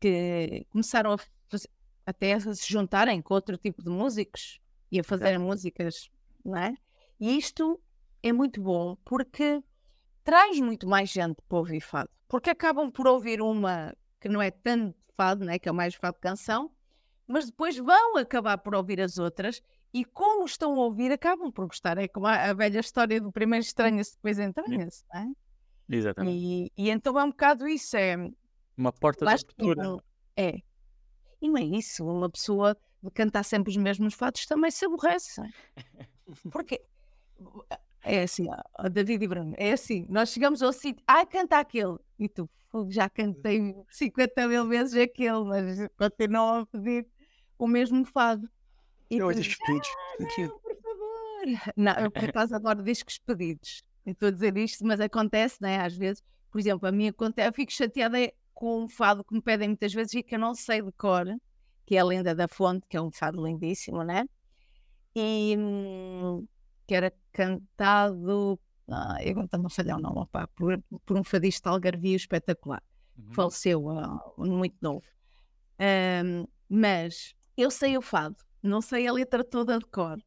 que 0.00 0.66
começaram 0.70 1.12
a 1.12 1.18
fazer, 1.48 1.68
até 2.06 2.32
a 2.32 2.40
se 2.40 2.72
juntarem 2.72 3.20
com 3.20 3.34
outro 3.34 3.58
tipo 3.58 3.82
de 3.82 3.90
músicos 3.90 4.58
e 4.90 4.98
a 4.98 5.04
fazerem 5.04 5.38
músicas, 5.38 6.08
não 6.44 6.56
é? 6.56 6.74
E 7.18 7.36
isto 7.36 7.80
é 8.22 8.32
muito 8.32 8.60
bom 8.60 8.96
porque 9.04 9.62
traz 10.24 10.58
muito 10.60 10.88
mais 10.88 11.10
gente 11.10 11.36
para 11.48 11.58
ouvir 11.58 11.80
fado. 11.80 12.10
Porque 12.28 12.50
acabam 12.50 12.90
por 12.90 13.06
ouvir 13.06 13.40
uma 13.40 13.94
que 14.20 14.28
não 14.28 14.42
é 14.42 14.50
tanto 14.50 14.96
fado, 15.16 15.44
né? 15.44 15.58
que 15.58 15.68
é 15.68 15.72
mais 15.72 15.94
fado 15.94 16.18
canção, 16.20 16.70
mas 17.26 17.46
depois 17.46 17.76
vão 17.76 18.16
acabar 18.16 18.58
por 18.58 18.74
ouvir 18.74 19.00
as 19.00 19.18
outras 19.18 19.60
E 19.92 20.04
como 20.04 20.44
estão 20.44 20.74
a 20.74 20.84
ouvir, 20.84 21.10
acabam 21.10 21.50
por 21.50 21.66
gostar. 21.66 21.96
É 21.98 22.08
como 22.08 22.26
a, 22.26 22.50
a 22.50 22.54
velha 22.54 22.80
história 22.80 23.20
do 23.20 23.32
primeiro 23.32 23.64
estranha-se, 23.64 24.14
depois 24.16 24.38
entranha-se, 24.38 25.04
não 25.12 25.20
é? 25.20 25.32
Exatamente. 25.88 26.36
E, 26.36 26.72
e 26.76 26.90
então 26.90 27.18
é 27.18 27.24
um 27.24 27.30
bocado 27.30 27.66
isso, 27.66 27.96
é... 27.96 28.16
Uma 28.76 28.92
porta 28.92 29.24
de 29.24 29.32
abertura. 29.32 29.96
É. 30.36 30.58
E 31.40 31.48
não 31.48 31.56
é 31.56 31.62
isso, 31.62 32.04
uma 32.04 32.28
pessoa 32.28 32.76
de 33.02 33.10
cantar 33.10 33.44
sempre 33.44 33.70
os 33.70 33.76
mesmos 33.76 34.14
fatos 34.14 34.44
também 34.46 34.70
se 34.70 34.84
aborrece. 34.84 35.40
Porque 36.50 36.84
é 38.02 38.22
assim, 38.22 38.46
ó, 38.78 38.88
David 38.88 39.24
e 39.24 39.28
Bruno, 39.28 39.54
é 39.56 39.72
assim, 39.72 40.06
nós 40.08 40.30
chegamos 40.30 40.62
ao 40.62 40.72
sítio, 40.72 41.02
ah, 41.06 41.26
canta 41.26 41.58
aquele, 41.58 41.96
e 42.18 42.28
tu, 42.28 42.48
"Fogo, 42.70 42.90
já 42.90 43.08
cantei 43.08 43.74
50 43.90 44.46
mil 44.48 44.66
vezes 44.68 44.94
aquele, 44.96 45.44
mas 45.44 45.78
continuam 45.98 46.60
a 46.60 46.66
pedir 46.66 47.06
o 47.58 47.66
mesmo 47.66 48.04
fado. 48.04 48.48
E 49.10 49.16
Eu 49.18 49.32
tu 49.32 49.38
esses 49.38 49.56
pedidos. 49.56 49.88
não, 50.38 50.58
por 50.60 50.76
favor. 50.76 51.72
Não, 51.76 51.92
eu 51.94 52.10
por 52.10 52.24
acaso 52.28 52.54
adoro 52.54 52.82
discos 52.82 53.18
pedidos. 53.18 53.82
Eu 54.04 54.12
estou 54.12 54.28
a 54.28 54.32
dizer 54.32 54.56
isto, 54.58 54.84
mas 54.86 55.00
acontece, 55.00 55.58
né? 55.60 55.80
Às 55.80 55.96
vezes, 55.96 56.22
por 56.50 56.58
exemplo, 56.58 56.88
a 56.88 56.92
mim 56.92 57.08
acontece, 57.08 57.48
eu 57.48 57.52
fico 57.52 57.72
chateada 57.72 58.20
é 58.20 58.32
com 58.52 58.84
um 58.84 58.88
fado 58.88 59.22
que 59.24 59.34
me 59.34 59.40
pedem 59.42 59.68
muitas 59.68 59.92
vezes 59.92 60.14
e 60.14 60.22
que 60.22 60.34
eu 60.34 60.38
não 60.38 60.54
sei 60.54 60.80
de 60.82 60.90
cor, 60.92 61.26
que 61.84 61.96
é 61.96 61.98
a 62.00 62.04
Lenda 62.04 62.34
da 62.34 62.48
Fonte, 62.48 62.86
que 62.88 62.96
é 62.96 63.00
um 63.00 63.10
fado 63.12 63.44
lindíssimo, 63.44 64.02
né? 64.02 64.24
E 65.14 65.56
hum, 65.58 66.46
que 66.86 66.94
era 66.94 67.12
cantado, 67.32 68.58
ah, 68.88 69.16
agora 69.28 69.44
está-me 69.46 69.66
a 69.66 69.70
falhar 69.70 69.98
o 69.98 70.00
nome, 70.00 70.20
opá, 70.20 70.46
por, 70.48 70.80
por 71.04 71.16
um 71.18 71.24
fadista 71.24 71.70
algarvio 71.70 72.16
espetacular 72.16 72.82
Uhum. 73.18 73.32
faleceu 73.32 73.88
ah, 73.90 74.20
muito 74.36 74.76
novo. 74.82 75.02
Ahm, 75.78 76.44
mas 76.68 77.34
eu 77.56 77.70
sei 77.70 77.96
o 77.96 78.02
fado, 78.02 78.36
não 78.62 78.82
sei 78.82 79.06
a 79.06 79.12
letra 79.12 79.42
toda 79.42 79.78
de 79.78 79.86
cor. 79.86 80.18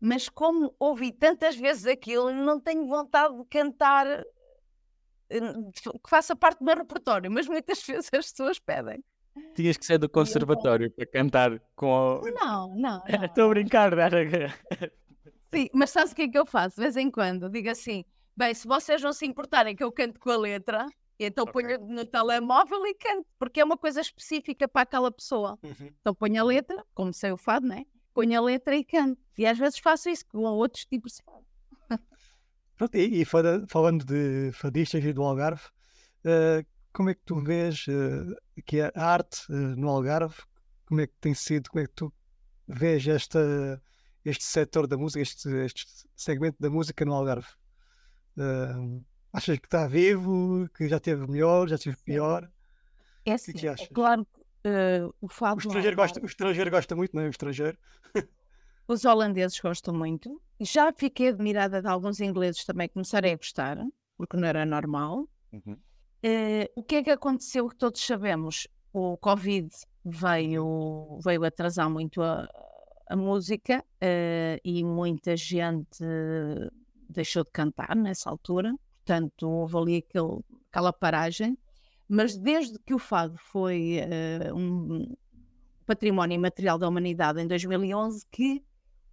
Mas 0.00 0.28
como 0.28 0.74
ouvi 0.78 1.10
tantas 1.10 1.56
vezes 1.56 1.86
aquilo, 1.86 2.30
não 2.32 2.60
tenho 2.60 2.86
vontade 2.86 3.34
de 3.36 3.44
cantar 3.46 4.06
eh, 5.30 5.40
que 5.72 6.08
faça 6.10 6.36
parte 6.36 6.58
do 6.58 6.64
meu 6.66 6.76
repertório, 6.76 7.30
mas 7.30 7.48
muitas 7.48 7.82
vezes 7.86 8.10
as 8.12 8.30
pessoas 8.30 8.58
pedem. 8.58 9.02
Tinhas 9.54 9.76
que 9.76 9.86
ser 9.86 9.98
do 9.98 10.08
conservatório 10.08 10.90
para 10.90 11.06
cantar 11.06 11.58
com. 11.74 12.20
o- 12.20 12.30
não, 12.30 12.74
não. 12.76 13.02
Estou 13.24 13.46
a 13.46 13.48
brincar, 13.48 13.92
era- 13.98 14.54
Sim, 15.52 15.68
mas 15.72 15.90
sabes 15.90 16.12
o 16.12 16.14
que 16.16 16.22
é 16.22 16.28
que 16.28 16.38
eu 16.38 16.46
faço? 16.46 16.76
De 16.76 16.82
vez 16.82 16.96
em 16.96 17.10
quando 17.10 17.48
digo 17.48 17.70
assim: 17.70 18.04
bem, 18.36 18.52
se 18.54 18.66
vocês 18.66 19.00
não 19.02 19.12
se 19.12 19.26
importarem 19.26 19.74
que 19.74 19.82
eu 19.82 19.90
canto 19.92 20.18
com 20.20 20.30
a 20.30 20.36
letra, 20.36 20.86
então 21.18 21.44
Ok. 21.48 21.52
ponho 21.52 21.86
no 21.86 22.04
telemóvel 22.04 22.86
e 22.86 22.94
canto, 22.94 23.26
porque 23.38 23.60
é 23.60 23.64
uma 23.64 23.76
coisa 23.78 24.00
específica 24.00 24.68
para 24.68 24.82
aquela 24.82 25.10
pessoa. 25.10 25.58
Uhum. 25.62 25.90
Então 26.00 26.14
ponho 26.14 26.40
a 26.40 26.44
letra, 26.44 26.84
como 26.94 27.12
sei 27.12 27.32
o 27.32 27.36
fado, 27.36 27.66
né? 27.66 27.84
Ponho 28.14 28.38
a 28.38 28.42
letra 28.42 28.76
e 28.76 28.84
canto. 28.84 29.20
E 29.36 29.46
às 29.46 29.56
vezes 29.58 29.78
faço 29.78 30.08
isso 30.08 30.24
com 30.26 30.38
outros 30.40 30.84
tipos 30.84 31.14
de 31.14 31.22
fado. 31.22 31.44
Pronto, 32.76 32.94
e, 32.96 33.22
e 33.22 33.24
fala- 33.24 33.64
falando 33.68 34.04
de 34.04 34.52
fadistas 34.52 35.04
e 35.04 35.12
do 35.12 35.22
Algarve, 35.22 35.62
eh, 36.24 36.64
como 36.92 37.10
é 37.10 37.14
que 37.14 37.22
tu 37.24 37.40
vês 37.42 37.84
eh, 37.88 38.62
que 38.64 38.80
a 38.80 38.90
arte 38.94 39.40
eh, 39.50 39.54
no 39.76 39.88
Algarve? 39.88 40.36
Como 40.86 41.00
é 41.00 41.06
que 41.06 41.14
tem 41.20 41.34
sido? 41.34 41.70
Como 41.70 41.82
é 41.82 41.86
que 41.88 41.94
tu 41.94 42.12
vês 42.68 43.06
esta, 43.08 43.82
este 44.24 44.44
setor 44.44 44.86
da 44.86 44.96
música, 44.96 45.20
este, 45.20 45.48
este 45.64 45.86
segmento 46.16 46.56
da 46.60 46.70
música 46.70 47.04
no 47.04 47.14
Algarve? 47.14 47.48
Eh, 48.36 49.00
achas 49.32 49.58
que 49.58 49.66
está 49.66 49.86
vivo? 49.86 50.68
Que 50.76 50.88
já 50.88 51.00
teve 51.00 51.26
melhor? 51.26 51.68
Já 51.68 51.78
teve 51.78 51.96
pior? 52.04 52.44
É 52.44 52.50
que 53.24 53.30
assim, 53.32 53.52
que 53.52 53.66
é 53.66 53.70
achas? 53.70 53.88
claro 53.88 54.24
que 54.24 54.40
eh, 54.64 55.02
o 55.20 55.26
O 55.26 55.28
fado. 55.28 55.56
no 55.56 55.60
estrangeiro, 55.60 55.96
gosta, 55.96 56.20
o 56.20 56.26
estrangeiro 56.26 56.70
gosta 56.70 56.96
muito, 56.96 57.14
não 57.14 57.22
é? 57.22 57.26
O 57.26 57.30
estrangeiro. 57.30 57.78
Os 58.88 59.04
holandeses 59.04 59.60
gostam 59.60 59.94
muito. 59.94 60.40
Já 60.60 60.90
fiquei 60.92 61.28
admirada 61.28 61.82
de 61.82 61.88
alguns 61.88 62.20
ingleses 62.20 62.64
também 62.64 62.88
começarem 62.88 63.34
a 63.34 63.36
gostar, 63.36 63.76
porque 64.16 64.36
não 64.36 64.48
era 64.48 64.64
normal. 64.64 65.28
Uhum. 65.52 65.76
Eh, 66.22 66.70
o 66.74 66.82
que 66.82 66.96
é 66.96 67.02
que 67.02 67.10
aconteceu 67.10 67.68
que 67.68 67.76
todos 67.76 68.00
sabemos? 68.04 68.66
O 68.92 69.16
Covid 69.18 69.68
veio, 70.04 71.18
veio 71.22 71.44
atrasar 71.44 71.88
muito 71.90 72.22
a, 72.22 72.48
a 73.08 73.16
música 73.16 73.84
eh, 74.00 74.60
e 74.62 74.84
muita 74.84 75.36
gente 75.36 76.04
deixou 77.08 77.42
de 77.42 77.50
cantar 77.50 77.96
nessa 77.96 78.28
altura, 78.28 78.74
portanto 78.98 79.48
houve 79.48 79.76
ali 79.76 79.96
aquele, 79.96 80.40
aquela 80.70 80.92
paragem. 80.92 81.56
Mas 82.06 82.36
desde 82.36 82.78
que 82.78 82.94
o 82.94 82.98
fado 82.98 83.36
foi 83.38 83.96
eh, 83.96 84.52
um 84.54 85.14
património 85.86 86.34
imaterial 86.34 86.78
da 86.78 86.88
humanidade 86.88 87.40
em 87.40 87.46
2011, 87.46 88.26
que 88.30 88.62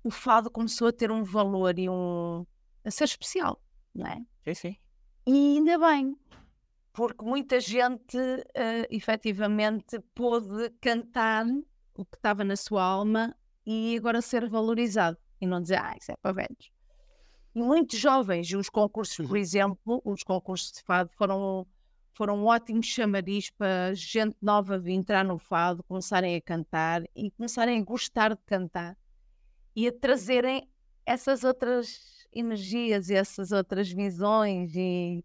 o 0.03 0.11
fado 0.11 0.51
começou 0.51 0.89
a 0.89 0.93
ter 0.93 1.11
um 1.11 1.23
valor 1.23 1.77
e 1.79 1.89
um 1.89 2.45
a 2.83 2.91
ser 2.91 3.05
especial, 3.05 3.61
não 3.93 4.05
é? 4.05 4.23
Sim, 4.43 4.53
sim. 4.53 4.77
E 5.25 5.57
ainda 5.57 5.79
bem, 5.79 6.15
porque 6.93 7.25
muita 7.25 7.59
gente 7.59 8.17
eh, 8.53 8.87
efetivamente 8.89 9.99
pôde 10.13 10.69
cantar 10.79 11.45
o 11.95 12.05
que 12.05 12.15
estava 12.15 12.43
na 12.43 12.55
sua 12.55 12.83
alma 12.83 13.35
e 13.65 13.95
agora 13.97 14.21
ser 14.21 14.47
valorizado 14.49 15.17
e 15.41 15.47
não 15.47 15.61
dizer, 15.61 15.79
ah, 15.79 15.95
isso 15.99 16.11
é 16.11 16.15
para 16.17 16.33
velhos. 16.33 16.71
E 17.53 17.59
muitos 17.59 17.97
jovens, 17.99 18.47
e 18.47 18.57
os 18.57 18.69
concursos, 18.69 19.25
por 19.25 19.37
exemplo, 19.37 20.01
os 20.03 20.23
concursos 20.23 20.73
de 20.73 20.81
fado 20.81 21.09
foram, 21.17 21.65
foram 22.13 22.37
um 22.37 22.45
ótimo 22.45 22.83
chamariz 22.83 23.49
para 23.49 23.93
gente 23.93 24.35
nova 24.41 24.77
vir 24.77 24.93
entrar 24.93 25.23
no 25.23 25.37
fado, 25.37 25.83
começarem 25.83 26.35
a 26.35 26.41
cantar 26.41 27.03
e 27.15 27.31
começarem 27.31 27.79
a 27.79 27.83
gostar 27.83 28.35
de 28.35 28.41
cantar 28.45 28.97
e 29.75 29.87
a 29.87 29.91
trazerem 29.91 30.69
essas 31.05 31.43
outras 31.43 32.27
energias 32.33 33.09
e 33.09 33.15
essas 33.15 33.51
outras 33.51 33.89
visões 33.89 34.75
e 34.75 35.23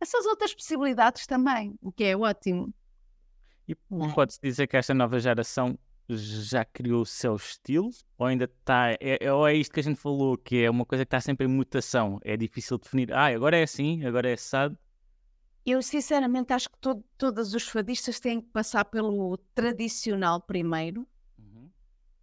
essas 0.00 0.26
outras 0.26 0.54
possibilidades 0.54 1.26
também, 1.26 1.76
o 1.82 1.90
que 1.90 2.04
é 2.04 2.16
ótimo. 2.16 2.72
E 3.66 3.76
Não. 3.90 4.12
pode-se 4.12 4.38
dizer 4.40 4.66
que 4.66 4.76
esta 4.76 4.94
nova 4.94 5.18
geração 5.18 5.78
já 6.16 6.64
criou 6.64 7.02
o 7.02 7.06
seu 7.06 7.36
estilo? 7.36 7.90
Ou 8.16 8.26
ainda 8.26 8.44
está. 8.44 8.92
É, 9.00 9.18
é- 9.20 9.32
ou 9.32 9.46
é 9.46 9.54
isto 9.54 9.72
que 9.72 9.80
a 9.80 9.82
gente 9.82 10.00
falou, 10.00 10.36
que 10.38 10.62
é 10.62 10.70
uma 10.70 10.84
coisa 10.86 11.04
que 11.04 11.08
está 11.08 11.20
sempre 11.20 11.46
em 11.46 11.50
mutação? 11.50 12.18
É 12.22 12.36
difícil 12.36 12.78
definir. 12.78 13.12
Ah, 13.12 13.26
agora 13.26 13.56
é 13.56 13.62
assim, 13.62 14.04
agora 14.04 14.28
é 14.28 14.32
assado. 14.34 14.78
Eu 15.66 15.82
sinceramente 15.82 16.52
acho 16.52 16.70
que 16.70 16.78
to- 16.78 17.04
todos 17.18 17.52
os 17.52 17.68
fadistas 17.68 18.18
têm 18.18 18.40
que 18.40 18.48
passar 18.48 18.84
pelo 18.86 19.36
tradicional 19.54 20.40
primeiro, 20.40 21.06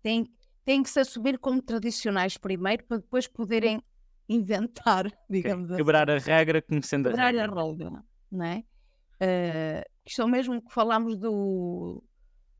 têm, 0.01 0.25
têm 0.63 0.81
que 0.81 0.89
se 0.89 0.99
assumir 0.99 1.37
como 1.37 1.61
tradicionais 1.61 2.37
primeiro 2.37 2.83
para 2.85 2.97
depois 2.97 3.27
poderem 3.27 3.83
inventar, 4.27 5.05
digamos 5.29 5.69
assim. 5.69 5.77
Quebrar 5.77 6.09
a 6.09 6.17
regra 6.17 6.59
conhecendo 6.61 7.07
a 7.07 7.11
quebrar 7.11 7.27
a 7.35 7.45
regra. 7.45 8.03
não 8.31 8.43
é? 8.45 8.63
Eh, 9.19 9.87
isto 10.05 10.21
é 10.21 10.25
o 10.25 10.27
mesmo 10.27 10.61
que 10.61 10.73
falámos 10.73 11.15
do, 11.17 12.03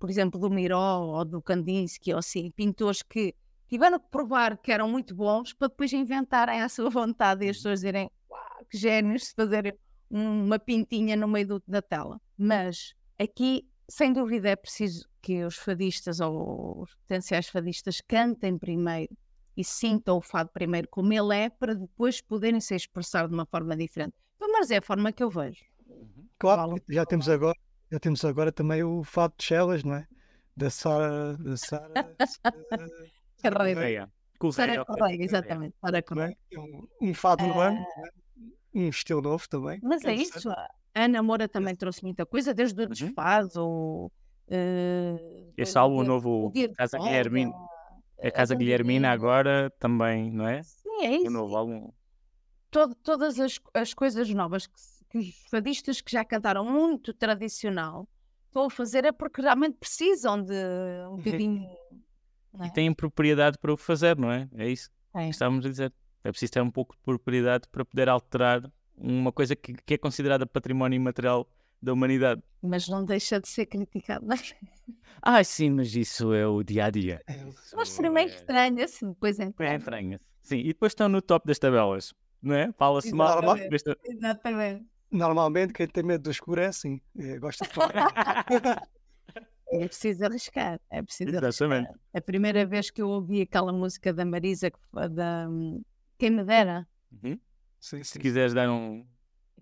por 0.06 0.12
exemplo, 0.12 0.40
do 0.40 0.52
Miró 0.52 1.02
ou 1.18 1.26
do 1.26 1.42
Kandinsky 1.42 2.14
ou 2.14 2.20
assim, 2.20 2.52
pintores 2.52 3.02
que 3.02 3.34
tiveram 3.68 3.98
que 4.00 4.06
provar 4.12 4.56
que 4.56 4.72
eram 4.72 4.88
muito 4.88 5.16
bons 5.16 5.52
para 5.52 5.68
depois 5.68 5.92
inventarem 5.94 6.62
à 6.62 6.70
sua 6.70 6.92
vontade 6.92 7.44
e 7.44 7.50
as 7.50 7.58
pessoas 7.58 7.80
dizerem, 7.80 8.08
uau, 8.30 8.66
que 8.70 8.78
génios 8.78 9.24
de 9.24 9.34
fazerem 9.34 9.74
um- 10.12 10.46
uma 10.46 10.60
pintinha 10.60 11.16
no 11.16 11.28
meio 11.28 11.48
do- 11.48 11.64
da 11.68 11.82
tela. 11.82 12.22
Mas 12.38 12.94
aqui, 13.18 13.68
sem 13.90 14.14
dúvida, 14.14 14.48
é 14.50 14.56
preciso 14.56 15.10
que 15.24 15.44
os 15.44 15.56
fadistas 15.56 16.20
ou 16.20 16.84
os 16.84 16.94
potenciais 16.94 17.48
fadistas 17.50 18.00
cantem 18.08 18.60
primeiro 18.60 19.18
e 19.58 19.64
sintam 19.64 20.18
o 20.18 20.22
fado 20.22 20.52
primeiro 20.54 20.88
como 20.88 21.12
ele 21.12 21.36
é, 21.36 21.50
para 21.50 21.74
depois 21.74 22.22
poderem 22.22 22.60
se 22.60 22.76
expressar 22.76 23.28
de 23.28 23.34
uma 23.34 23.48
forma 23.48 23.76
diferente. 23.76 24.14
Pelo 24.38 24.52
menos 24.52 24.70
é 24.70 24.78
a 24.78 24.82
forma 24.84 25.12
que 25.12 25.24
eu 25.24 25.32
vejo. 25.32 25.64
Claro, 26.38 26.70
Vale. 26.70 26.84
já 26.90 27.04
temos 27.08 27.28
agora, 27.28 27.58
já 27.92 28.00
temos 28.00 28.24
agora 28.26 28.52
também 28.52 28.84
o 28.84 29.04
Fado 29.04 29.34
de 29.38 29.44
Chelas, 29.46 29.84
não 29.84 29.96
é? 29.96 30.08
Da 30.56 30.70
Sara, 30.70 31.36
da 31.38 31.58
Sara. 31.58 31.92
Correia. 33.44 34.10
Ok, 34.40 34.86
Correia, 34.86 35.24
exatamente. 35.24 35.76
Para 35.80 35.98
não 35.98 36.04
Correia. 36.04 36.38
é? 36.52 36.56
É 36.56 36.60
um, 36.60 36.88
um 37.02 37.14
fado 37.14 37.46
no 37.48 37.60
ano, 37.60 37.78
é? 37.78 38.10
um 38.80 38.90
estilo 38.90 39.22
novo 39.22 39.48
também. 39.50 39.80
Mas 39.84 40.04
é 40.04 40.14
interessante. 40.14 40.38
isso. 40.40 40.50
A 40.50 40.70
Ana 40.96 41.22
Moura 41.24 41.48
também 41.48 41.76
trouxe 41.76 42.04
muita 42.04 42.26
coisa, 42.26 42.54
desde 42.54 42.82
o 42.84 42.88
desfado. 42.88 44.12
eh, 44.48 45.52
Este 45.58 45.78
álbum 45.78 46.00
o- 46.00 46.04
novo, 46.04 46.48
o 46.48 46.54
Casa 46.76 46.98
Guilhermina, 46.98 47.54
a 48.22 48.32
Casa 48.32 48.56
Guilhermina 48.56 49.12
agora 49.12 49.72
também, 49.80 50.32
não 50.32 50.48
é? 50.48 50.64
Sim, 50.64 51.04
é 51.06 51.10
O 51.10 51.16
isso. 51.24 51.30
novo 51.32 51.56
álbum. 51.56 51.92
Todo- 52.72 52.96
todas 52.96 53.40
as, 53.40 53.60
as 53.74 53.94
coisas 53.94 54.30
novas 54.30 54.68
que, 54.68 54.80
se- 54.80 54.95
que 55.16 55.30
os 55.30 55.50
fadistas 55.50 56.02
que 56.02 56.12
já 56.12 56.26
cantaram 56.26 56.66
muito 56.66 57.14
tradicional 57.14 58.08
estão 58.48 58.66
a 58.66 58.70
fazer 58.70 59.06
é 59.06 59.12
porque 59.12 59.42
realmente 59.42 59.78
precisam 59.80 60.42
de 60.44 60.54
um 61.10 61.18
bocadinho. 61.18 61.70
não 62.54 62.66
E 62.66 62.68
é? 62.68 62.72
têm 62.72 62.94
propriedade 62.94 63.58
para 63.58 63.74
o 63.74 63.78
fazer, 63.78 64.18
não 64.18 64.32
é? 64.32 64.50
É 64.56 64.70
isso 64.70 64.90
Tem. 65.14 65.26
que 65.26 65.30
estávamos 65.32 65.66
a 65.66 65.70
dizer. 65.70 65.94
É 66.24 66.32
preciso 66.32 66.52
ter 66.54 66.62
um 66.62 66.72
pouco 66.72 66.96
de 66.96 67.02
propriedade 67.04 67.68
para 67.72 67.86
poder 67.86 68.10
alterar 68.10 68.62
uma 68.98 69.32
coisa 69.32 69.56
que, 69.56 69.74
que 69.74 69.94
é 69.94 69.98
considerada 69.98 70.46
património 70.46 70.98
imaterial 70.98 71.48
da 71.82 71.94
humanidade. 71.94 72.42
Mas 72.62 72.88
não 72.88 73.06
deixa 73.06 73.40
de 73.40 73.48
ser 73.48 73.68
criticado. 73.68 74.26
Mas, 74.26 74.56
Ah, 75.22 75.44
sim, 75.44 75.70
mas 75.70 75.96
isso 75.96 76.34
é 76.34 76.48
o 76.48 76.64
dia 76.64 76.86
a 76.86 76.90
dia. 76.90 77.22
É, 77.28 77.46
mas 77.76 77.90
seria 77.90 78.10
meio 78.12 78.28
estranho, 78.28 78.84
assim, 78.84 79.10
depois 79.10 79.40
é. 79.40 79.54
É 79.60 79.76
estranho. 79.76 80.20
Sim, 80.42 80.58
e 80.60 80.68
depois 80.68 80.92
estão 80.92 81.08
no 81.10 81.22
top 81.22 81.46
das 81.48 81.60
tabelas, 81.60 82.14
não 82.42 82.56
é? 82.56 82.72
Fala-se 82.74 83.14
mal. 83.14 83.40
Exatamente. 84.04 84.86
Normalmente 85.12 85.74
quem 85.74 85.88
tem 85.88 86.04
medo 86.04 86.24
do 86.24 86.32
escuro 86.32 86.62
é 86.62 86.68
assim, 86.68 87.00
é, 87.18 87.38
gosta 87.40 87.66
de 87.66 87.74
falar. 87.74 88.46
É 89.68 89.88
preciso 89.88 90.24
arriscar. 90.24 90.80
É 90.92 91.02
preciso 91.02 91.30
arriscar. 91.32 91.50
Exatamente. 91.50 91.90
A 92.14 92.22
primeira 92.22 92.66
vez 92.68 92.92
que 92.92 93.02
eu 93.02 93.10
ouvi 93.10 93.42
aquela 93.42 93.74
música 93.74 94.14
da 94.14 94.24
Marisa, 94.24 94.72
da. 95.12 95.48
hum, 95.50 95.82
Quem 96.20 96.30
me 96.30 96.44
dera? 96.44 96.88
Uhum. 97.12 97.38
Sim, 97.80 98.04
Se 98.04 98.14
sim. 98.14 98.20
quiseres 98.20 98.54
dar 98.54 98.70
um. 98.70 99.06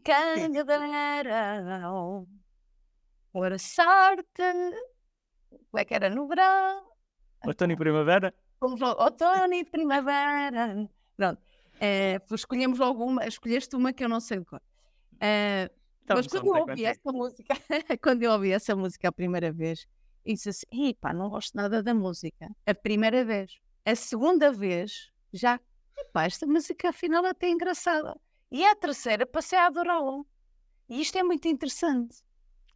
Quem 0.03 0.49
me 0.49 0.61
dera. 0.63 1.89
Ora 3.33 3.57
sorte. 3.57 4.43
Como 5.49 5.79
é 5.79 5.85
que 5.85 5.93
era 5.93 6.09
no 6.09 6.27
verão? 6.27 6.83
Outono 7.45 7.71
e 7.71 7.77
primavera? 7.77 8.33
Outono 8.59 9.53
e 9.53 9.63
primavera. 9.63 10.89
Pronto. 11.15 11.41
Pois 12.27 12.41
escolhemos 12.41 12.77
logo 12.77 13.05
uma, 13.05 13.25
escolheste 13.25 13.73
uma 13.75 13.93
que 13.93 14.03
eu 14.03 14.09
não 14.09 14.19
sei 14.19 14.39
de 14.39 14.45
cor. 14.45 14.61
Eh, 15.21 15.69
Então, 16.03 16.17
mas 16.17 16.27
quando 16.27 16.47
eu 16.47 16.55
ouvi 16.61 16.85
essa 16.85 17.11
música, 17.11 17.53
quando 18.01 18.23
eu 18.23 18.31
ouvi 18.31 18.51
essa 18.51 18.75
música 18.75 19.07
a 19.07 19.11
primeira 19.11 19.51
vez, 19.51 19.85
eu 20.25 20.33
disse 20.33 20.49
assim: 20.49 20.65
"Epá, 20.89 21.13
não 21.13 21.29
gosto 21.29 21.55
nada 21.55 21.81
da 21.81 21.93
música. 21.93 22.49
A 22.65 22.73
primeira 22.75 23.23
vez. 23.25 23.53
A 23.85 23.95
segunda 23.95 24.51
vez, 24.51 25.11
já, 25.31 25.59
epá, 25.97 26.25
esta 26.25 26.45
música 26.47 26.89
afinal 26.89 27.25
até 27.25 27.47
é 27.47 27.51
engraçada. 27.51 28.15
E 28.51 28.63
a 28.65 28.75
terceira, 28.75 29.25
passei 29.25 29.57
a 29.57 29.67
adorá-la. 29.67 30.21
E 30.89 31.01
isto 31.01 31.17
é 31.17 31.23
muito 31.23 31.47
interessante. 31.47 32.17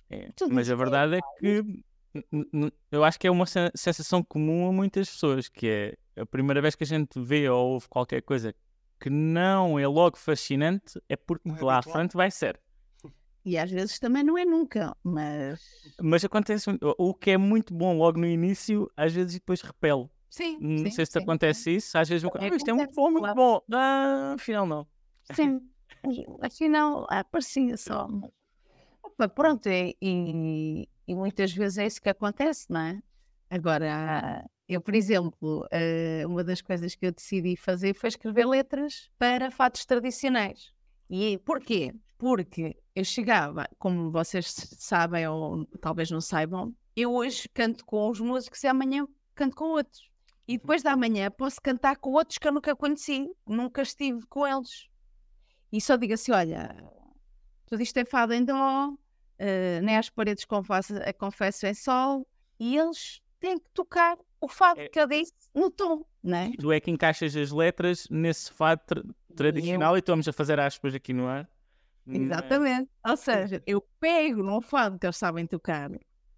É, 0.09 0.29
Mas 0.49 0.69
a 0.69 0.73
é 0.73 0.75
verdade 0.75 1.15
é 1.17 1.19
que 1.39 1.83
n- 2.31 2.49
n- 2.53 2.71
eu 2.91 3.03
acho 3.03 3.19
que 3.19 3.27
é 3.27 3.31
uma 3.31 3.45
sen- 3.45 3.69
sensação 3.75 4.23
comum 4.23 4.67
a 4.69 4.71
muitas 4.71 5.09
pessoas, 5.09 5.49
que 5.49 5.67
é 5.67 6.21
a 6.21 6.25
primeira 6.25 6.61
vez 6.61 6.75
que 6.75 6.83
a 6.83 6.87
gente 6.87 7.19
vê 7.19 7.47
ou 7.49 7.73
ouve 7.73 7.87
qualquer 7.89 8.21
coisa 8.21 8.55
que 8.99 9.09
não 9.09 9.77
é 9.79 9.87
logo 9.87 10.17
fascinante, 10.17 11.01
é 11.09 11.15
porque 11.15 11.49
é 11.49 11.63
lá 11.63 11.77
à 11.79 11.81
frente 11.81 12.15
vai 12.15 12.31
ser. 12.31 12.59
E 13.43 13.57
às 13.57 13.71
vezes 13.71 13.97
também 13.99 14.23
não 14.23 14.37
é 14.37 14.45
nunca, 14.45 14.95
mas 15.03 15.59
Mas 16.01 16.23
acontece, 16.23 16.69
o- 16.69 17.09
o 17.09 17.13
que 17.13 17.31
é 17.31 17.37
muito 17.37 17.73
bom 17.73 17.97
logo 17.97 18.19
no 18.19 18.25
início, 18.27 18.91
às 18.95 19.13
vezes 19.13 19.33
depois 19.35 19.61
repele. 19.61 20.09
sim. 20.29 20.59
Não 20.59 20.77
sim, 20.77 20.89
sei 20.89 21.05
se 21.05 21.11
te 21.11 21.17
sim, 21.19 21.19
acontece 21.19 21.75
isso, 21.75 21.97
às 21.97 22.09
vezes 22.09 22.23
eu 22.23 22.31
"Ah, 22.35 22.47
isto 22.55 22.69
é 22.69 22.73
muito 22.73 22.93
bom, 22.95 23.11
muito 23.11 23.33
bom. 23.33 23.61
Ah, 23.71 24.33
afinal 24.35 24.65
não. 24.65 24.87
Sim, 25.23 25.69
afinal, 26.41 27.05
ah, 27.09 27.23
parecia 27.23 27.77
só. 27.77 28.07
Opa, 29.03 29.27
pronto, 29.29 29.67
e, 29.69 29.97
e, 30.01 30.89
e 31.07 31.15
muitas 31.15 31.51
vezes 31.53 31.77
é 31.79 31.85
isso 31.87 32.01
que 32.01 32.09
acontece, 32.09 32.67
não 32.71 32.81
é? 32.81 33.03
Agora, 33.49 34.45
eu, 34.67 34.81
por 34.81 34.93
exemplo, 34.93 35.65
eh, 35.71 36.23
uma 36.25 36.43
das 36.43 36.61
coisas 36.61 36.93
que 36.93 37.05
eu 37.05 37.11
decidi 37.11 37.55
fazer 37.55 37.93
foi 37.93 38.09
escrever 38.09 38.45
letras 38.45 39.09
para 39.17 39.49
fatos 39.49 39.85
tradicionais. 39.85 40.73
E 41.09 41.37
porquê? 41.39 41.93
Porque 42.17 42.75
eu 42.93 43.03
chegava, 43.05 43.65
como 43.79 44.11
vocês 44.11 44.47
sabem 44.77 45.25
ou 45.27 45.65
talvez 45.79 46.11
não 46.11 46.19
saibam, 46.19 46.75
eu 46.95 47.13
hoje 47.13 47.47
canto 47.53 47.85
com 47.85 48.09
os 48.09 48.19
músicos 48.19 48.61
e 48.63 48.67
amanhã 48.67 49.07
canto 49.33 49.55
com 49.55 49.65
outros. 49.65 50.09
E 50.47 50.57
depois 50.57 50.83
da 50.83 50.97
manhã 50.97 51.31
posso 51.31 51.61
cantar 51.61 51.97
com 51.97 52.11
outros 52.11 52.37
que 52.37 52.47
eu 52.47 52.51
nunca 52.51 52.75
conheci, 52.75 53.29
nunca 53.45 53.81
estive 53.81 54.25
com 54.27 54.45
eles. 54.45 54.89
E 55.71 55.79
só 55.79 55.95
digo 55.95 56.13
assim: 56.13 56.31
olha, 56.31 56.75
tudo 57.65 57.81
isto 57.81 57.97
é 57.97 58.05
fado 58.05 58.33
em 58.33 58.43
dó, 58.43 58.93
eh, 59.37 59.79
nem 59.81 59.95
às 59.97 60.09
paredes 60.09 60.43
confesso, 60.45 60.95
eh, 60.97 61.13
confesso 61.13 61.67
em 61.67 61.73
sol, 61.73 62.27
e 62.59 62.77
eles 62.77 63.21
têm 63.39 63.59
que 63.59 63.69
tocar 63.71 64.17
o 64.41 64.47
fado 64.47 64.81
É. 64.81 64.87
que 64.89 64.99
eu 64.99 65.07
disse 65.07 65.33
no 65.53 65.69
tom, 65.71 66.05
não 66.23 66.37
é? 66.37 66.51
Tu 66.59 66.71
é 66.71 66.79
que 66.79 66.91
encaixas 66.91 67.35
as 67.35 67.51
letras 67.51 68.07
nesse 68.09 68.51
fado 68.51 68.81
tra- 68.85 69.03
tradicional 69.35 69.95
e 69.95 69.99
estamos 69.99 70.27
a 70.27 70.33
fazer 70.33 70.59
aspas 70.59 70.93
aqui 70.95 71.13
no 71.13 71.27
ar. 71.27 71.49
Mas- 72.05 72.21
Exatamente. 72.21 72.89
Ou 73.05 73.17
seja, 73.17 73.61
eu 73.65 73.81
pego 73.99 74.41
num 74.43 74.61
fado 74.61 74.97
que 74.97 75.05
eles 75.05 75.17
sabem 75.17 75.45
tocar, 75.45 75.89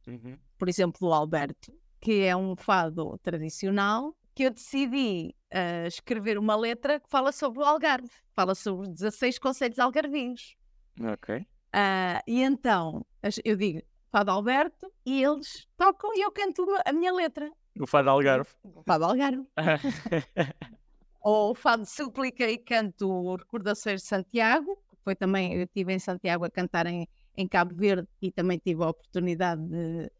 Uhum. 0.07 0.37
por 0.57 0.67
exemplo, 0.67 0.99
do 0.99 1.13
Alberto, 1.13 1.71
que 2.01 2.23
é 2.23 2.35
um 2.35 2.55
fado 2.55 3.17
tradicional, 3.19 4.15
que 4.33 4.43
eu 4.43 4.51
decidi 4.51 5.35
eh, 5.51 5.87
escrever 5.87 6.37
uma 6.37 6.55
letra 6.55 6.99
que 6.99 7.09
fala 7.09 7.31
sobre 7.31 7.59
o 7.59 7.63
Algarve, 7.65 8.09
fala 8.35 8.53
sobre 8.55 8.83
os 8.87 8.89
16 8.93 9.37
conselhos 9.39 9.79
algarvios. 9.79 10.55
Ok. 11.01 11.45
Ah, 11.73 12.21
e 12.27 12.41
então 12.41 13.05
eu 13.43 13.55
digo 13.55 13.81
Fado 14.11 14.31
Alberto 14.31 14.91
e 15.05 15.23
eles 15.23 15.67
tocam 15.77 16.11
e 16.15 16.21
eu 16.21 16.31
canto 16.31 16.65
a 16.85 16.91
minha 16.93 17.11
letra. 17.13 17.51
O 17.79 17.87
fado 17.87 18.09
Algarve. 18.09 18.49
Fado 18.85 19.05
Algarve. 19.05 19.45
Ou 21.21 21.51
o 21.51 21.55
Fado 21.55 21.85
Súplica 21.85 22.49
e 22.49 22.57
canto 22.57 23.09
o 23.09 23.35
Recordações 23.35 24.01
de 24.01 24.07
Santiago. 24.07 24.75
que 24.89 24.97
Foi 25.03 25.15
também, 25.15 25.53
eu 25.53 25.63
estive 25.63 25.93
em 25.93 25.99
Santiago 25.99 26.45
a 26.45 26.49
cantar 26.49 26.85
em, 26.87 27.07
em 27.35 27.47
Cabo 27.47 27.75
Verde 27.75 28.07
e 28.21 28.31
também 28.31 28.57
tive 28.57 28.83
a 28.83 28.89
oportunidade 28.89 29.61
de 29.67 30.11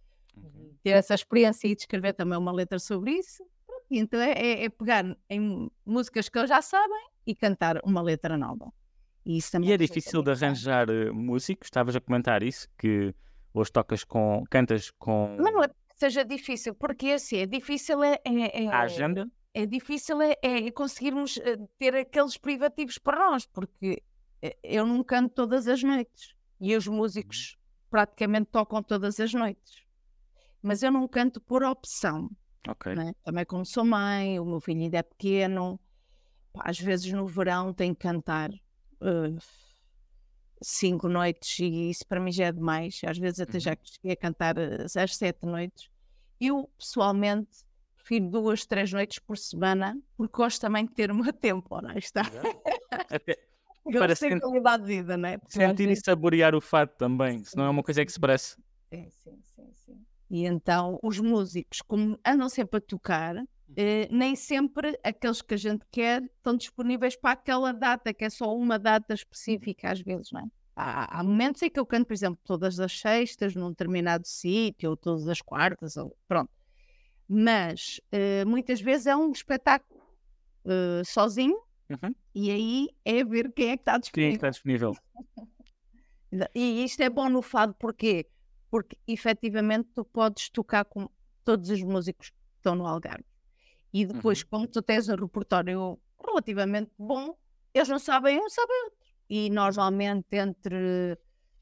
ter 0.84 0.92
essa 0.92 1.14
experiência 1.14 1.68
e 1.68 1.76
de 1.76 1.82
escrever 1.82 2.14
também 2.14 2.38
uma 2.38 2.52
letra 2.52 2.80
sobre 2.80 3.12
isso. 3.12 3.44
Pronto, 3.66 3.86
então 3.92 4.20
é, 4.20 4.32
é- 4.32 4.64
é 4.66 4.70
pegar 4.70 5.06
em 5.30 5.70
músicas 5.86 6.28
que 6.30 6.38
eles 6.38 6.50
já 6.50 6.62
sabem 6.62 7.08
e 7.26 7.36
cantar 7.36 7.80
uma 7.84 8.02
letra 8.02 8.38
nova. 8.38 8.72
E, 9.26 9.38
isso 9.38 9.52
também 9.52 9.70
E 9.70 9.74
é 9.74 9.78
difícil 9.78 10.22
de 10.24 10.32
arranjar 10.32 10.90
eh, 10.90 11.12
músicos? 11.12 11.68
Estavas 11.68 11.96
a 11.96 12.02
comentar 12.02 12.42
isso, 12.42 12.68
que 12.78 13.14
hoje 13.54 13.72
tocas 13.72 14.04
com, 14.04 14.44
cantas 14.50 14.92
com 14.92 15.36
Mas 15.40 15.54
não 15.54 15.64
é 15.64 15.70
seja 16.00 16.24
difícil, 16.24 16.74
porque 16.74 17.08
assim, 17.12 17.38
é 17.38 17.46
difícil 17.46 18.02
é, 18.04 18.20
é, 18.24 18.64
é, 18.64 18.68
a 18.68 18.82
agenda? 18.82 19.30
é 19.54 19.66
difícil 19.66 20.22
é, 20.22 20.38
é 20.42 20.72
conseguirmos 20.72 21.38
eh, 21.38 21.58
ter 21.78 21.94
aqueles 21.96 22.38
privativos 22.38 22.98
para 22.98 23.32
nós, 23.32 23.46
porque 23.46 24.02
eh, 24.42 24.58
eu 24.64 24.86
não 24.86 25.04
canto 25.04 25.34
todas 25.34 25.68
as 25.68 25.84
noites 25.84 26.34
e 26.62 26.76
os 26.76 26.88
músicos 26.88 27.58
praticamente 27.90 28.50
tocam 28.52 28.82
todas 28.82 29.20
as 29.20 29.34
noites. 29.34 29.84
Mas 30.62 30.84
eu 30.84 30.92
não 30.92 31.08
canto 31.08 31.42
por 31.42 31.64
opção, 31.64 32.30
Ok. 32.68 32.96
né? 32.96 33.14
também 33.24 33.46
como 33.46 33.66
sou 33.66 33.84
mãe, 33.84 34.40
o 34.40 34.46
meu 34.46 34.60
filho 34.62 34.82
ainda 34.82 35.00
é 35.00 35.04
pequeno, 35.04 35.80
às 36.56 36.80
vezes 36.80 37.12
no 37.12 37.26
verão 37.28 37.74
tenho 37.74 37.94
que 37.94 38.02
cantar 38.02 38.52
eh, 38.52 39.36
cinco 40.62 41.08
noites 41.08 41.60
e 41.60 41.90
isso 41.90 42.06
para 42.08 42.20
mim 42.20 42.32
já 42.32 42.46
é 42.46 42.52
demais. 42.52 43.00
Às 43.06 43.18
vezes 43.18 43.40
até 43.40 43.54
Uhum. 43.56 43.60
já 43.60 43.78
cheguei 43.84 44.12
a 44.14 44.16
cantar 44.18 44.58
eh, 44.58 44.86
às 44.96 45.16
sete 45.16 45.46
noites. 45.46 45.90
Eu, 46.40 46.70
pessoalmente, 46.78 47.50
prefiro 47.98 48.30
duas, 48.30 48.66
três 48.66 48.92
noites 48.94 49.20
por 49.20 49.38
semana, 49.38 49.98
porque 50.18 50.38
gosto 50.38 50.62
também 50.62 50.86
de 50.86 50.94
ter 50.94 51.12
o 51.12 51.16
meu 51.16 51.32
tempo, 51.34 51.82
não 51.82 51.90
é? 51.92 51.98
Está? 51.98 52.22
Até 53.10 53.38
Gosto 53.86 53.98
Para 54.00 54.14
de 54.14 54.20
ter 54.20 54.30
sent- 54.30 54.42
qualidade 54.42 54.84
de 54.84 54.90
vida, 54.90 55.18
não 55.18 55.30
é? 55.30 55.38
Porque 55.38 55.54
sentir 55.54 55.84
e 55.84 55.88
vezes- 55.88 56.04
saborear 56.06 56.54
o 56.54 56.62
fado 56.62 56.92
também, 56.98 57.44
senão 57.44 57.66
é 57.66 57.70
uma 57.70 57.82
coisa 57.82 58.06
que 58.06 58.12
se 58.12 58.20
parece. 58.20 58.56
Sim, 58.94 59.10
sim, 59.10 59.40
sim, 59.42 59.72
sim. 59.74 60.06
E 60.30 60.46
então 60.46 61.00
os 61.02 61.20
músicos, 61.20 61.82
como 61.82 62.20
andam 62.26 62.48
sempre 62.50 62.78
a 62.78 62.82
tocar, 62.82 63.36
eh, 63.76 64.08
nem 64.12 64.36
sempre 64.36 65.00
aqueles 65.04 65.42
que 65.42 65.54
a 65.54 65.58
gente 65.58 65.86
quer 65.92 66.22
estão 66.24 66.56
disponíveis 66.58 67.16
para 67.16 67.32
aquela 67.32 67.72
data, 67.72 68.14
que 68.14 68.26
é 68.26 68.30
só 68.30 68.56
uma 68.56 68.78
data 68.80 69.14
específica, 69.14 69.92
às 69.92 70.02
vezes, 70.02 70.32
não 70.32 70.42
é? 70.42 70.46
Há, 70.76 71.20
há 71.20 71.24
momentos 71.24 71.62
em 71.62 71.70
que 71.70 71.80
eu 71.80 71.86
canto, 71.86 72.08
por 72.08 72.14
exemplo, 72.14 72.40
todas 72.46 72.80
as 72.80 72.98
sextas 73.00 73.54
num 73.56 73.70
determinado 73.70 74.26
sítio, 74.28 74.92
ou 74.92 74.98
todas 74.98 75.28
as 75.28 75.42
quartas, 75.42 75.98
ou 75.98 76.16
pronto. 76.28 76.50
Mas 77.28 78.00
eh, 78.12 78.44
muitas 78.46 78.82
vezes 78.82 79.06
é 79.08 79.16
um 79.16 79.32
espetáculo 79.32 80.02
eh, 80.66 81.04
sozinho, 81.06 81.58
Uhum. 81.90 82.14
e 82.36 82.52
aí 82.52 82.88
é 83.04 83.24
ver 83.24 83.52
quem 83.52 83.70
é 83.72 83.76
que 83.78 83.82
está 83.82 84.00
Quem 84.00 84.26
é 84.26 84.38
que 84.38 84.38
disponível. 84.38 84.38
está 84.38 84.50
disponível? 84.52 84.96
E 86.54 86.84
isto 86.84 87.02
é 87.02 87.10
bom 87.10 87.28
no 87.30 87.42
fado 87.42 87.74
porquê? 87.74 88.28
Porque 88.70 88.96
efetivamente 89.08 89.90
tu 89.96 90.06
podes 90.06 90.50
tocar 90.52 90.86
com 90.86 91.10
todos 91.44 91.70
os 91.72 91.82
músicos 91.82 92.30
que 92.30 92.36
estão 92.58 92.76
no 92.76 92.86
Algarve. 92.86 93.24
E 93.94 94.06
depois, 94.06 94.44
como 94.44 94.68
tu 94.68 94.82
tens 94.82 95.10
um 95.10 95.16
repertório 95.16 96.00
relativamente 96.24 96.92
bom, 96.98 97.36
eles 97.74 97.90
não 97.90 98.00
sabem 98.00 98.40
um, 98.40 98.50
sabem 98.50 98.84
outro. 98.84 99.00
E 99.30 99.50
normalmente 99.50 100.36
entre 100.36 101.18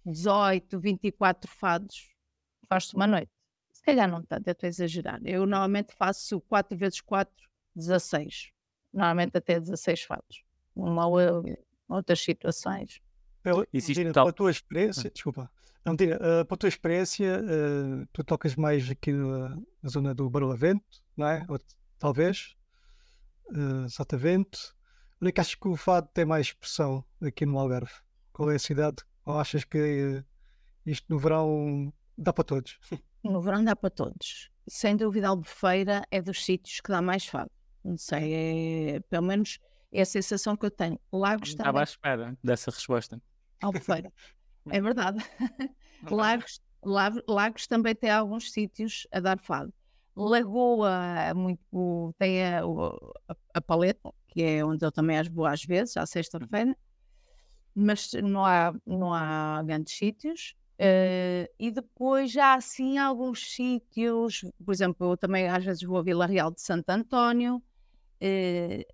18, 0.06 0.80
24 0.80 1.50
fados 1.52 2.10
faz-se 2.68 2.96
uma 2.96 3.08
noite. 3.08 3.32
Se 3.72 3.82
calhar 3.82 4.10
não 4.10 4.22
tanto, 4.24 4.48
eu 4.48 4.52
estou 4.52 4.68
a 4.68 4.70
exagerar. 4.70 5.20
Eu 5.24 5.42
normalmente 5.46 5.94
faço 5.94 6.42
4 6.42 6.78
vezes 6.78 7.02
4, 7.02 7.34
16. 7.76 8.52
Normalmente 8.94 9.38
até 9.38 9.60
16 9.60 10.04
fados. 10.04 10.44
Uma 10.76 11.08
ou 11.08 11.18
outras 11.88 12.20
situações. 12.20 13.02
Pela, 13.42 13.66
Existe 13.72 14.12
pela 14.12 14.34
tua 14.34 14.52
experiência, 14.52 15.10
desculpa, 15.10 15.50
não, 15.86 15.96
Tina, 15.96 16.16
eh, 16.16 16.44
pela 16.44 16.58
tua 16.58 16.68
experiência, 16.68 17.42
eh, 17.48 18.06
tu 18.12 18.22
tocas 18.22 18.58
mais 18.58 18.90
aqui 18.90 19.14
na, 19.14 19.56
na 19.82 19.90
zona 19.90 20.14
do 20.14 20.30
Barlavento, 20.30 20.84
não 21.16 21.28
é? 21.28 21.46
Ou, 21.48 21.58
talvez, 22.00 22.56
uh, 23.52 23.90
Sotavento. 23.90 24.76
Onde 25.22 25.30
é 25.30 25.32
que 25.32 25.42
achas 25.42 25.56
que 25.56 25.68
o 25.68 25.76
fado 25.76 26.08
tem 26.14 26.26
mais 26.26 26.48
expressão 26.48 27.04
aqui 27.22 27.46
no 27.46 27.58
Algarve? 27.58 27.92
Qual 28.32 28.52
é 28.52 28.56
a 28.56 28.60
cidade? 28.60 28.98
Ou 29.26 29.40
achas 29.40 29.64
que 29.64 29.78
eh, 29.78 30.24
isto 30.86 31.06
no 31.10 31.18
verão 31.18 31.92
dá 32.18 32.32
para 32.34 32.44
todos. 32.44 32.80
No 33.24 33.42
verão 33.42 33.62
dá 33.64 33.76
para 33.76 33.90
todos. 33.90 34.50
Sem 34.70 34.96
dúvida, 34.96 35.28
Albufeira 35.28 36.04
é 36.12 36.22
dos 36.22 36.46
sítios 36.46 36.80
que 36.80 36.90
dá 36.90 37.02
mais 37.02 37.26
fado. 37.26 37.52
Não 37.84 37.98
sei, 37.98 38.34
é, 38.96 39.00
pelo 39.10 39.26
menos 39.26 39.60
é 39.92 40.02
a 40.02 40.06
sensação 40.06 40.56
que 40.56 40.66
eu 40.66 40.72
tenho. 40.72 40.98
Lagos 41.12 41.50
Estava 41.50 41.70
à 41.70 41.74
também. 41.74 41.84
espera 41.84 42.38
dessa 42.44 42.72
resposta. 42.72 43.22
Albufeira. 43.62 44.14
É 44.70 44.80
verdade. 44.82 45.18
Lagos, 46.10 46.62
Lag- 46.84 47.22
Lagos 47.28 47.68
também 47.68 47.96
tem 47.96 48.10
alguns 48.12 48.52
sítios 48.52 49.08
a 49.12 49.20
dar 49.20 49.40
fado. 49.40 49.74
Lagoa 50.26 50.92
é 51.30 51.34
muito, 51.34 52.14
tem 52.20 52.44
a, 52.44 52.62
a- 52.64 53.36
a 53.56 53.62
paleta, 53.62 54.12
que 54.28 54.42
é 54.44 54.66
onde 54.66 54.86
eu 54.86 54.92
também 54.92 55.18
as 55.18 55.28
vou 55.28 55.46
às 55.46 55.64
vezes, 55.64 55.98
à 55.98 56.06
sexta-feira, 56.06 56.76
mas 57.76 58.12
não 58.24 58.46
há, 58.46 58.74
não 58.86 59.14
há 59.14 59.62
grandes 59.64 59.96
sítios. 59.98 60.54
Eh, 60.80 61.50
e 61.60 61.72
depois 61.72 62.32
já 62.32 62.48
há 62.54 62.56
assim 62.56 62.98
alguns 63.00 63.54
sítios, 63.56 64.42
por 64.64 64.72
exemplo, 64.74 65.12
eu 65.14 65.18
também 65.18 65.48
às 65.50 65.64
vezes 65.66 65.82
vou 65.84 65.98
a 65.98 66.04
Vila 66.04 66.26
Real 66.28 66.52
de 66.52 66.62
Santo 66.62 66.90
António. 66.90 67.62
eh, 68.22 68.86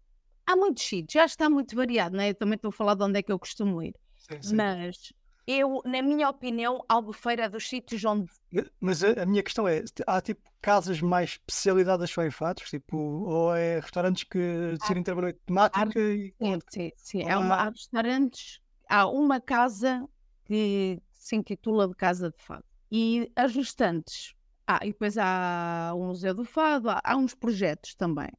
há 0.47 0.55
muitos 0.57 0.83
sítios, 0.85 1.13
já 1.13 1.25
está 1.25 1.49
muito 1.49 1.75
variado, 1.75 2.17
né? 2.17 2.31
Eu 2.31 2.35
também 2.35 2.55
estou 2.57 2.69
a 2.69 2.73
falar 2.73 2.95
de 2.95 3.03
onde 3.03 3.19
é 3.19 3.23
que 3.23 3.31
eu 3.31 3.39
costumo 3.39 3.81
ir. 3.83 3.95
Sim, 4.15 4.41
sim. 4.43 4.57
Mas 4.57 5.13
eu, 5.45 5.81
na 5.85 6.01
minha 6.01 6.29
opinião, 6.29 6.83
Albufeira 6.87 7.43
é 7.43 7.49
dos 7.49 7.67
sítios 7.67 8.03
onde 8.05 8.31
Mas 8.79 9.03
a, 9.03 9.23
a 9.23 9.25
minha 9.25 9.43
questão 9.43 9.67
é: 9.67 9.83
há 10.07 10.21
tipo 10.21 10.41
casas 10.61 11.01
mais 11.01 11.31
especializadas 11.31 12.09
só 12.09 12.23
em 12.23 12.31
fatos? 12.31 12.69
Tipo, 12.69 12.97
ou 12.97 13.55
é 13.55 13.79
restaurantes 13.79 14.23
que 14.23 14.39
decidem 14.79 15.03
uma 15.13 15.21
noite 15.21 15.39
temática 15.45 15.99
e 15.99 16.33
Sim, 16.41 16.59
sim, 16.69 16.91
sim. 16.97 17.21
É 17.23 17.37
uma, 17.37 17.55
há 17.55 17.69
restaurantes, 17.69 18.59
há 18.89 19.07
uma 19.07 19.39
casa 19.41 20.07
que 20.45 20.99
se 21.11 21.35
intitula 21.35 21.87
de 21.87 21.95
Casa 21.95 22.31
de 22.31 22.43
Fado. 22.43 22.65
E 22.91 23.31
as 23.35 23.55
restantes, 23.55 24.33
ah, 24.67 24.79
e 24.83 24.87
depois 24.91 25.17
há 25.17 25.91
o 25.95 26.03
Museu 26.05 26.33
do 26.33 26.45
Fado, 26.45 26.89
há, 26.89 27.01
há 27.03 27.15
uns 27.15 27.33
projetos 27.33 27.95
também 27.95 28.29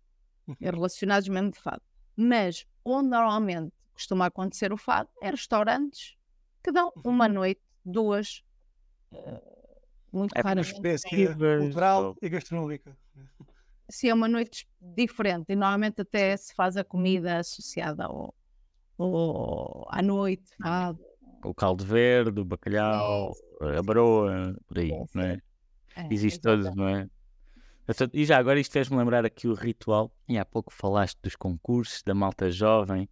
Uhum. 0.47 0.57
relacionados 0.61 1.29
mesmo 1.29 1.51
de 1.51 1.59
fado. 1.59 1.83
Mas 2.17 2.67
onde 2.85 3.09
normalmente 3.09 3.73
costuma 3.95 4.27
acontecer 4.27 4.73
o 4.73 4.77
fado 4.77 5.09
é 5.23 5.31
restaurantes 5.31 6.17
que 6.65 6.73
dão 6.73 6.93
uma 7.05 7.29
noite, 7.29 7.63
duas, 7.85 8.43
eh, 9.13 9.43
muito 10.13 10.35
É 10.37 10.43
Festivais, 10.43 11.37
cultural 11.59 12.17
e 12.23 12.29
gastronómica. 12.29 12.97
se 13.91 14.09
é 14.09 14.15
uma 14.15 14.29
noite 14.29 14.67
diferente 14.81 15.47
e 15.53 15.57
normalmente 15.57 16.01
até 16.01 16.37
se 16.37 16.55
faz 16.55 16.77
a 16.77 16.85
comida 16.85 17.39
associada 17.39 18.05
ao, 18.07 18.35
ao- 18.99 19.87
à 19.91 20.03
noite. 20.03 20.51
O 21.45 21.55
caldo 21.55 21.85
verde, 21.85 22.41
o 22.41 22.45
bacalhau, 22.45 23.33
a 23.61 23.83
broa, 23.83 24.57
por 24.67 24.79
aí, 24.79 24.91
Sim, 24.91 25.07
não 25.15 25.23
é? 25.23 25.39
É, 25.97 26.03
Existe 26.11 26.41
todos, 26.41 26.75
não 26.75 26.89
é? 26.89 27.09
Portanto, 27.87 28.15
E 28.15 28.25
já 28.25 28.39
agora 28.39 28.61
isto 28.61 28.73
fez-me 28.73 28.97
lembrar 28.97 29.25
aqui 29.27 29.49
o 29.49 29.55
ritual, 29.55 30.15
e 30.29 30.39
há 30.39 30.45
pouco 30.45 30.73
falaste 30.73 31.19
dos 31.23 31.37
concursos, 31.37 32.03
da 32.05 32.15
malta 32.15 32.51
jovem, 32.51 33.09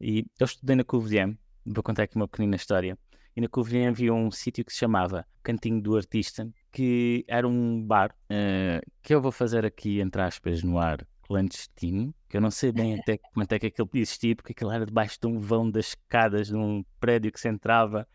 e 0.00 0.26
eu 0.40 0.44
estudei 0.46 0.76
na 0.76 0.84
Covilhã, 0.84 1.36
vou 1.64 1.82
contar 1.82 2.04
aqui 2.04 2.16
uma 2.16 2.28
pequenina 2.28 2.56
história, 2.56 2.98
e 3.34 3.40
na 3.40 3.48
Covilhã 3.48 3.88
havia 3.88 4.12
um 4.12 4.30
sítio 4.30 4.64
que 4.64 4.72
se 4.72 4.78
chamava 4.78 5.26
Cantinho 5.42 5.80
do 5.80 5.96
Artista, 5.96 6.48
que 6.70 7.24
era 7.26 7.48
um 7.48 7.82
bar, 7.82 8.14
eh, 8.28 8.80
que 9.02 9.14
eu 9.14 9.22
vou 9.22 9.32
fazer 9.32 9.64
aqui, 9.64 10.00
entre 10.00 10.20
aspas, 10.20 10.62
no 10.62 10.78
ar, 10.78 11.06
clandestino, 11.22 12.14
que 12.28 12.36
eu 12.36 12.40
não 12.40 12.50
sei 12.50 12.72
bem 12.72 12.98
até 12.98 13.18
quanto 13.32 13.52
é 13.52 13.58
que 13.58 13.66
aquilo 13.66 13.86
podia 13.86 14.02
existir, 14.02 14.36
porque 14.36 14.52
aquilo 14.52 14.70
era 14.70 14.84
debaixo 14.84 15.18
de 15.20 15.26
um 15.26 15.38
vão 15.38 15.70
das 15.70 15.88
escadas 15.88 16.48
de 16.48 16.56
um 16.56 16.84
prédio 17.00 17.32
que 17.32 17.40
se 17.40 17.48
entrava, 17.48 18.06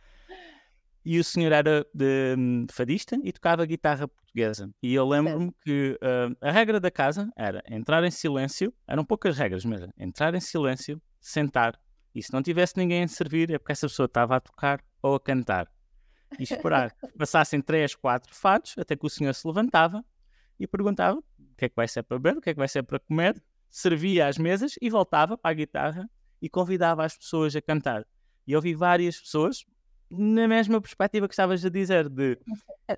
e 1.03 1.19
o 1.19 1.23
senhor 1.23 1.53
era 1.53 1.87
de, 1.93 2.35
hum, 2.37 2.67
fadista 2.69 3.17
e 3.23 3.31
tocava 3.31 3.65
guitarra 3.65 4.09
portuguesa. 4.09 4.69
E 4.83 4.93
eu 4.93 5.07
lembro-me 5.07 5.53
que 5.63 5.97
ah, 6.01 6.49
a 6.49 6.51
regra 6.51 6.81
da 6.81 6.91
casa 6.91 7.31
era 7.35 7.63
entrar 7.69 8.03
em 8.03 8.11
silêncio, 8.11 8.73
eram 8.85 9.05
poucas 9.05 9.37
regras 9.37 9.63
mesmo, 9.63 9.91
entrar 9.97 10.35
em 10.35 10.41
silêncio, 10.41 11.01
sentar, 11.21 11.79
e 12.13 12.23
se 12.23 12.33
não 12.33 12.41
tivesse 12.41 12.77
ninguém 12.77 13.03
a 13.03 13.07
servir 13.07 13.51
é 13.51 13.57
porque 13.57 13.71
essa 13.71 13.87
pessoa 13.87 14.05
estava 14.05 14.35
a 14.35 14.39
tocar 14.39 14.83
ou 15.01 15.15
a 15.15 15.19
cantar. 15.19 15.71
E 16.39 16.43
esperar 16.43 16.91
que 16.91 17.17
passassem 17.17 17.61
três, 17.61 17.95
quatro 17.95 18.33
fados 18.33 18.75
até 18.77 18.95
que 18.95 19.05
o 19.05 19.09
senhor 19.09 19.33
se 19.33 19.47
levantava 19.47 20.03
e 20.59 20.67
perguntava 20.67 21.17
o 21.17 21.55
que 21.55 21.65
é 21.65 21.69
que 21.69 21.75
vai 21.75 21.87
ser 21.87 22.03
para 22.03 22.17
beber, 22.19 22.37
o 22.37 22.41
que 22.41 22.49
é 22.49 22.53
que 22.53 22.59
vai 22.59 22.67
ser 22.67 22.83
para 22.83 22.99
comer, 22.99 23.41
servia 23.69 24.27
às 24.27 24.37
mesas 24.37 24.75
e 24.81 24.89
voltava 24.89 25.37
para 25.37 25.51
a 25.51 25.53
guitarra 25.53 26.09
e 26.41 26.49
convidava 26.49 27.05
as 27.05 27.17
pessoas 27.17 27.55
a 27.55 27.61
cantar. 27.61 28.05
E 28.45 28.51
eu 28.51 28.61
vi 28.61 28.73
várias 28.73 29.19
pessoas 29.19 29.65
na 30.09 30.47
mesma 30.47 30.79
perspectiva 30.79 31.27
que 31.27 31.33
estavas 31.33 31.63
a 31.65 31.69
dizer 31.69 32.07
de 32.09 32.37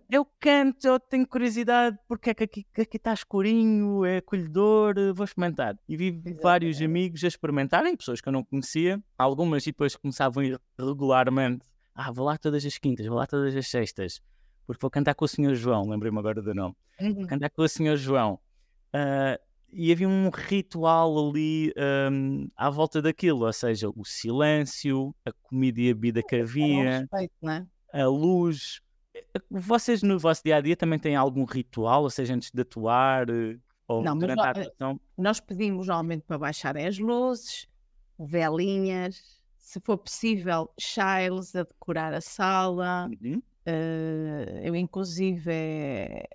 eu 0.10 0.26
canto, 0.40 0.88
eu 0.88 1.00
tenho 1.00 1.26
curiosidade 1.28 1.98
porque 2.08 2.30
é 2.30 2.34
que 2.34 2.44
aqui, 2.44 2.64
que 2.74 2.82
aqui 2.82 2.98
está 2.98 3.14
escurinho, 3.14 4.06
é 4.06 4.18
acolhedor, 4.18 4.94
eh, 4.98 5.12
vou 5.12 5.24
experimentar. 5.26 5.76
E 5.88 5.98
vi 5.98 6.12
vários 6.42 6.80
amigos 6.82 7.24
a 7.24 7.28
experimentarem, 7.28 7.96
pessoas 7.98 8.22
que 8.22 8.30
eu 8.30 8.34
não 8.34 8.44
conhecia, 8.44 9.02
algumas 9.18 9.64
e 9.66 9.72
depois 9.72 9.96
começavam 9.96 10.44
a 10.44 10.46
ir 10.46 10.62
regularmente. 10.78 11.66
Ah, 11.96 12.12
vou 12.12 12.26
lá 12.26 12.38
todas 12.38 12.64
as 12.66 12.78
quintas, 12.78 13.06
vou 13.08 13.18
lá 13.18 13.26
todas 13.26 13.56
as 13.56 13.68
sextas, 13.68 14.22
porque 14.68 14.80
vou 14.82 14.92
cantar 14.92 15.16
com 15.16 15.26
o 15.26 15.28
Senhor 15.28 15.56
João, 15.56 15.90
lembrei-me 15.90 16.20
agora 16.20 16.42
do 16.42 16.54
nome 16.54 16.76
Uhum. 17.02 17.26
cantar 17.28 17.50
com 17.50 17.62
o 17.64 17.68
Senhor 17.68 17.96
João. 17.98 18.40
Ah, 18.94 19.40
e 19.72 19.92
havia 19.92 20.08
um 20.08 20.30
ritual 20.30 21.30
ali 21.30 21.74
ahm, 21.78 22.48
à 22.56 22.70
volta 22.70 23.02
daquilo, 23.02 23.46
ou 23.46 23.54
seja, 23.54 23.90
o 23.90 24.06
silêncio, 24.06 25.16
a 25.26 25.32
comida 25.44 25.80
e 25.82 25.90
a 25.92 25.94
bebida 25.94 26.24
que 26.24 26.36
Era 26.36 26.44
um 26.44 26.48
havia, 26.48 26.86
respeito, 26.86 27.34
não 27.42 27.52
é? 27.54 27.68
a 27.94 28.06
luz. 28.08 28.82
Eh, 29.16 29.24
Vocês 29.50 30.04
no 30.04 30.20
vosso 30.20 30.42
dia 30.44 30.58
a 30.58 30.62
dia 30.62 30.76
também 30.78 31.00
têm 31.00 31.16
algum 31.16 31.44
ritual, 31.46 32.04
ou 32.04 32.10
seja, 32.10 32.34
antes 32.36 32.52
de 32.52 32.62
atuar 32.62 33.30
eh, 33.30 33.58
ou 33.88 34.04
Não, 34.04 34.16
durante 34.16 34.40
a 34.40 34.44
nó- 34.44 34.52
atuação? 34.52 35.02
Nós 35.18 35.40
pedimos 35.40 35.88
normalmente 35.88 36.24
para 36.26 36.38
baixarem 36.38 36.86
as 36.88 36.98
luzes, 37.00 37.68
velinhas, 38.18 39.44
se 39.58 39.80
for 39.82 39.98
possível, 39.98 40.70
chiles 40.80 41.56
a 41.56 41.64
decorar 41.64 42.14
a 42.14 42.22
sala. 42.22 43.10
Uhum. 43.22 43.42
Eh, 43.72 44.62
eu, 44.64 44.76
inclusive, 44.76 45.52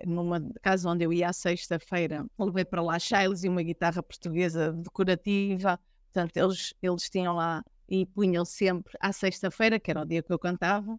numa 0.05 0.41
casa 0.61 0.89
onde 0.89 1.03
eu 1.03 1.11
ia 1.11 1.27
à 1.29 1.33
sexta-feira, 1.33 2.25
levei 2.39 2.63
para 2.63 2.81
lá 2.81 2.97
chiles 2.97 3.43
e 3.43 3.49
uma 3.49 3.61
guitarra 3.61 4.01
portuguesa 4.01 4.71
decorativa. 4.71 5.77
Portanto, 6.05 6.37
eles, 6.37 6.73
eles 6.81 7.09
tinham 7.09 7.35
lá 7.35 7.61
e 7.89 8.05
punham 8.05 8.45
sempre 8.45 8.93
à 9.01 9.11
sexta-feira, 9.11 9.77
que 9.79 9.91
era 9.91 10.01
o 10.01 10.05
dia 10.05 10.23
que 10.23 10.31
eu 10.31 10.39
cantava. 10.39 10.97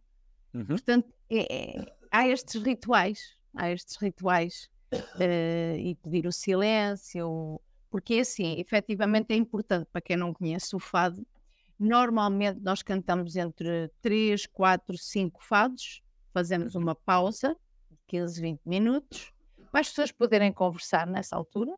Uhum. 0.53 0.67
Portanto, 0.67 1.09
é- 1.31 1.79
é- 1.81 1.97
há 2.11 2.29
estes 2.29 2.63
rituais, 2.63 3.35
há 3.55 3.71
estes 3.71 3.97
rituais 3.97 4.69
eh, 5.19 5.77
e 5.79 5.95
pedir 5.95 6.27
o 6.27 6.33
silêncio, 6.33 7.59
porque 7.91 8.19
assim, 8.19 8.61
efetivamente 8.61 9.33
é 9.33 9.37
importante 9.37 9.87
para 9.91 10.03
quem 10.03 10.17
não 10.19 10.35
conhece 10.35 10.77
o 10.77 10.79
fado. 10.79 11.27
Normalmente 11.79 12.61
nós 12.61 12.83
cantamos 12.83 13.37
entre 13.37 13.91
3, 14.03 14.47
4, 14.47 14.97
5 14.99 15.43
fados, 15.43 16.03
fazemos 16.37 16.75
uma 16.75 16.95
pausa 16.95 17.57
de 17.91 17.97
15, 18.09 18.43
20 18.43 18.61
minutos, 18.67 19.33
para 19.73 19.81
as 19.81 19.89
pessoas 19.89 20.13
poderem 20.13 20.53
conversar 20.53 21.07
nessa 21.07 21.35
altura 21.35 21.75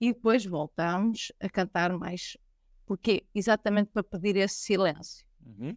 e 0.00 0.14
depois 0.14 0.46
voltamos 0.46 1.30
a 1.38 1.46
cantar 1.50 1.92
mais. 1.92 2.38
Porque 2.86 3.26
exatamente 3.34 3.90
para 3.90 4.02
pedir 4.02 4.34
esse 4.36 4.54
silêncio. 4.54 5.26
Uhum. 5.44 5.76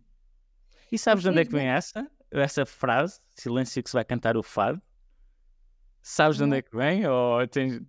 E 0.89 0.97
sabes 0.97 1.23
de 1.23 1.29
onde 1.29 1.41
é 1.41 1.45
que 1.45 1.51
vem 1.51 1.67
essa? 1.67 2.09
Essa 2.31 2.65
frase, 2.65 3.19
silêncio 3.35 3.83
que 3.83 3.89
se 3.89 3.93
vai 3.95 4.05
cantar 4.05 4.38
o 4.38 4.43
fado? 4.43 4.81
Sabes 6.01 6.38
de 6.38 6.43
onde 6.43 6.55
é 6.55 6.62
que 6.62 6.73
vem? 6.73 7.05
Ou, 7.05 7.45
tens- 7.49 7.81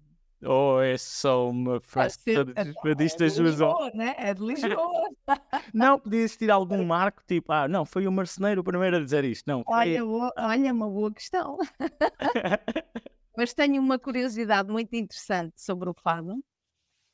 ou 0.43 0.83
é 0.83 0.97
só 0.99 1.49
uma 1.51 1.81
todos 1.81 2.15
os 2.17 2.81
fadistas 2.83 3.33
é 3.33 3.37
de? 3.37 3.43
Lisboa, 3.43 3.91
né? 3.95 4.15
É 4.19 4.33
de 4.35 4.43
Lisboa. 4.43 5.09
Não, 5.75 5.99
podia 5.99 6.21
existir 6.21 6.51
algum 6.51 6.85
marco, 6.85 7.23
tipo, 7.27 7.53
ah, 7.53 7.69
não, 7.69 7.85
foi 7.85 8.07
o 8.07 8.13
marceneiro 8.13 8.61
o 8.61 8.65
primeiro 8.65 8.97
a 8.97 9.01
dizer 9.01 9.25
isto. 9.25 9.47
Não, 9.47 9.63
foi... 9.65 9.75
Olha, 9.75 10.05
boa- 10.05 10.33
olha, 10.39 10.73
uma 10.73 10.89
boa 10.89 11.13
questão. 11.13 11.59
Mas 13.37 13.55
tenho 13.55 13.81
uma 13.81 13.99
curiosidade 13.99 14.71
muito 14.71 14.95
interessante 14.95 15.61
sobre 15.61 15.89
o 15.89 15.95
fado, 15.95 16.43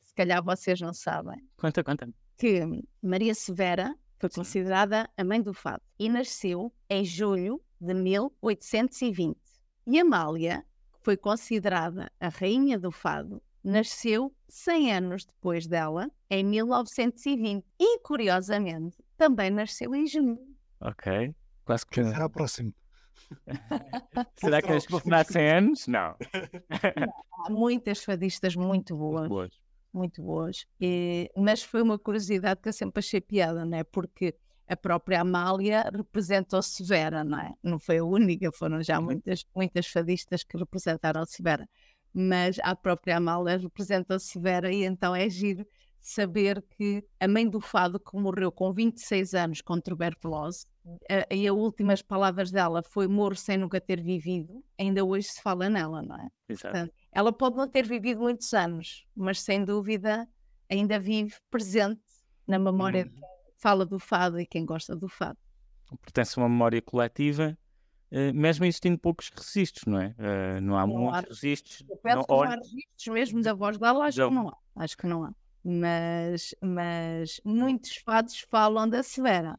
se 0.02 0.14
calhar 0.14 0.42
vocês 0.42 0.80
não 0.80 0.92
sabem, 0.94 1.38
conta, 1.56 1.84
conta. 1.84 2.08
que 2.38 2.60
Maria 3.02 3.34
Severa 3.34 3.94
foi 4.18 4.30
considerada 4.30 5.08
a 5.16 5.24
mãe 5.24 5.42
do 5.42 5.52
fado 5.52 5.82
e 5.98 6.08
nasceu 6.08 6.72
em 6.88 7.04
julho 7.04 7.62
de 7.80 7.92
1820. 7.92 9.36
E 9.86 10.00
Amália, 10.00 10.64
foi 11.06 11.16
considerada 11.16 12.10
a 12.18 12.26
rainha 12.26 12.76
do 12.76 12.90
fado, 12.90 13.40
nasceu 13.62 14.34
100 14.48 14.92
anos 14.92 15.24
depois 15.24 15.64
dela, 15.64 16.10
em 16.28 16.42
1920. 16.42 17.64
E, 17.78 18.00
curiosamente, 18.00 18.96
também 19.16 19.48
nasceu 19.48 19.94
em 19.94 20.04
junho. 20.04 20.36
Ok, 20.80 21.32
quase 21.64 21.86
que... 21.86 22.02
Será 22.02 22.26
o 22.26 22.28
próximo? 22.30 22.74
Será 24.34 24.60
que 24.60 24.72
eles 24.72 24.84
100 25.28 25.48
anos? 25.48 25.86
Não. 25.86 26.16
Há 27.44 27.50
muitas 27.50 28.02
fadistas 28.02 28.56
muito 28.56 28.96
boas. 28.96 29.28
Boas. 29.28 29.60
muito 29.92 30.20
boas. 30.20 30.66
E- 30.80 31.30
mas 31.36 31.62
foi 31.62 31.82
uma 31.82 32.00
curiosidade 32.00 32.60
que 32.60 32.68
eu 32.68 32.72
sempre 32.72 32.98
achei 32.98 33.20
piada, 33.20 33.64
não 33.64 33.78
é? 33.78 33.84
Porque 33.84 34.34
a 34.68 34.76
própria 34.76 35.20
Amália 35.20 35.88
representou 35.94 36.60
Severa, 36.62 37.22
não 37.24 37.38
é? 37.38 37.52
Não 37.62 37.78
foi 37.78 37.98
a 37.98 38.04
única, 38.04 38.50
foram 38.52 38.82
já 38.82 38.98
Uhum. 38.98 39.04
muitas, 39.06 39.44
muitas 39.54 39.86
fadistas 39.86 40.42
que 40.42 40.56
representaram 40.56 41.24
Severa, 41.24 41.68
mas 42.12 42.58
a 42.62 42.74
própria 42.74 43.16
Amália 43.18 43.56
representou 43.58 44.18
Severa 44.18 44.72
e 44.72 44.84
então 44.84 45.14
é 45.14 45.28
giro 45.28 45.66
saber 46.00 46.62
que 46.76 47.04
a 47.18 47.26
mãe 47.26 47.48
do 47.48 47.60
fado 47.60 47.98
que 47.98 48.16
morreu 48.16 48.52
com 48.52 48.72
26 48.72 49.34
anos 49.34 49.60
com 49.60 49.80
tuberculose 49.80 50.64
a- 51.10 51.34
e 51.34 51.48
as 51.48 51.54
últimas 51.54 52.00
palavras 52.00 52.50
dela 52.52 52.80
foi 52.82 53.08
morro 53.08 53.34
sem 53.34 53.56
nunca 53.58 53.80
ter 53.80 54.00
vivido, 54.00 54.64
ainda 54.78 55.04
hoje 55.04 55.26
se 55.28 55.42
fala 55.42 55.68
nela, 55.68 56.02
não 56.02 56.16
é? 56.16 56.28
Exato. 56.48 56.72
Portanto, 56.72 56.94
ela 57.10 57.32
pode 57.32 57.56
não 57.56 57.68
ter 57.68 57.84
vivido 57.86 58.20
muitos 58.20 58.52
anos, 58.54 59.04
mas 59.16 59.40
sem 59.40 59.64
dúvida 59.64 60.28
ainda 60.70 60.98
vive 60.98 61.34
presente 61.50 62.00
na 62.46 62.58
memória 62.58 63.04
de 63.04 63.10
Uhum. 63.10 63.16
quem 63.16 63.35
fala 63.56 63.84
do 63.86 63.98
fado 63.98 64.40
e 64.40 64.46
quem 64.46 64.64
gosta 64.64 64.94
do 64.94 65.08
fado. 65.08 65.38
Pertence 66.02 66.38
a 66.38 66.42
uma 66.42 66.48
memória 66.48 66.82
coletiva, 66.82 67.56
eh, 68.10 68.32
mesmo 68.32 68.64
existindo 68.64 68.98
poucos 68.98 69.30
registros, 69.30 69.84
não 69.86 70.00
é? 70.00 70.14
Eh, 70.18 70.60
não 70.60 70.76
há 70.76 70.86
Não 70.86 71.08
há- 71.08 71.12
muitos 71.12 71.40
registros. 71.42 71.84
Eu 71.88 71.96
penso 71.98 72.16
não- 72.28 72.36
não 72.36 72.42
há 72.42 72.54
registros 72.56 73.06
mesmo 73.08 73.42
da 73.42 73.54
voz 73.54 73.78
dela, 73.78 74.04
acho 74.06 74.16
Já- 74.16 74.28
que 74.28 74.34
não 74.34 74.48
há. 74.48 74.56
Acho 74.76 74.96
que 74.96 75.06
não 75.06 75.24
há. 75.24 75.32
Mas, 75.64 76.54
mas 76.62 77.40
muitos 77.44 77.96
fados 77.96 78.40
falam 78.50 78.88
da 78.88 79.02
Severa. 79.02 79.56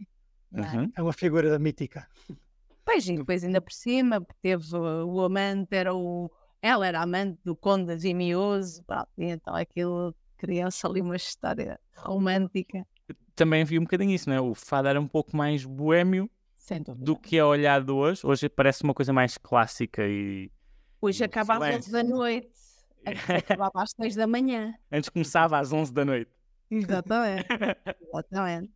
não 0.52 0.64
é? 0.64 0.78
Uhum. 0.78 0.92
É 0.96 1.02
uma 1.02 1.12
figura 1.14 1.60
mítica. 1.60 2.08
Pois, 2.86 3.06
e 3.10 3.18
depois 3.18 3.44
ainda 3.44 3.60
por 3.60 3.74
cima, 3.74 4.22
porque 4.22 4.40
teve 4.42 4.64
uh, 4.78 5.06
o 5.06 5.22
amante, 5.22 5.76
era 5.76 5.94
o. 5.94 6.32
Ela 6.62 6.88
era 6.88 7.02
amante 7.02 7.38
do 7.44 7.54
Conde 7.56 7.98
de 7.98 8.14
Mioso, 8.14 8.82
pronto, 8.86 9.10
e 9.18 9.26
então 9.26 9.54
aquilo 9.54 10.16
criou-se 10.38 10.86
ali 10.88 11.02
uma 11.02 11.16
história 11.18 11.78
romântica, 11.96 12.88
Também 13.38 13.62
havia 13.62 13.80
um 13.80 13.84
bocadinho 13.84 14.12
isso, 14.12 14.28
não 14.30 14.36
é? 14.36 14.42
O 14.42 14.56
fado 14.56 14.88
era 14.88 15.00
um 15.00 15.08
pouco 15.08 15.38
mais 15.38 15.64
dúvida. 16.84 17.06
do 17.06 17.16
que 17.16 17.38
é 17.38 17.46
olhado 17.46 17.96
hoje. 17.96 18.26
Hoje 18.26 18.50
parece 18.50 18.84
uma 18.84 18.94
coisa 18.94 19.14
mais 19.14 19.38
clássica 19.38 20.06
e 20.08 20.52
Hoje 21.00 21.20
no 21.20 21.26
acaba 21.26 21.56
às 21.58 21.76
11 21.76 21.92
da 21.92 22.04
noite, 22.04 22.50
acabava 23.06 23.84
às 23.84 23.92
6 23.92 24.16
da 24.16 24.26
manhã. 24.26 24.74
antes 24.92 25.08
começava 25.10 25.60
às 25.60 25.72
11 25.72 25.94
da 25.94 26.04
noite. 26.04 26.32
Exatamente. 26.70 27.46
Exatamente. 28.12 28.72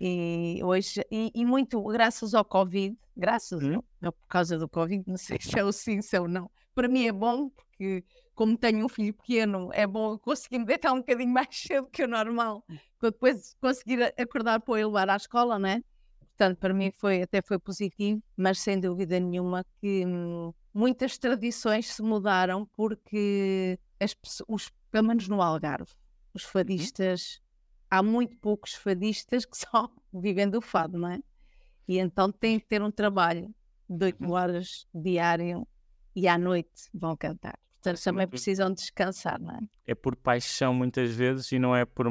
E 0.00 0.60
hoje, 0.64 1.00
e, 1.10 1.30
e 1.34 1.44
muito 1.44 1.80
graças 1.84 2.34
ao 2.34 2.44
Covid, 2.44 2.98
graças 3.16 3.62
Hum. 3.62 3.72
não, 3.72 3.84
não 4.00 4.10
por 4.12 4.26
causa 4.26 4.58
do 4.58 4.68
Covid, 4.68 5.04
não 5.06 5.18
sei 5.18 5.38
se 5.40 5.56
é 5.58 5.62
o 5.62 5.70
sim, 5.70 6.00
se 6.02 6.16
é 6.16 6.20
o 6.20 6.26
não. 6.26 6.50
Para 6.74 6.88
mim 6.88 7.06
é 7.06 7.12
bom, 7.12 7.50
porque 7.50 8.02
como 8.34 8.56
tenho 8.56 8.84
um 8.84 8.88
filho 8.88 9.14
pequeno, 9.14 9.70
é 9.72 9.86
bom 9.86 10.18
conseguir 10.18 10.58
me 10.58 10.64
deitar 10.64 10.92
um 10.92 10.98
bocadinho 10.98 11.32
mais 11.32 11.48
cedo 11.52 11.88
que 11.90 12.02
o 12.02 12.08
normal, 12.08 12.64
para 12.98 13.10
depois 13.10 13.54
conseguir 13.60 14.02
acordar 14.18 14.60
para 14.60 14.72
o 14.72 14.74
levar 14.74 15.10
à 15.10 15.16
escola, 15.16 15.58
né? 15.58 15.82
Portanto, 16.20 16.58
para 16.58 16.74
mim 16.74 16.90
foi, 16.90 17.22
até 17.22 17.42
foi 17.42 17.58
positivo, 17.58 18.22
mas 18.36 18.58
sem 18.58 18.80
dúvida 18.80 19.20
nenhuma 19.20 19.64
que 19.80 20.04
hum, 20.06 20.52
muitas 20.72 21.18
tradições 21.18 21.92
se 21.92 22.02
mudaram 22.02 22.66
porque 22.74 23.78
as, 24.00 24.16
os, 24.48 24.70
pelo 24.90 25.08
menos 25.08 25.28
no 25.28 25.42
Algarve, 25.42 25.92
os 26.34 26.42
fadistas, 26.42 27.40
há 27.90 28.02
muito 28.02 28.36
poucos 28.38 28.74
fadistas 28.74 29.44
que 29.44 29.56
só 29.58 29.88
vivem 30.12 30.48
do 30.48 30.60
fado, 30.60 30.98
não 30.98 31.08
é? 31.08 31.20
E 31.86 31.98
então 31.98 32.32
têm 32.32 32.58
que 32.58 32.66
ter 32.66 32.82
um 32.82 32.90
trabalho 32.90 33.54
de 33.88 34.06
8 34.06 34.32
horas 34.32 34.86
diário 34.94 35.66
e 36.16 36.26
à 36.26 36.38
noite 36.38 36.88
vão 36.94 37.16
cantar. 37.16 37.58
Portanto, 37.82 38.04
também 38.04 38.28
precisam 38.28 38.72
descansar, 38.72 39.40
não 39.40 39.54
é? 39.54 39.58
É 39.88 39.94
por 39.94 40.14
paixão 40.14 40.72
muitas 40.72 41.12
vezes 41.12 41.50
e 41.50 41.58
não 41.58 41.74
é 41.74 41.84
por 41.84 42.06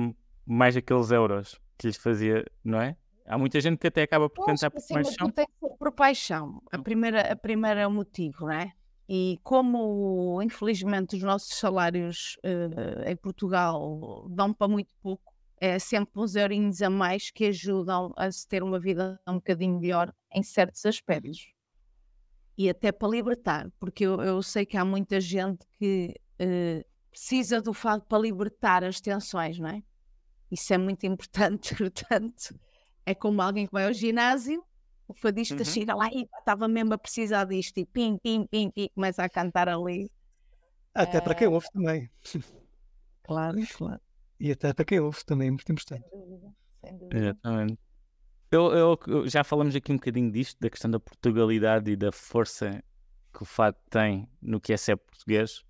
mais 0.46 0.76
aqueles 0.76 1.12
euros 1.12 1.58
que 1.78 1.88
lhes 1.88 1.96
fazia, 1.96 2.46
não 2.62 2.82
é? 2.82 2.98
Há 3.26 3.38
muita 3.38 3.62
gente 3.62 3.78
que 3.78 3.88
até 3.88 4.02
acaba 4.02 4.30
por 4.30 4.42
acho 4.42 4.62
cantar 4.62 4.70
que 4.70 4.76
por 4.76 4.86
de 4.86 4.94
paixão. 4.94 5.32
tem 5.32 5.46
que 5.46 5.54
ser 5.60 5.78
por 5.78 5.92
paixão. 5.94 6.62
A 6.74 6.78
primeira, 6.78 7.32
a 7.32 7.36
primeira 7.38 7.80
é 7.80 7.88
o 7.88 7.92
motivo, 7.92 8.48
não 8.48 8.52
é? 8.52 8.74
E 9.08 9.40
como, 9.44 10.42
infelizmente, 10.42 11.16
os 11.16 11.24
nossos 11.24 11.58
salários 11.58 12.38
eh, 12.44 13.12
em 13.12 13.16
Portugal 13.16 14.28
dão 14.30 14.54
para 14.54 14.68
muito 14.68 14.94
pouco, 15.02 15.34
é 15.58 15.80
sempre 15.80 16.20
uns 16.20 16.36
eurinhos 16.36 16.82
a 16.82 16.90
mais 16.90 17.32
que 17.32 17.46
ajudam 17.46 18.14
a 18.18 18.30
se 18.30 18.46
ter 18.46 18.62
uma 18.62 18.80
vida 18.80 19.18
um 19.26 19.36
bocadinho 19.36 19.80
melhor 19.80 20.14
em 20.34 20.44
certos 20.44 20.86
aspectos. 20.86 21.54
E 22.62 22.70
até 22.70 22.92
para 22.92 23.08
libertar, 23.18 23.72
porque 23.80 24.06
eu, 24.06 24.22
eu 24.22 24.44
sei 24.44 24.66
que 24.66 24.78
há 24.78 24.86
muita 24.86 25.20
gente 25.20 25.66
que 25.80 26.14
eh, 26.38 26.86
precisa 27.10 27.60
do 27.62 27.74
fado 27.74 28.04
para 28.08 28.20
libertar 28.22 28.84
as 28.84 29.02
tensões, 29.02 29.58
não 29.58 29.70
é? 29.70 29.82
Isso 30.52 30.72
é 30.74 30.78
muito 30.78 31.04
importante, 31.06 31.74
portanto, 31.76 32.60
é 33.06 33.16
como 33.16 33.42
alguém 33.42 33.66
que 33.66 33.72
vai 33.74 33.86
ao 33.88 33.94
ginásio, 33.94 34.64
o 35.08 35.14
fadista 35.14 35.56
Uhum. 35.58 35.66
chega 35.66 35.96
lá 35.96 36.08
e 36.14 36.28
estava 36.40 36.68
mesmo 36.68 36.94
a 36.94 36.98
precisar 36.98 37.46
disto, 37.46 37.78
e 37.80 37.86
pim, 37.86 38.18
pim, 38.22 38.46
pim, 38.46 38.70
pim, 38.70 38.88
começa 38.94 39.24
a 39.24 39.30
cantar 39.30 39.68
ali. 39.68 40.12
Até 40.94 41.20
para 41.20 41.34
É. 41.34 41.36
quem 41.36 41.48
ouve 41.48 41.68
também. 41.74 42.10
Claro, 43.24 43.58
claro. 43.76 44.02
E 44.40 44.52
até 44.52 44.74
para 44.74 44.86
quem 44.86 45.00
ouve 45.00 45.24
também 45.26 45.48
é 45.48 45.52
muito 45.52 45.72
importante. 45.72 46.04
Sem 46.10 46.20
dúvida, 46.20 46.54
sem 46.84 46.98
dúvida. 46.98 47.18
Exatamente. 47.18 47.80
Eu, 48.52 48.98
eu- 49.08 49.28
já 49.30 49.44
falamos 49.44 49.76
aqui 49.76 49.92
um 49.92 49.96
bocadinho 49.96 50.30
disto, 50.32 50.60
da 50.60 50.70
questão 50.70 50.92
da 50.92 51.00
Portugalidade 51.00 51.90
e 51.92 51.96
da 51.96 52.12
força 52.12 52.84
que 53.34 53.44
o 53.44 53.46
fado 53.46 53.78
tem 53.90 54.28
no 54.42 54.60
que 54.60 54.74
é 54.74 54.78
ser 54.78 54.98
português, 54.98 55.64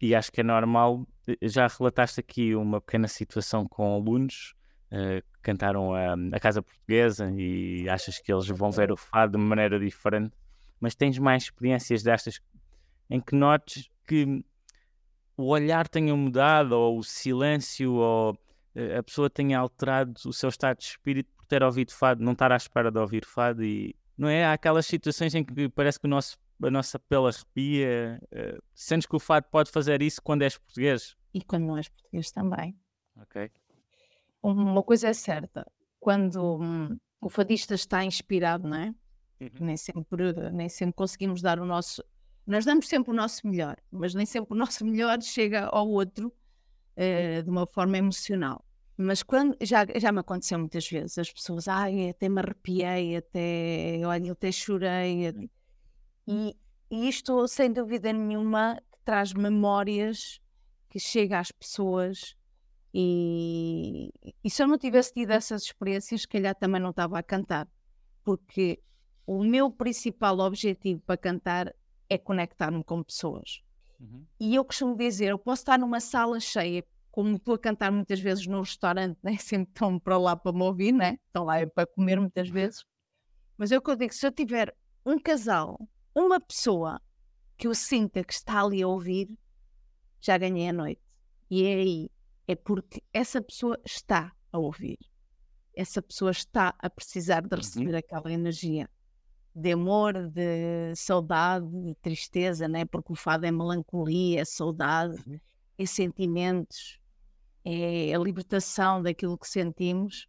e 0.00 0.14
acho 0.14 0.32
que 0.32 0.40
é 0.40 0.44
normal. 0.44 1.06
eh, 1.28 1.36
Já 1.48 1.68
relataste 1.68 2.18
aqui 2.20 2.54
uma 2.54 2.80
pequena 2.80 3.06
situação 3.06 3.64
com 3.68 3.94
alunos 3.94 4.54
eh, 4.90 5.20
que 5.22 5.40
cantaram 5.42 5.94
a, 5.94 6.14
a 6.32 6.40
Casa 6.40 6.60
Portuguesa 6.62 7.30
e 7.36 7.88
achas 7.88 8.18
que 8.18 8.32
eles 8.32 8.48
vão 8.48 8.72
ver 8.72 8.90
o 8.90 8.96
fado 8.96 9.32
de 9.32 9.36
uma 9.36 9.46
maneira 9.46 9.78
diferente, 9.78 10.34
mas 10.80 10.96
tens 10.96 11.16
mais 11.18 11.44
experiências 11.44 12.02
destas 12.02 12.40
em 13.08 13.20
que 13.20 13.36
notes 13.36 13.88
que 14.06 14.44
o 15.36 15.44
olhar 15.48 15.86
tenha 15.88 16.14
mudado, 16.16 16.72
ou 16.72 16.98
o 16.98 17.04
silêncio, 17.04 17.92
ou 17.94 18.36
eh, 18.74 18.96
a 18.98 19.02
pessoa 19.02 19.30
tenha 19.30 19.58
alterado 19.60 20.14
o 20.26 20.32
seu 20.32 20.48
estado 20.48 20.78
de 20.78 20.84
espírito 20.86 21.30
ter 21.50 21.62
ouvido 21.62 21.92
fado, 21.92 22.22
não 22.22 22.32
estar 22.32 22.52
à 22.52 22.56
espera 22.56 22.90
de 22.90 22.98
ouvir 22.98 23.24
fado 23.24 23.62
e 23.64 23.94
não 24.16 24.28
é? 24.28 24.44
Há 24.44 24.52
aquelas 24.52 24.84
situações 24.86 25.34
em 25.34 25.42
que 25.42 25.68
parece 25.70 25.98
que 25.98 26.06
o 26.06 26.08
nosso, 26.08 26.38
a 26.62 26.70
nossa 26.70 26.98
pele 26.98 27.28
arrepia. 27.28 28.20
eh, 28.30 28.58
sentes 28.74 29.06
que 29.06 29.16
o 29.16 29.18
fado 29.18 29.46
pode 29.50 29.70
fazer 29.70 30.02
isso 30.02 30.20
quando 30.22 30.42
és 30.42 30.58
português? 30.58 31.16
E 31.32 31.42
quando 31.42 31.64
não 31.64 31.76
és 31.78 31.88
português 31.88 32.30
também. 32.30 32.78
Ok. 33.16 33.50
Uma 34.42 34.82
coisa 34.82 35.08
é 35.08 35.12
certa, 35.12 35.66
quando 35.98 36.58
hum, 36.60 36.98
o 37.20 37.28
fadista 37.28 37.74
está 37.74 38.04
inspirado, 38.04 38.68
não 38.68 38.76
é? 38.76 38.94
nem 39.58 39.76
sempre, 39.76 40.04
nem 40.52 40.68
sempre 40.68 40.94
conseguimos 40.94 41.40
dar 41.40 41.58
o 41.58 41.64
nosso. 41.64 42.04
Nós 42.46 42.64
damos 42.64 42.88
sempre 42.88 43.10
o 43.10 43.14
nosso 43.14 43.46
melhor, 43.46 43.76
mas 43.90 44.14
nem 44.14 44.26
sempre 44.26 44.52
o 44.52 44.56
nosso 44.56 44.84
melhor 44.84 45.22
chega 45.22 45.66
ao 45.66 45.88
outro 45.88 46.32
eh, 46.94 47.40
de 47.42 47.48
uma 47.48 47.66
forma 47.66 47.96
emocional. 47.96 48.64
Mas 49.02 49.22
quando 49.22 49.56
já, 49.62 49.86
já 49.96 50.12
me 50.12 50.20
aconteceu 50.20 50.58
muitas 50.58 50.86
vezes, 50.86 51.16
as 51.16 51.32
pessoas, 51.32 51.66
ai, 51.66 52.10
até 52.10 52.28
me 52.28 52.38
arrepiei, 52.38 53.16
até, 53.16 53.98
olha, 54.04 54.32
até 54.32 54.52
chorei. 54.52 55.28
até-" 55.28 55.48
E, 56.28 56.54
e 56.90 57.08
isto, 57.08 57.48
sem 57.48 57.72
dúvida 57.72 58.12
nenhuma, 58.12 58.78
traz 59.02 59.32
memórias 59.32 60.38
que 60.90 60.98
chega 61.00 61.38
às 61.38 61.50
pessoas. 61.50 62.36
E, 62.92 64.12
e 64.44 64.50
se 64.50 64.62
eu 64.62 64.66
não 64.66 64.76
tivesse 64.76 65.14
tido 65.14 65.30
essas 65.30 65.62
experiências, 65.62 66.20
se 66.20 66.28
calhar 66.28 66.54
também 66.54 66.80
não 66.80 66.90
estava 66.90 67.18
a 67.18 67.22
cantar, 67.22 67.66
porque 68.22 68.82
o 69.26 69.42
meu 69.42 69.70
principal 69.70 70.38
objetivo 70.40 71.00
para 71.06 71.16
cantar 71.16 71.74
é 72.06 72.18
conectar-me 72.18 72.84
com 72.84 73.02
pessoas. 73.02 73.62
Uhum. 73.98 74.26
E 74.38 74.54
eu 74.56 74.64
costumo 74.64 74.94
dizer, 74.94 75.30
eu 75.30 75.38
posso 75.38 75.62
estar 75.62 75.78
numa 75.78 76.00
sala 76.00 76.38
cheia, 76.38 76.84
como 77.10 77.36
estou 77.36 77.54
a 77.54 77.58
cantar 77.58 77.90
muitas 77.90 78.20
vezes 78.20 78.46
num 78.46 78.60
restaurante, 78.60 79.18
nem 79.22 79.38
sempre 79.38 79.70
estão 79.70 79.98
para 79.98 80.18
lá 80.18 80.36
para 80.36 80.52
me 80.52 80.62
ouvir, 80.62 80.92
né? 80.92 81.18
estão 81.26 81.44
lá 81.44 81.66
para 81.66 81.86
comer 81.86 82.20
muitas 82.20 82.48
vezes. 82.48 82.84
Mas 83.56 83.72
é 83.72 83.78
o 83.78 83.82
que 83.82 83.90
eu 83.90 83.96
digo, 83.96 84.14
se 84.14 84.26
eu 84.26 84.32
tiver 84.32 84.74
um 85.04 85.18
casal, 85.18 85.78
uma 86.14 86.40
pessoa 86.40 87.00
que 87.56 87.66
eu 87.66 87.74
sinta 87.74 88.24
que 88.24 88.32
está 88.32 88.62
ali 88.62 88.82
a 88.82 88.88
ouvir, 88.88 89.28
já 90.20 90.38
ganhei 90.38 90.68
a 90.68 90.72
noite. 90.72 91.00
E 91.50 91.64
é 91.64 91.74
aí, 91.74 92.10
é 92.46 92.54
porque 92.54 93.02
essa 93.12 93.42
pessoa 93.42 93.78
está 93.84 94.32
a 94.52 94.58
ouvir. 94.58 94.98
Essa 95.74 96.00
pessoa 96.00 96.30
está 96.30 96.74
a 96.78 96.88
precisar 96.88 97.42
de 97.42 97.54
receber 97.54 97.94
aquela 97.94 98.32
energia 98.32 98.88
de 99.54 99.72
amor, 99.72 100.14
de 100.28 100.94
saudade, 100.94 101.66
de 101.66 101.94
tristeza, 101.96 102.68
né? 102.68 102.84
porque 102.84 103.12
o 103.12 103.16
fado 103.16 103.46
é 103.46 103.50
melancolia, 103.50 104.40
é 104.40 104.44
saudade, 104.44 105.16
Uhum. 105.26 105.38
É 105.82 105.86
sentimentos, 105.86 107.00
é 107.64 108.14
a 108.14 108.18
libertação 108.18 109.02
daquilo 109.02 109.38
que 109.38 109.48
sentimos. 109.48 110.28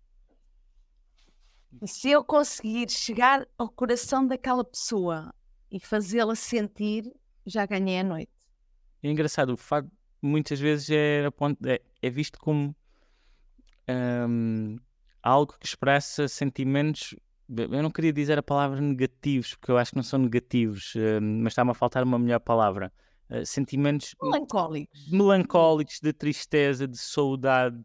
Se 1.86 2.10
eu 2.10 2.24
conseguir 2.24 2.90
chegar 2.90 3.46
ao 3.58 3.70
coração 3.70 4.26
daquela 4.26 4.64
pessoa 4.64 5.34
e 5.70 5.80
fazê-la 5.80 6.36
sentir, 6.36 7.12
já 7.46 7.66
ganhei 7.66 8.00
a 8.00 8.04
noite. 8.04 8.32
É 9.04 9.10
engraçado, 9.10 9.54
o 9.54 9.58
fado 9.58 9.92
muitas 10.22 10.60
vezes 10.60 10.90
é, 10.90 11.28
é, 12.02 12.10
visto 12.10 12.40
como 12.40 12.76
hum, 13.90 14.78
algo 15.22 15.54
que 15.60 15.66
expressa 15.66 16.28
sentimentos. 16.28 17.16
Eu 17.50 17.84
não 17.84 17.92
queria 17.92 18.14
dizer 18.14 18.38
a 18.38 18.44
palavra 18.44 18.80
negativos, 18.80 19.56
porque 19.56 19.72
eu 19.72 19.78
acho 19.78 19.92
que 19.92 19.98
não 19.98 20.04
são 20.04 20.20
negativos, 20.20 20.94
eh, 20.96 21.20
mas 21.20 21.52
está-me 21.52 21.72
a 21.72 21.74
faltar 21.74 22.02
uma 22.02 22.18
melhor 22.18 22.40
palavra. 22.40 22.94
Eh, 23.32 23.46
sentimentos 23.46 24.14
Melancólicos. 24.22 25.08
melancólicos, 25.10 26.00
de 26.02 26.12
tristeza, 26.12 26.86
de 26.88 26.98
saudade. 26.98 27.82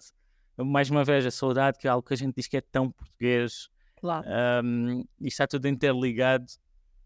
Mais 0.58 0.90
uma 0.90 1.04
vez, 1.04 1.24
a 1.24 1.30
saudade, 1.30 1.78
que 1.78 1.86
é 1.86 1.90
algo 1.90 2.06
que 2.06 2.14
a 2.14 2.16
gente 2.16 2.34
diz 2.34 2.48
que 2.48 2.56
é 2.56 2.60
tão 2.60 2.90
português, 2.90 3.68
Claro. 4.00 4.26
um, 4.64 5.04
e 5.20 5.28
está 5.28 5.46
tudo 5.46 5.68
interligado. 5.68 6.46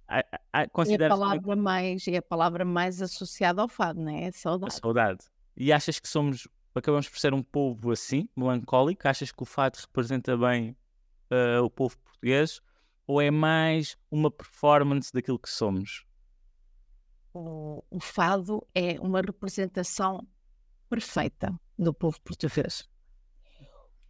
A- 0.08 0.20
a- 0.20 0.40
a- 0.52 0.62
É 0.62 1.04
a 1.04 1.08
palavra 1.08 1.54
mais, 1.56 2.08
é 2.08 2.16
a 2.16 2.22
palavra 2.22 2.64
mais 2.64 3.02
associada 3.02 3.60
ao 3.60 3.68
fado, 3.68 4.00
não 4.00 4.10
é? 4.10 4.28
A 4.28 4.32
saudade. 4.32 4.74
saudade. 4.74 5.18
E 5.56 5.72
achas 5.72 6.00
que 6.00 6.08
somos, 6.08 6.48
acabamos 6.74 7.08
por 7.08 7.18
ser 7.18 7.34
um 7.34 7.42
povo 7.42 7.90
assim, 7.92 8.26
melancólico? 8.34 9.06
Achas 9.06 9.30
que 9.30 9.42
o 9.42 9.46
fado 9.46 9.78
representa 9.80 10.36
bem 10.36 10.74
eh, 11.30 11.60
o 11.60 11.68
povo 11.70 11.96
português? 11.98 12.60
Ou 13.06 13.20
é 13.20 13.30
mais 13.30 13.96
uma 14.10 14.30
performance 14.30 15.12
daquilo 15.12 15.38
que 15.38 15.50
somos? 15.50 16.04
O, 17.32 17.84
o 17.90 18.00
fado 18.00 18.66
é 18.74 18.98
uma 19.00 19.20
representação 19.20 20.26
perfeita 20.88 21.58
do 21.78 21.94
povo 21.94 22.20
português. 22.22 22.88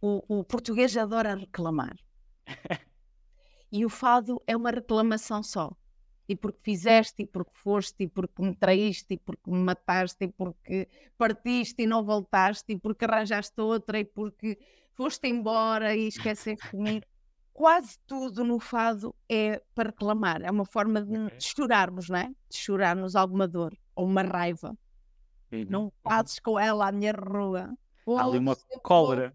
O, 0.01 0.39
o 0.39 0.43
português 0.43 0.97
adora 0.97 1.35
reclamar. 1.35 1.95
E 3.71 3.85
o 3.85 3.89
fado 3.89 4.41
é 4.45 4.57
uma 4.57 4.69
reclamação 4.69 5.41
só. 5.41 5.71
E 6.27 6.35
porque 6.35 6.59
fizeste, 6.61 7.23
e 7.23 7.25
porque 7.25 7.51
foste, 7.53 8.03
e 8.03 8.07
porque 8.07 8.41
me 8.41 8.55
traíste, 8.55 9.13
e 9.13 9.17
porque 9.17 9.49
me 9.49 9.59
mataste, 9.59 10.25
e 10.25 10.27
porque 10.27 10.89
partiste 11.17 11.83
e 11.83 11.87
não 11.87 12.03
voltaste, 12.03 12.73
e 12.73 12.79
porque 12.79 13.05
arranjaste 13.05 13.59
outra, 13.61 13.99
e 13.99 14.05
porque 14.05 14.59
foste 14.93 15.27
embora 15.27 15.95
e 15.95 16.07
esqueceste 16.07 16.75
mim. 16.75 17.01
Quase 17.53 17.97
tudo 18.07 18.43
no 18.43 18.59
fado 18.59 19.13
é 19.29 19.61
para 19.75 19.89
reclamar. 19.89 20.41
É 20.41 20.49
uma 20.49 20.65
forma 20.65 21.01
de, 21.01 21.17
Ok. 21.17 21.37
de 21.37 21.43
chorarmos, 21.43 22.09
não 22.09 22.17
é? 22.17 22.27
De 22.49 22.57
chorarmos 22.57 23.15
alguma 23.15 23.47
dor 23.47 23.77
ou 23.95 24.05
uma 24.05 24.21
raiva. 24.23 24.75
Não 25.69 25.91
passes 26.01 26.39
com 26.39 26.57
ela 26.57 26.87
à 26.87 26.91
minha 26.91 27.11
rua. 27.11 27.73
Há 28.07 28.23
ali 28.25 28.37
uma 28.37 28.55
Podes 28.55 28.79
cólera. 28.81 29.33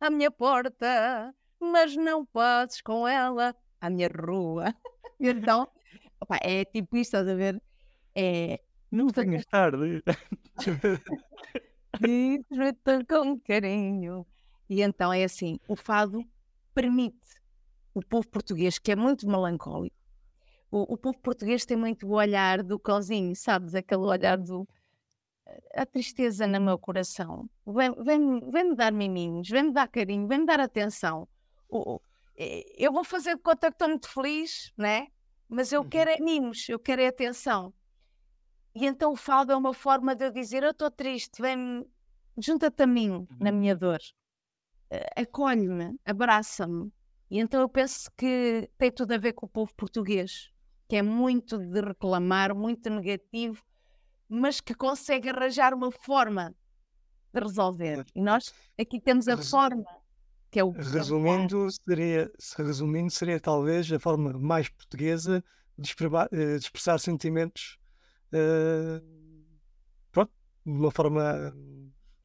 À 0.00 0.10
minha 0.10 0.30
porta, 0.30 1.34
mas 1.58 1.96
não 1.96 2.24
passes 2.26 2.80
com 2.82 3.08
ela 3.08 3.54
à 3.80 3.90
minha 3.90 4.08
rua. 4.08 4.74
Então, 5.20 5.66
opá, 6.20 6.38
é 6.42 6.64
tipo 6.64 6.96
isto, 6.96 7.16
estás 7.16 7.26
a 7.26 7.34
ver? 7.34 7.60
É 8.14 8.60
Não 8.92 9.08
venhas 9.08 9.44
tarde. 9.46 10.00
Diz-me 12.00 12.72
com 13.08 13.40
carinho. 13.40 14.24
E 14.70 14.80
então 14.80 15.12
é 15.12 15.24
assim: 15.24 15.58
o 15.66 15.74
fado 15.74 16.24
permite 16.74 17.18
o 17.94 18.00
povo 18.02 18.28
português, 18.28 18.78
que 18.78 18.92
é 18.92 18.96
muito 18.96 19.26
melancólico, 19.26 19.96
o, 20.70 20.94
o 20.94 20.96
povo 20.98 21.18
português 21.20 21.64
tem 21.66 21.76
muito 21.76 22.06
o 22.06 22.12
olhar 22.14 22.62
do 22.62 22.78
cãozinho, 22.78 23.34
sabes? 23.34 23.74
Aquele 23.74 24.02
olhar 24.02 24.36
do. 24.38 24.66
A 25.74 25.86
tristeza 25.86 26.46
no 26.46 26.60
meu 26.60 26.78
coração. 26.78 27.48
Vem- 27.66 27.94
Vem-me 28.04 28.50
vem 28.50 28.74
dar 28.74 28.92
miminhos, 28.92 29.48
vem-me 29.48 29.72
dar 29.72 29.88
carinho, 29.88 30.28
vem-me 30.28 30.44
dar 30.44 30.60
atenção. 30.60 31.26
O- 31.70 32.00
eu 32.76 32.92
vou 32.92 33.02
fazer 33.02 33.34
de 33.36 33.42
conta 33.42 33.68
que 33.70 33.74
estou 33.74 33.88
muito 33.88 34.08
feliz, 34.08 34.70
né? 34.76 35.08
Mas 35.48 35.72
eu 35.72 35.80
Uhum. 35.82 35.88
quero 35.88 36.10
é 36.10 36.18
mimos, 36.20 36.68
eu 36.68 36.78
quero 36.78 37.00
é 37.00 37.06
atenção. 37.08 37.72
E 38.74 38.86
então 38.86 39.12
o 39.12 39.16
fado 39.16 39.50
é 39.52 39.56
uma 39.56 39.72
forma 39.74 40.14
de 40.14 40.26
eu 40.26 40.30
dizer: 40.30 40.62
Eu 40.62 40.70
estou 40.72 40.90
triste, 40.90 41.40
vem 41.40 41.84
junta-te 42.36 42.82
a 42.82 42.86
mim 42.86 43.26
na 43.40 43.50
minha 43.50 43.74
dor, 43.74 43.98
acolhe-me, 45.16 45.98
abraça-me. 46.04 46.90
E 47.30 47.38
então 47.38 47.60
eu 47.60 47.68
penso 47.68 48.10
que 48.16 48.70
tem 48.78 48.90
tudo 48.90 49.12
a 49.12 49.18
ver 49.18 49.32
com 49.34 49.46
o 49.46 49.48
povo 49.48 49.72
português, 49.74 50.50
que 50.88 50.96
é 50.96 51.02
muito 51.02 51.58
de 51.58 51.80
reclamar, 51.80 52.54
muito 52.54 52.88
negativo, 52.88 53.62
mas 54.28 54.60
que 54.60 54.74
consegue 54.74 55.28
arranjar 55.28 55.74
uma 55.74 55.90
forma 55.90 56.54
de 57.32 57.40
resolver. 57.40 58.06
E 58.14 58.22
nós 58.22 58.52
aqui 58.78 59.00
temos 59.00 59.28
a 59.28 59.34
Resu- 59.34 59.50
forma, 59.50 59.84
que 60.50 60.58
é 60.58 60.64
o. 60.64 60.70
Resumindo, 60.70 61.68
seria, 61.70 62.32
se 62.38 62.62
resumindo, 62.62 63.10
seria 63.10 63.38
talvez 63.38 63.92
a 63.92 63.98
forma 63.98 64.32
mais 64.38 64.68
portuguesa 64.68 65.44
de 65.76 65.94
eh, 66.32 66.56
expressar 66.56 66.98
sentimentos 66.98 67.78
eh, 68.32 69.00
pronto, 70.10 70.32
de 70.64 70.72
uma 70.72 70.90
forma 70.90 71.54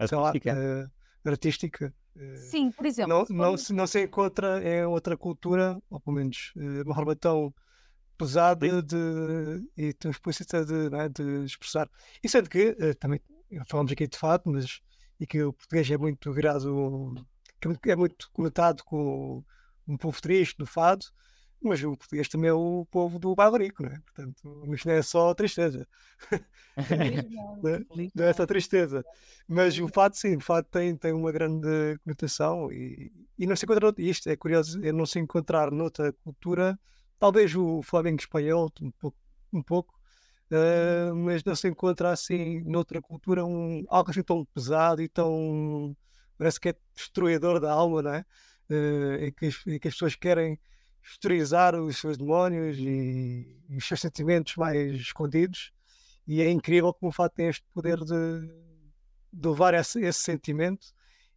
sei 0.08 0.18
lá, 0.18 0.34
eh, 0.36 0.88
artística. 1.26 1.94
Eh, 2.16 2.36
Sim, 2.38 2.72
por 2.72 2.86
exemplo. 2.86 3.10
não, 3.14 3.26
se 3.26 3.34
não, 3.34 3.58
se, 3.58 3.74
não 3.74 3.88
se 3.88 4.04
encontra 4.04 4.62
em 4.64 4.86
outra 4.86 5.16
cultura, 5.18 5.78
ou 5.90 6.00
pelo 6.00 6.16
menos 6.18 6.52
eh, 6.58 6.84
de 6.84 6.90
uma 6.90 6.96
forma 6.96 7.16
tão 7.16 7.54
pesada 8.18 8.82
de, 8.82 8.96
e 9.78 9.94
tão 9.94 10.12
explícita 10.12 10.64
de, 10.66 10.96
é, 10.96 11.10
de 11.10 11.46
expressar. 11.46 11.90
E 12.24 12.30
sendo 12.30 12.50
que, 12.50 12.76
eh, 12.80 12.94
também 12.94 13.20
falamos 13.68 13.92
aqui 13.92 14.08
de 14.08 14.18
fato, 14.18 14.50
mas 14.50 14.80
e 15.20 15.28
que 15.28 15.42
o 15.44 15.54
português 15.54 15.90
é 15.90 15.98
muito 15.98 16.32
virado, 16.34 17.14
que 17.60 17.68
é 17.68 17.70
muito- 17.70 17.90
é 17.90 17.96
muito 17.96 18.30
conectado 18.34 18.84
com 18.84 19.44
um 19.88 19.98
povo 19.98 20.22
triste, 20.22 20.58
do 20.58 20.66
fado, 20.66 21.06
mas 21.64 21.84
o 21.84 21.96
português 21.96 22.28
também 22.28 22.50
é 22.50 22.54
o 22.54 22.86
povo 22.92 23.20
do 23.20 23.36
bailarico, 23.36 23.84
não 23.84 23.90
é? 23.90 24.00
Portanto, 24.00 24.74
isto 24.74 24.88
não 24.88 24.96
é 24.96 25.02
só 25.02 25.34
tristeza, 25.34 25.88
Felizmente, 26.88 28.12
não 28.16 28.26
é 28.26 28.34
só 28.34 28.46
tristeza. 28.46 29.04
Mas 29.48 29.78
o 29.80 29.88
fado, 29.88 30.16
sim, 30.16 30.36
o 30.36 30.42
fado 30.42 30.68
tem, 30.70 30.96
tem 30.96 31.14
uma 31.14 31.32
grande 31.32 31.98
conotação 32.04 32.72
e, 32.72 33.12
e 33.38 33.48
não 33.48 33.56
se 33.56 33.66
encontra, 33.66 33.94
isto 33.98 34.30
é 34.30 34.36
curioso, 34.36 34.84
é 34.84 34.92
não 34.92 35.06
se 35.06 35.20
encontrar 35.20 35.72
noutra 35.72 36.12
cultura, 36.24 36.80
talvez 37.20 37.56
o 37.56 37.82
flamengo 37.82 38.20
espanhol, 38.20 38.72
um 38.82 38.92
pouco, 38.92 39.18
um 39.54 39.62
pouco 39.62 39.94
eh, 40.52 41.12
mas 41.14 41.44
não 41.44 41.56
se 41.56 41.68
encontra 41.68 42.12
assim 42.12 42.62
noutra 42.64 43.02
cultura 43.02 43.44
um, 43.44 43.84
algo 43.90 44.12
assim 44.12 44.22
tão 44.22 44.46
pesado 44.46 45.02
e 45.02 45.10
tão, 45.10 45.96
parece 46.38 46.60
que 46.60 46.70
é 46.70 46.76
destruidor 46.96 47.60
da 47.60 47.72
alma, 47.72 48.04
não 48.04 48.14
é? 48.14 48.26
Eh, 48.70 49.28
em, 49.28 49.32
que 49.34 49.48
as, 49.48 49.56
em 49.68 49.80
que 49.80 49.88
as 49.88 49.96
pessoas 49.96 50.16
querem 50.16 50.60
exteriorizar 51.04 51.76
os 51.76 51.98
seus 51.98 52.18
demónios 52.18 52.78
e, 52.78 53.62
e 53.70 53.78
os 53.78 53.86
seus 53.86 54.00
sentimentos 54.00 54.56
mais 54.56 54.94
escondidos 54.96 55.72
e 56.26 56.42
é 56.42 56.50
incrível 56.50 56.94
como 56.94 57.10
o 57.10 57.14
fato 57.14 57.34
tem 57.34 57.48
este 57.48 57.66
poder 57.74 57.98
de, 58.00 58.48
de 59.32 59.48
levar 59.48 59.74
esse, 59.74 60.00
esse 60.02 60.20
sentimento 60.20 60.88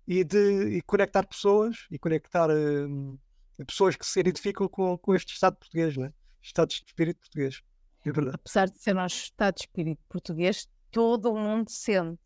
e 0.06 0.22
de 0.22 0.76
e 0.76 0.82
conectar 0.82 1.26
pessoas 1.26 1.86
e 1.90 1.98
conectar 1.98 2.48
hum, 2.50 3.18
pessoas 3.66 3.96
que 3.96 4.06
se 4.06 4.20
identificam 4.20 4.68
com, 4.68 4.96
com 4.96 5.14
este 5.14 5.34
Estado 5.34 5.56
português, 5.56 5.96
né? 5.96 6.12
Estado 6.40 6.68
de 6.68 6.74
espírito 6.86 7.18
português. 7.20 7.60
É 8.04 8.12
verdade. 8.12 8.36
apesar 8.36 8.66
de 8.66 8.78
ser 8.78 8.94
nosso 8.94 9.16
estado 9.16 9.56
de 9.56 9.62
espírito 9.62 10.00
português, 10.08 10.68
todo 10.92 11.32
o 11.32 11.36
mundo 11.36 11.68
sente. 11.68 12.20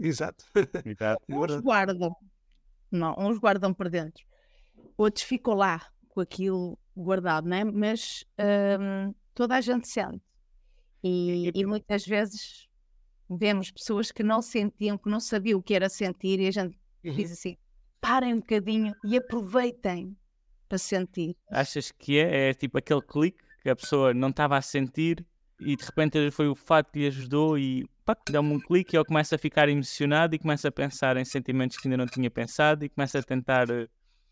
Exato. 0.00 0.44
Exato. 0.84 1.22
É 1.28 1.36
Uns 1.36 1.60
guardam, 1.60 2.16
não, 2.90 3.14
uns 3.16 3.38
guardam 3.38 3.72
por 3.72 3.88
dentro, 3.88 4.24
outros 4.96 5.24
ficam 5.24 5.54
lá 5.54 5.86
com 6.16 6.22
aquilo 6.22 6.78
guardado, 6.96 7.46
né? 7.46 7.62
mas 7.62 8.24
hum, 8.80 9.14
toda 9.34 9.54
a 9.54 9.60
gente 9.60 9.86
sente. 9.86 10.22
E, 11.04 11.52
e 11.54 11.66
muitas 11.66 12.06
vezes 12.06 12.66
vemos 13.28 13.70
pessoas 13.70 14.10
que 14.10 14.22
não 14.22 14.40
sentiam, 14.40 14.96
que 14.96 15.10
não 15.10 15.20
sabiam 15.20 15.58
o 15.58 15.62
que 15.62 15.74
era 15.74 15.90
sentir, 15.90 16.40
e 16.40 16.48
a 16.48 16.50
gente 16.50 16.78
diz 17.04 17.32
assim: 17.32 17.58
parem 18.00 18.32
um 18.32 18.40
bocadinho 18.40 18.94
e 19.04 19.14
aproveitem 19.18 20.16
para 20.66 20.78
sentir. 20.78 21.36
Achas 21.50 21.92
que 21.92 22.18
é? 22.18 22.48
É 22.48 22.54
tipo 22.54 22.78
aquele 22.78 23.02
clique 23.02 23.44
que 23.62 23.68
a 23.68 23.76
pessoa 23.76 24.14
não 24.14 24.30
estava 24.30 24.56
a 24.56 24.62
sentir 24.62 25.22
e 25.60 25.76
de 25.76 25.84
repente 25.84 26.30
foi 26.30 26.48
o 26.48 26.54
fato 26.54 26.90
que 26.90 27.00
lhe 27.00 27.06
ajudou 27.08 27.58
e 27.58 27.86
dá-me 28.30 28.54
um 28.54 28.60
clique 28.60 28.94
e 28.94 28.96
ele 28.96 29.04
começa 29.04 29.34
a 29.34 29.38
ficar 29.38 29.68
emocionado 29.68 30.34
e 30.34 30.38
começa 30.38 30.68
a 30.68 30.72
pensar 30.72 31.18
em 31.18 31.26
sentimentos 31.26 31.76
que 31.76 31.88
ainda 31.88 31.98
não 31.98 32.06
tinha 32.06 32.30
pensado 32.30 32.86
e 32.86 32.88
começa 32.88 33.18
a 33.18 33.22
tentar 33.22 33.68
eh, 33.70 33.86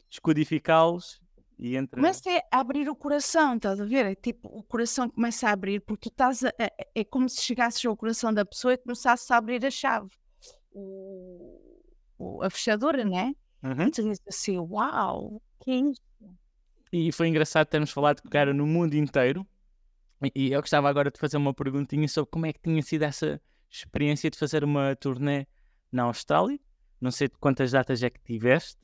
descodificá-los 0.08 1.23
e 1.58 1.76
entra. 1.76 2.00
Começa 2.00 2.28
a 2.50 2.58
abrir 2.60 2.88
o 2.88 2.96
coração, 2.96 3.56
estás 3.56 3.80
a 3.80 3.84
ver? 3.84 4.06
É 4.06 4.14
tipo, 4.14 4.48
o 4.48 4.62
coração 4.62 5.08
começa 5.08 5.48
a 5.48 5.52
abrir, 5.52 5.80
porque 5.80 6.08
tu 6.08 6.12
estás 6.12 6.44
a, 6.44 6.48
a- 6.48 6.70
é 6.94 7.04
como 7.04 7.28
se 7.28 7.40
chegasses 7.42 7.84
ao 7.84 7.96
coração 7.96 8.32
da 8.32 8.44
pessoa 8.44 8.74
e 8.74 8.78
começasses 8.78 9.30
a 9.30 9.36
abrir 9.36 9.64
a 9.64 9.70
chave, 9.70 10.10
o, 10.72 11.60
o- 12.18 12.42
a 12.42 12.50
fechadura, 12.50 13.04
né? 13.04 13.34
Uhum. 13.62 13.90
Tu 13.90 14.02
dizes 14.02 14.20
assim: 14.28 14.58
Uau, 14.58 15.40
que 15.62 15.70
é 15.70 15.76
isto? 15.76 16.04
E 16.92 17.10
foi 17.12 17.28
engraçado 17.28 17.66
termos 17.66 17.90
falado 17.90 18.22
que 18.22 18.36
era 18.36 18.52
no 18.54 18.66
mundo 18.66 18.94
inteiro. 18.94 19.46
E- 20.22 20.32
E 20.34 20.52
eu 20.52 20.60
gostava 20.60 20.88
agora 20.88 21.10
de 21.10 21.18
fazer 21.18 21.36
uma 21.36 21.52
perguntinha 21.54 22.06
sobre 22.08 22.30
como 22.30 22.46
é 22.46 22.52
que 22.52 22.60
tinha 22.60 22.82
sido 22.82 23.02
essa 23.02 23.40
experiência 23.70 24.30
de 24.30 24.38
fazer 24.38 24.62
uma 24.64 24.94
turnê 24.96 25.46
na 25.90 26.04
Austrália. 26.04 26.58
Não 27.00 27.10
sei 27.10 27.28
de 27.28 27.34
quantas 27.38 27.72
datas 27.72 28.02
é 28.02 28.10
que 28.10 28.20
tiveste. 28.22 28.78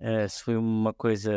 Eh, 0.00 0.28
se 0.28 0.42
foi 0.42 0.56
uma 0.56 0.92
coisa 0.94 1.32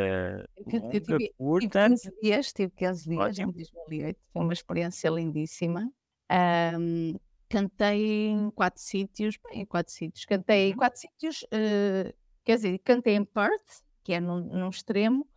Eu 0.57 0.63
tive- 0.65 0.77
eu 0.77 0.81
longa, 0.81 0.91
tive- 1.01 1.17
Tive 1.17 1.33
curta. 1.37 1.87
15 1.89 2.11
dias, 2.21 2.53
tive 2.53 2.71
15 2.75 3.09
dias 3.09 3.21
Ótimo. 3.39 3.49
em 3.49 3.53
2008, 3.53 4.19
foi 4.33 4.41
uma 4.43 4.53
experiência 4.53 5.09
lindíssima. 5.09 5.91
Ahm, 6.29 7.15
cantei 7.49 8.27
em 8.29 8.51
quatro 8.51 8.81
sítios, 8.81 9.37
bem, 9.49 9.61
em 9.61 9.65
quatro 9.65 9.91
sítios. 9.93 10.25
Cantei 10.25 10.67
em 10.69 10.71
Uhum. 10.71 10.77
quatro 10.77 10.99
sítios, 10.99 11.45
eh, 11.51 12.13
quer 12.45 12.55
dizer, 12.57 12.77
cantei 12.79 13.15
em 13.15 13.25
Perth, 13.25 13.81
que 14.03 14.13
é 14.13 14.19
num, 14.19 14.39
num 14.39 14.69
extremo, 14.69 15.27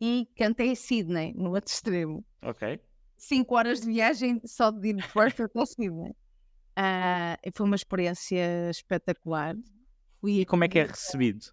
e 0.00 0.28
cantei 0.36 0.68
em 0.68 0.74
Sydney, 0.74 1.32
no 1.34 1.50
outro 1.54 1.72
extremo. 1.72 2.24
Ok. 2.42 2.80
Cinco 3.16 3.54
horas 3.54 3.80
de 3.80 3.86
viagem 3.86 4.40
só 4.44 4.70
de 4.70 4.88
ir 4.88 4.94
de 4.96 5.08
Perth 5.08 5.40
até 5.40 5.64
Sydney. 5.64 6.12
E 7.44 7.50
foi 7.54 7.66
uma 7.66 7.76
experiência 7.76 8.70
espetacular. 8.70 9.54
Fui 10.20 10.40
E 10.40 10.44
como 10.46 10.64
é 10.64 10.68
que 10.68 10.78
é 10.78 10.84
recebido? 10.86 11.46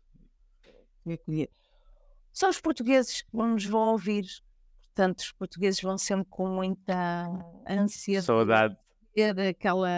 Acolhida. 1.08 1.52
São 2.34 2.50
os 2.50 2.60
portugueses 2.62 3.22
que 3.24 3.36
nos 3.38 3.66
vão 3.66 3.90
ouvir. 3.90 4.26
Portanto, 4.84 5.20
os 5.20 5.32
portugueses 5.34 5.82
vão 5.82 5.98
sempre 5.98 6.28
com 6.30 6.48
muita 6.50 7.28
ânsia 7.68 8.20
de 8.20 8.26
Saudade. 8.26 8.78
ter 9.14 9.40
aquela, 9.40 9.90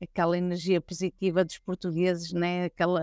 aquela 0.00 0.36
energia 0.38 0.80
positiva 0.80 1.44
dos 1.44 1.58
portugueses, 1.58 2.32
né? 2.32 2.64
aquela, 2.66 3.02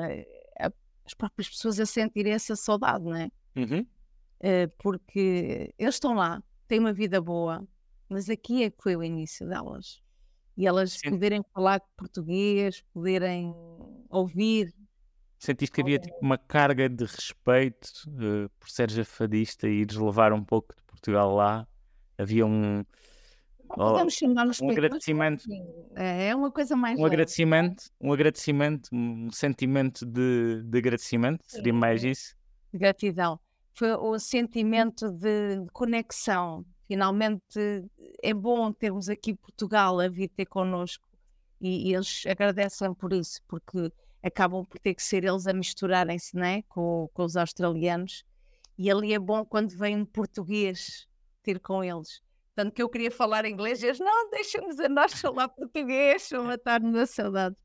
a- 0.59 0.72
as 1.05 1.13
próprias 1.13 1.49
pessoas 1.49 1.80
a 1.80 1.86
sentirem 1.86 2.34
essa 2.34 2.55
saudade, 2.55 3.05
né? 3.05 3.30
Uhum. 3.55 3.86
Eh, 4.41 4.68
porque 4.80 5.74
eles 5.78 5.95
estão 5.95 6.13
lá, 6.13 6.43
têm 6.68 6.80
uma 6.80 6.93
vida 6.93 7.22
boa, 7.22 7.66
mas 8.09 8.30
aqui 8.30 8.63
é 8.63 8.70
que 8.70 8.82
foi 8.82 8.95
o 8.95 9.03
início 9.03 9.47
delas. 9.47 10.01
E 10.57 10.66
elas 10.68 10.93
Sim. 10.93 11.11
poderem 11.11 11.43
falar 11.53 11.82
português, 11.97 12.82
poderem 12.93 13.53
ouvir. 14.09 14.74
Sentiste 15.38 15.72
que 15.74 15.82
havia 15.82 16.00
tipo, 16.00 16.18
uma 16.22 16.38
carga 16.38 16.90
de 16.90 17.06
respeito 17.06 17.90
eh, 18.20 18.50
por 18.60 18.70
seres 18.70 18.98
afadista 18.98 19.68
e 19.68 19.82
ires 19.82 19.96
levar 19.98 20.34
um 20.34 20.44
pouco 20.44 20.76
de 20.76 20.82
Portugal 20.84 21.34
lá? 21.36 21.68
Havia 22.18 22.46
um, 22.46 22.84
Não 23.76 23.76
podemos 23.78 24.14
chamar 24.14 24.48
um 24.62 24.70
agradecimento, 24.70 25.44
É 25.96 26.28
é 26.30 26.36
uma 26.36 26.52
coisa 26.52 26.76
mais 26.76 27.00
um 27.00 27.04
leve. 27.04 27.16
agradecimento, 27.16 27.84
um 28.02 28.12
agradecimento, 28.14 28.90
um 28.94 29.30
sentimento 29.32 30.06
de, 30.06 30.64
de 30.64 30.78
agradecimento, 30.78 31.44
seria 31.48 31.74
mais 31.74 32.04
isso? 32.04 32.36
gratidão. 32.74 33.40
Foi 33.74 33.94
o 33.94 34.18
sentimento 34.20 35.12
de, 35.12 35.60
de 35.62 35.70
conexão. 35.72 36.66
Finalmente 36.88 37.60
é 38.24 38.34
bom 38.34 38.72
termos 38.72 39.10
aqui 39.10 39.34
Portugal 39.36 40.00
a 40.00 40.08
vir 40.08 40.30
ter 40.30 40.46
connosco 40.46 41.08
e, 41.60 41.90
e 41.90 41.96
eles 41.96 42.24
agradecem 42.28 42.94
por 42.94 43.12
isso, 43.14 43.42
porque 43.48 43.92
acabam 44.26 44.66
por 44.66 44.80
ter 44.80 44.96
que 44.96 45.04
ser 45.04 45.24
eles 45.24 45.46
a 45.46 45.54
misturarem-se 45.54 46.36
né, 46.36 46.64
com, 46.64 47.08
com 47.14 47.24
os 47.24 47.38
australianos. 47.38 48.26
E 48.76 48.90
ali 48.90 49.14
é 49.14 49.20
bom 49.20 49.46
quando 49.46 49.78
vem 49.78 49.96
um 49.96 50.06
português 50.06 51.08
ter 51.44 51.60
com 51.60 51.84
eles. 51.84 52.22
Tanto 52.56 52.74
que 52.74 52.82
eu 52.82 52.90
queria 52.90 53.12
falar 53.12 53.46
inglês, 53.46 53.84
e 53.84 53.88
eles 53.88 54.00
não, 54.00 54.30
deixa-nos 54.32 54.80
a 54.80 54.90
nós 54.90 55.14
falar 55.14 55.48
português, 55.50 56.32
a 56.34 56.42
matar-nos 56.42 56.96
a 56.96 57.06
saudade. 57.06 57.56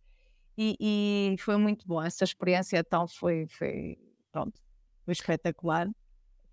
E, 0.58 0.76
e 0.78 1.36
foi 1.38 1.56
muito 1.56 1.86
bom, 1.86 2.02
essa 2.02 2.24
experiência 2.24 2.78
então 2.78 3.08
foi, 3.08 3.46
foi, 3.48 3.96
pronto, 4.30 4.60
foi 5.04 5.12
espetacular. 5.12 5.88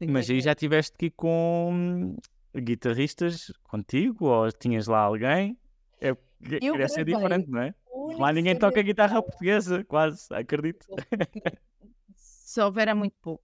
Mas 0.08 0.30
aí 0.30 0.40
já 0.40 0.56
tiveste 0.56 0.96
que 0.98 1.08
ir 1.08 1.12
com 1.12 2.16
guitarristas 2.56 3.52
contigo 3.64 4.28
ou 4.28 4.52
tinhas 4.52 4.88
lá 4.88 5.00
alguém? 5.00 5.58
É, 6.00 6.12
Eu 6.12 6.18
queria 6.40 6.88
ser 6.88 7.04
diferente, 7.04 7.50
não 7.50 7.62
é? 7.62 7.76
Lá 8.18 8.32
ninguém 8.34 8.58
toca 8.58 8.82
guitarra 8.82 9.22
portuguesa, 9.22 9.84
quase, 9.84 10.28
acredito. 10.34 10.86
Se 12.16 12.62
houver 12.62 12.88
é 12.88 12.94
muito 12.94 13.16
pouco, 13.22 13.44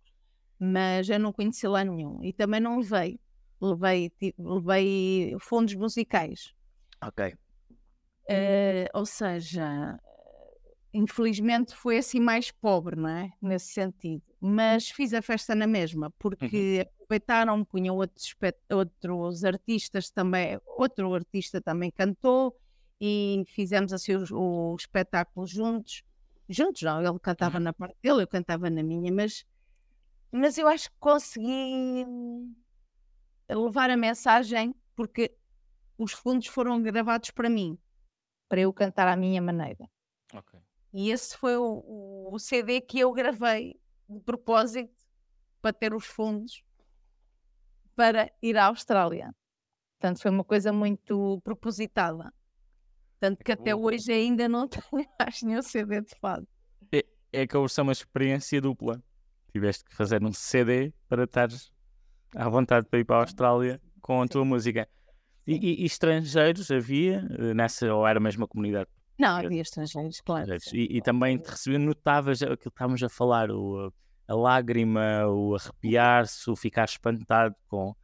mas 0.59 1.09
eu 1.09 1.19
não 1.19 1.31
conheci 1.33 1.67
lá 1.67 1.83
nenhum. 1.83 2.23
E 2.23 2.33
também 2.33 2.59
não 2.59 2.77
levei. 2.79 3.19
Levei, 3.61 4.09
ti- 4.09 4.33
levei 4.37 5.35
fundos 5.39 5.75
musicais. 5.75 6.53
Ok. 7.01 7.33
Eh, 8.27 8.89
ou 8.93 9.05
seja, 9.05 9.99
infelizmente 10.93 11.75
foi 11.75 11.97
assim 11.97 12.19
mais 12.19 12.51
pobre, 12.51 12.95
não 12.95 13.09
é? 13.09 13.31
Nesse 13.41 13.67
sentido. 13.67 14.23
Mas 14.39 14.89
fiz 14.89 15.13
a 15.13 15.21
festa 15.21 15.53
na 15.55 15.67
mesma, 15.67 16.11
porque 16.19 16.87
aproveitaram, 17.03 17.63
punham 17.63 17.95
outros, 17.95 18.35
outros 18.71 19.43
artistas 19.43 20.09
também, 20.09 20.59
outro 20.65 21.13
artista 21.13 21.61
também 21.61 21.91
cantou 21.91 22.55
e 23.05 23.43
fizemos 23.49 23.91
assim 23.91 24.15
o, 24.15 24.71
o 24.71 24.75
espetáculo 24.77 25.45
juntos. 25.45 26.03
Juntos 26.47 26.81
não, 26.83 27.01
ele 27.05 27.19
cantava 27.19 27.59
na 27.59 27.73
parte 27.73 27.97
dele, 28.01 28.23
eu 28.23 28.27
cantava 28.27 28.69
na 28.69 28.81
minha, 28.81 29.11
mas, 29.11 29.45
mas 30.31 30.57
eu 30.57 30.69
acho 30.69 30.89
que 30.89 30.95
consegui 30.99 32.05
hum, 32.07 32.55
levar 33.49 33.89
a 33.89 33.97
mensagem, 33.97 34.73
porque 34.95 35.35
os 35.97 36.13
fundos 36.13 36.47
foram 36.47 36.81
gravados 36.81 37.29
para 37.31 37.49
mim, 37.49 37.77
para 38.47 38.61
eu 38.61 38.71
cantar 38.71 39.09
à 39.09 39.17
minha 39.17 39.41
maneira. 39.41 39.89
Ok. 40.33 40.57
E 40.93 41.09
esse 41.11 41.35
foi 41.35 41.57
o- 41.57 42.29
o 42.31 42.39
CD 42.39 42.79
que 42.79 42.99
eu 42.99 43.11
gravei 43.11 43.77
de 44.07 44.19
propósito 44.21 44.95
para 45.61 45.73
ter 45.73 45.93
os 45.93 46.05
fundos 46.05 46.63
para 47.97 48.31
ir 48.41 48.55
à 48.57 48.67
Austrália. 48.67 49.35
Portanto, 49.99 50.21
foi 50.21 50.31
uma 50.31 50.43
coisa 50.43 50.71
muito 50.71 51.41
propositada. 51.43 52.33
Tanto 53.23 53.41
que 53.41 53.53
até 53.53 53.73
hoje 53.73 54.11
ainda 54.11 54.49
não 54.49 54.67
tenho 54.91 55.07
mais 55.17 55.41
nenhum 55.41 55.61
CD 55.61 56.01
de 56.01 56.13
fado. 56.19 56.45
É 57.31 57.47
que 57.47 57.55
a 57.55 57.59
versão 57.61 57.83
é 57.83 57.85
uma 57.85 57.91
experiência 57.93 58.59
dupla. 58.59 59.01
Tiveste 59.53 59.85
que 59.85 59.95
fazer 59.95 60.21
um 60.21 60.33
CD 60.33 60.91
para 61.07 61.23
estares 61.23 61.71
à 62.35 62.49
vontade 62.49 62.85
para 62.89 62.99
ir 62.99 63.05
para 63.05 63.15
a 63.15 63.19
Austrália 63.21 63.81
com 64.01 64.21
a 64.21 64.27
tua 64.27 64.43
música. 64.43 64.89
E, 65.47 65.53
e- 65.55 65.83
e 65.83 65.85
estrangeiros 65.85 66.69
havia 66.69 67.25
eh, 67.39 67.53
nessa, 67.53 67.93
ou 67.93 68.05
era 68.05 68.19
a 68.19 68.21
mesma 68.21 68.45
comunidade? 68.45 68.89
Não, 69.17 69.37
havia 69.37 69.61
estrangeiros, 69.61 70.19
claro. 70.19 70.53
E, 70.73 70.97
e 70.97 71.01
também 71.01 71.37
te 71.37 71.49
recebia, 71.49 71.79
notavas 71.79 72.41
aquilo 72.41 72.57
que 72.57 72.67
estávamos 72.67 73.01
a 73.03 73.07
falar, 73.07 73.49
o, 73.51 73.89
a 74.27 74.35
lágrima, 74.35 75.25
o 75.27 75.55
arrepiar-se, 75.55 76.51
o 76.51 76.57
ficar 76.57 76.85
espantado 76.85 77.55
com 77.69 77.95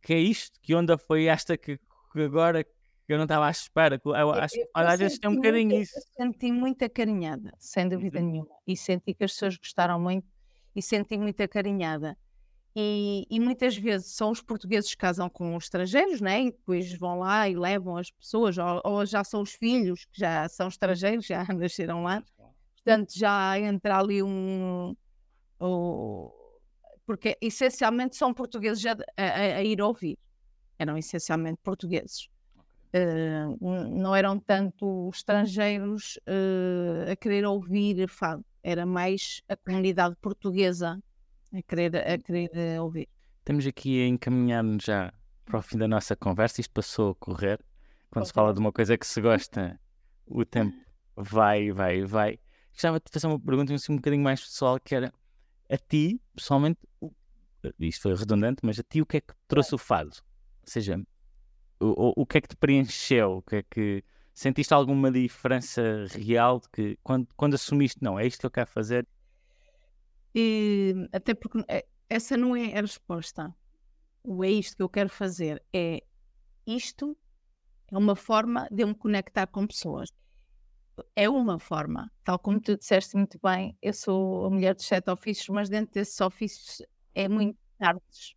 que 0.00 0.14
é 0.14 0.20
isto? 0.20 0.60
Que 0.62 0.72
onda 0.72 0.96
foi 0.96 1.24
esta 1.24 1.58
que, 1.58 1.78
que 2.12 2.20
agora 2.22 2.62
que 2.62 2.75
eu 3.12 3.18
não 3.18 3.24
estava 3.24 3.46
à 3.46 3.50
espera? 3.50 4.00
Eu 4.04 4.14
Eu- 4.14 4.30
acho, 4.32 4.56
eu- 4.58 4.68
às 4.74 4.98
vezes 4.98 5.18
tem 5.18 5.30
um 5.30 5.36
bocadinho 5.36 5.68
muito- 5.70 5.82
isso. 5.82 6.00
Senti 6.16 6.52
muito 6.52 6.84
acarinhada, 6.84 7.52
sem 7.58 7.88
dúvida 7.88 8.18
Uhum. 8.20 8.26
nenhuma. 8.30 8.56
E 8.66 8.76
senti 8.76 9.14
que 9.14 9.24
as 9.24 9.32
pessoas 9.32 9.56
gostaram 9.56 9.98
muito 10.00 10.26
e 10.74 10.82
senti 10.82 11.16
muito 11.16 11.40
acarinhada. 11.42 12.16
E, 12.78 13.24
e 13.30 13.40
muitas 13.40 13.74
vezes 13.76 14.12
são 14.12 14.30
os 14.30 14.42
portugueses 14.42 14.90
que 14.90 14.98
casam 14.98 15.30
com 15.30 15.56
os 15.56 15.64
estrangeiros, 15.64 16.20
né? 16.20 16.42
E 16.42 16.50
depois 16.50 16.92
vão 16.98 17.20
lá 17.20 17.48
e 17.48 17.54
levam 17.56 17.96
as 17.96 18.10
pessoas, 18.10 18.58
ou, 18.58 18.82
ou 18.84 19.06
já 19.06 19.24
são 19.24 19.40
os 19.40 19.52
filhos 19.54 20.04
que 20.04 20.20
já 20.20 20.46
são 20.48 20.68
estrangeiros, 20.68 21.24
já 21.24 21.38
nasceram 21.58 22.02
lá. 22.02 22.22
Portanto, 22.74 23.12
já 23.16 23.58
entra 23.58 23.98
ali 23.98 24.22
um. 24.22 24.94
o- 25.58 26.30
porque 27.06 27.36
essencialmente 27.40 28.14
são 28.16 28.34
portugueses 28.34 28.84
a, 28.84 28.92
a- 29.16 29.56
a 29.56 29.62
ir 29.64 29.80
ouvir. 29.80 30.18
Eram 30.78 30.98
essencialmente 30.98 31.58
portugueses. 31.62 32.28
N- 32.92 33.90
não 34.00 34.14
eram 34.14 34.38
tanto 34.38 35.10
estrangeiros 35.12 36.18
eh, 36.26 37.12
a 37.12 37.16
querer 37.16 37.44
ouvir 37.44 38.08
fado, 38.08 38.44
era 38.62 38.86
mais 38.86 39.42
a 39.48 39.56
comunidade 39.56 40.16
portuguesa 40.20 40.98
a 41.52 41.62
querer, 41.62 41.96
a 41.96 42.18
querer 42.18 42.50
eh, 42.54 42.80
ouvir. 42.80 43.08
Estamos 43.38 43.66
aqui 43.66 44.02
a 44.02 44.06
encaminhar-nos 44.08 44.84
já 44.84 45.12
para 45.44 45.58
o 45.58 45.62
fim 45.62 45.78
da 45.78 45.86
nossa 45.86 46.16
conversa. 46.16 46.60
Isto 46.60 46.72
passou 46.72 47.10
a 47.12 47.14
correr. 47.14 47.60
Quando 48.10 48.24
se 48.24 48.30
Ok. 48.30 48.34
fala 48.34 48.52
de 48.54 48.60
uma 48.60 48.72
coisa 48.72 48.96
que 48.98 49.06
se 49.06 49.20
gosta, 49.20 49.78
o 50.26 50.44
tempo 50.44 50.76
vai, 51.14 51.70
vai, 51.70 52.04
vai. 52.04 52.38
Gostava 52.72 52.98
de 52.98 53.04
fazer 53.10 53.26
uma 53.26 53.38
pergunta 53.38 53.72
assim, 53.72 53.92
um 53.92 53.96
bocadinho 53.96 54.22
mais 54.24 54.40
pessoal, 54.42 54.78
que 54.80 54.94
era 54.94 55.12
a 55.70 55.76
ti, 55.78 56.20
pessoalmente, 56.34 56.80
isto 57.78 58.02
foi 58.02 58.14
redundante, 58.14 58.58
mas 58.62 58.78
a 58.78 58.82
ti 58.82 59.00
o 59.00 59.06
que 59.06 59.18
é 59.18 59.20
que 59.20 59.32
trouxe 59.48 59.74
o 59.74 59.78
fado? 59.78 60.10
Ou 60.10 60.70
seja, 60.70 61.00
o, 61.80 62.22
o, 62.22 62.26
que 62.26 62.38
é 62.38 62.40
que 62.40 62.48
te 62.48 62.56
preencheu? 62.56 63.38
O 63.38 63.42
que 63.42 63.56
é 63.56 63.62
que 63.62 64.04
sentiste 64.32 64.72
alguma 64.74 65.10
diferença 65.10 66.06
real 66.12 66.60
de 66.60 66.68
que 66.70 66.98
quando, 67.02 67.26
quando 67.36 67.54
assumiste, 67.54 68.02
não, 68.02 68.18
é 68.18 68.26
isto 68.26 68.40
que 68.40 68.46
eu 68.46 68.50
quero 68.50 68.70
fazer? 68.70 69.06
E, 70.34 70.94
até 71.12 71.34
porque 71.34 71.64
eh, 71.68 71.86
essa 72.08 72.36
não 72.36 72.54
é 72.54 72.76
a 72.76 72.80
resposta. 72.80 73.54
O 74.22 74.44
é 74.44 74.50
isto 74.50 74.76
que 74.76 74.82
eu 74.82 74.88
quero 74.88 75.08
fazer. 75.08 75.62
É 75.72 76.02
isto 76.66 77.16
é 77.90 77.96
uma 77.96 78.16
forma 78.16 78.68
de 78.70 78.82
eu 78.82 78.88
me 78.88 78.94
conectar 78.94 79.46
com 79.46 79.66
pessoas. 79.66 80.10
É 81.14 81.28
uma 81.28 81.58
forma, 81.58 82.10
tal 82.24 82.38
como 82.38 82.60
tu 82.60 82.76
disseste 82.76 83.16
muito 83.16 83.38
bem, 83.42 83.76
eu 83.82 83.92
sou 83.92 84.46
a 84.46 84.50
mulher 84.50 84.74
dos 84.74 84.86
sete 84.86 85.10
ofícios, 85.10 85.48
mas 85.50 85.68
dentro 85.68 85.92
desses 85.92 86.18
ofícios 86.20 86.82
é 87.14 87.28
muito 87.28 87.58
artes. 87.78 88.34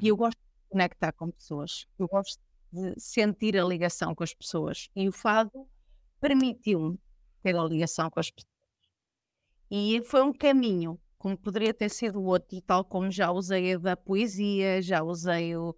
E 0.00 0.08
eu 0.08 0.16
gosto 0.16 0.38
de 0.38 0.68
conectar 0.68 1.12
com 1.12 1.30
pessoas. 1.30 1.86
Eu 1.98 2.06
gosto 2.06 2.38
de 2.72 2.94
sentir 2.98 3.56
a 3.58 3.64
ligação 3.64 4.14
com 4.14 4.22
as 4.22 4.34
pessoas. 4.34 4.88
E 4.94 5.08
o 5.08 5.12
fado 5.12 5.68
permitiu-me 6.20 6.98
ter 7.42 7.56
a 7.56 7.64
ligação 7.64 8.10
com 8.10 8.20
as 8.20 8.30
pessoas. 8.30 8.50
E 9.70 10.02
foi 10.04 10.22
um 10.22 10.32
caminho, 10.32 11.00
como 11.18 11.36
poderia 11.36 11.72
ter 11.72 11.88
sido 11.90 12.22
outro, 12.22 12.60
tal 12.62 12.84
como 12.84 13.10
já 13.10 13.30
usei 13.30 13.76
o 13.76 13.80
da 13.80 13.96
poesia, 13.96 14.82
já 14.82 15.02
usei 15.02 15.56
o... 15.56 15.74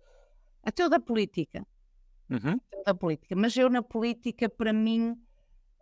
até 0.63 0.85
o 0.85 0.89
da 0.89 0.99
política. 0.99 1.67
Uhum. 2.31 2.59
da 2.87 2.95
política. 2.95 3.37
Mas 3.37 3.55
eu 3.57 3.69
na 3.69 3.83
política, 3.83 4.49
para 4.49 4.73
mim, 4.73 5.15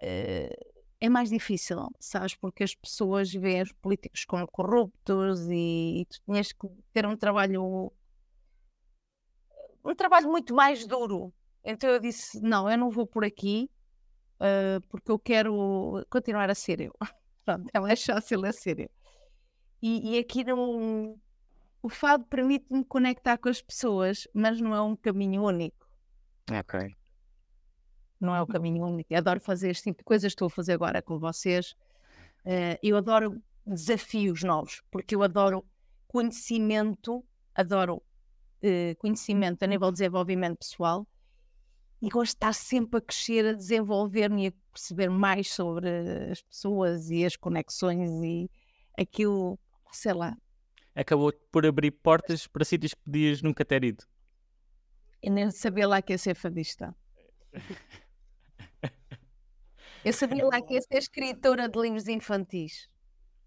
eh, 0.03 0.53
é 1.01 1.09
mais 1.09 1.31
difícil, 1.31 1.79
sabes? 1.99 2.35
Porque 2.35 2.63
as 2.63 2.75
pessoas 2.75 3.33
veem 3.33 3.63
os 3.63 3.73
políticos 3.73 4.25
como 4.25 4.47
corruptos 4.47 5.49
e, 5.49 6.01
e 6.01 6.05
tu 6.07 6.21
tinhas 6.27 6.53
que 6.53 6.69
ter 6.93 7.07
um 7.07 7.17
trabalho 7.17 7.93
um 9.85 9.95
trabalho 9.95 10.29
muito 10.29 10.55
mais 10.55 10.87
duro. 10.87 11.33
Então 11.65 11.91
eu 11.91 12.01
disse: 12.01 12.41
não, 12.41 12.71
eu 12.71 12.79
não 12.79 12.91
vou 12.91 13.07
por 13.07 13.25
aqui 13.25 13.71
uh, 14.41 14.81
porque 14.89 15.11
eu 15.11 15.19
quero 15.19 16.05
continuar 16.09 16.51
a 16.51 16.55
ser 16.55 16.81
eu. 16.81 16.93
Pronto, 17.45 17.71
é 17.73 17.81
mais 17.81 18.05
fácil 18.05 18.45
a 18.45 18.53
ser 18.53 18.81
eu. 18.81 18.91
E, 19.83 20.15
e 20.15 20.19
aqui 20.19 20.45
não. 20.45 21.19
O 21.83 21.89
fado 21.89 22.25
permite-me 22.25 22.85
conectar 22.85 23.39
com 23.39 23.49
as 23.49 23.63
pessoas, 23.63 24.29
mas 24.35 24.61
não 24.61 24.75
é 24.75 24.83
um 24.83 24.95
caminho 24.95 25.45
único. 25.45 25.89
Ok. 26.51 26.95
Não 28.21 28.35
é 28.35 28.43
o 28.43 28.47
caminho 28.47 28.85
único. 28.85 29.11
Eu 29.11 29.19
adoro 29.19 29.41
fazer 29.41 29.71
este 29.71 29.85
tipo 29.85 29.99
de 29.99 30.05
coisas, 30.05 30.31
estou 30.31 30.47
a 30.47 30.51
fazer 30.51 30.75
agora 30.75 31.01
com 31.01 31.19
vocês. 31.19 31.75
Uh, 32.45 32.77
eu 32.83 32.99
adoro 32.99 33.43
desafios 33.67 34.43
novos, 34.43 34.83
porque 34.91 35.15
eu 35.15 35.23
adoro 35.23 35.65
conhecimento, 36.07 37.25
adoro 37.55 38.03
uh, 38.63 38.97
conhecimento 38.99 39.63
a 39.63 39.67
nível 39.67 39.89
de 39.89 39.99
desenvolvimento 39.99 40.59
pessoal 40.59 41.07
e 42.03 42.09
gosto 42.09 42.33
de 42.33 42.37
estar 42.37 42.55
sempre 42.55 42.99
a 42.99 43.01
crescer, 43.01 43.47
a 43.47 43.53
desenvolver-me 43.53 44.45
e 44.45 44.49
a 44.49 44.53
perceber 44.73 45.11
mais 45.11 45.53
sobre 45.53 45.89
as 46.31 46.41
pessoas 46.43 47.11
e 47.11 47.25
as 47.25 47.37
conexões 47.37 48.11
e 48.23 48.51
aquilo, 48.99 49.59
sei 49.93 50.15
lá. 50.15 50.37
Acabou 50.95 51.33
por 51.53 51.67
abrir 51.67 51.91
portas 51.91 52.47
para 52.47 52.65
sítios 52.65 52.95
que 52.95 53.01
podias 53.03 53.43
nunca 53.43 53.65
ter 53.65 53.85
ido. 53.85 54.05
Eu 55.23 55.33
nem 55.33 55.51
sabia 55.51 55.87
lá 55.87 56.01
que 56.01 56.15
ia 56.15 56.19
ser 56.19 56.35
fadista. 56.35 56.97
Eu 60.03 60.15
sabia 60.15 60.47
lá 60.47 60.63
que 60.63 60.75
ia 60.75 60.81
ser 60.81 60.97
escritora 60.97 61.69
de 61.69 61.79
livros 61.79 62.09
infantis. 62.09 62.89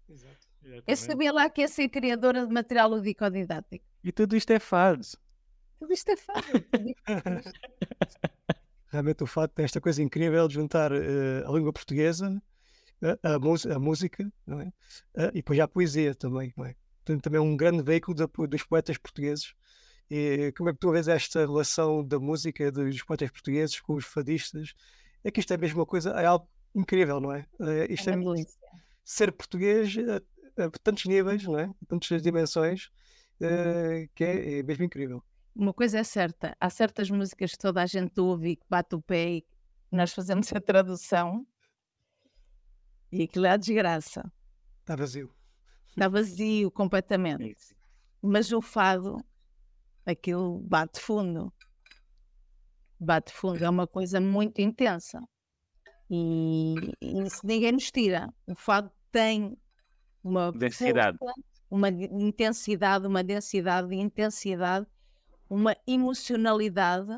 Exato. 0.08 0.46
Eu 0.86 0.96
sabia 0.96 1.32
lá 1.32 1.50
que 1.50 1.60
ia 1.62 1.68
ser 1.68 1.88
criadora 1.88 2.46
de 2.46 2.52
material 2.52 2.88
ludico-didático. 2.90 3.84
E 4.04 4.12
tudo 4.12 4.36
isto 4.36 4.50
é 4.52 4.60
fado. 4.60 5.02
Tudo 5.78 5.92
isto 5.92 6.10
é 6.10 6.16
fácil. 6.16 6.64
Realmente 8.88 9.24
o 9.24 9.26
fato 9.26 9.52
tem 9.52 9.64
esta 9.64 9.80
coisa 9.80 10.02
incrível 10.02 10.46
de 10.46 10.54
juntar 10.54 10.92
uh, 10.92 11.48
a 11.48 11.50
língua 11.50 11.72
portuguesa, 11.72 12.40
a, 13.02 13.30
a, 13.30 13.74
a 13.74 13.78
música, 13.78 14.30
não 14.46 14.60
é? 14.60 14.66
Uh, 15.16 15.30
e 15.30 15.36
depois 15.36 15.56
já 15.56 15.64
a 15.64 15.68
poesia 15.68 16.14
também, 16.14 16.52
não 16.56 16.66
é? 16.66 16.76
Portanto, 17.04 17.22
também 17.22 17.38
é 17.38 17.42
um 17.42 17.56
grande 17.56 17.82
veículo 17.82 18.16
da, 18.16 18.26
dos 18.46 18.62
poetas 18.62 18.98
portugueses. 18.98 19.54
E 20.10 20.52
como 20.56 20.68
é 20.68 20.72
que 20.74 20.78
tu 20.78 20.92
vês 20.92 21.08
esta 21.08 21.40
relação 21.40 22.06
da 22.06 22.18
música 22.20 22.70
dos 22.70 23.02
poetas 23.02 23.30
portugueses 23.30 23.80
com 23.80 23.94
os 23.94 24.04
fadistas? 24.04 24.74
É 25.24 25.30
que 25.30 25.40
isto 25.40 25.50
é 25.50 25.54
a 25.56 25.58
mesma 25.58 25.86
coisa, 25.86 26.10
é 26.10 26.26
algo 26.26 26.46
incrível, 26.74 27.20
não 27.20 27.32
é? 27.32 27.46
Uh, 27.58 27.90
isto 27.90 28.10
é, 28.10 28.12
é 28.12 28.44
ser 29.02 29.32
português 29.32 29.96
a, 29.98 30.64
a, 30.64 30.70
tantos 30.82 31.06
níveis, 31.06 31.42
não 31.44 31.58
é? 31.58 31.64
A 31.64 31.86
tantas 31.88 32.22
dimensões, 32.22 32.90
uh, 33.40 34.08
que 34.14 34.24
é, 34.24 34.58
é 34.58 34.62
mesmo 34.62 34.84
incrível 34.84 35.22
uma 35.54 35.72
coisa 35.72 36.00
é 36.00 36.04
certa, 36.04 36.56
há 36.60 36.68
certas 36.68 37.08
músicas 37.10 37.52
que 37.52 37.58
toda 37.58 37.80
a 37.80 37.86
gente 37.86 38.20
ouve 38.20 38.50
e 38.50 38.56
que 38.56 38.66
bate 38.68 38.94
o 38.94 39.00
pé 39.00 39.36
e 39.36 39.46
nós 39.90 40.12
fazemos 40.12 40.52
a 40.52 40.60
tradução 40.60 41.46
e 43.12 43.22
aquilo 43.22 43.46
é 43.46 43.50
a 43.50 43.56
desgraça. 43.56 44.30
Está 44.80 44.96
vazio. 44.96 45.32
Está 45.88 46.08
vazio 46.08 46.70
completamente. 46.72 47.76
Mas 48.20 48.50
o 48.50 48.60
fado, 48.60 49.24
aquilo 50.04 50.58
bate 50.58 50.98
fundo. 50.98 51.52
Bate 52.98 53.32
fundo, 53.32 53.64
é 53.64 53.70
uma 53.70 53.86
coisa 53.86 54.20
muito 54.20 54.60
intensa. 54.60 55.20
E, 56.10 56.74
e 57.00 57.22
isso 57.22 57.46
ninguém 57.46 57.72
nos 57.72 57.90
tira. 57.92 58.28
O 58.46 58.56
fado 58.56 58.90
tem 59.12 59.56
uma 60.24 60.50
densidade. 60.50 61.16
Força, 61.18 61.40
uma 61.70 61.88
intensidade, 61.88 63.06
uma 63.06 63.22
densidade 63.22 63.88
de 63.88 63.96
intensidade 63.96 64.86
uma 65.48 65.76
emocionalidade 65.86 67.12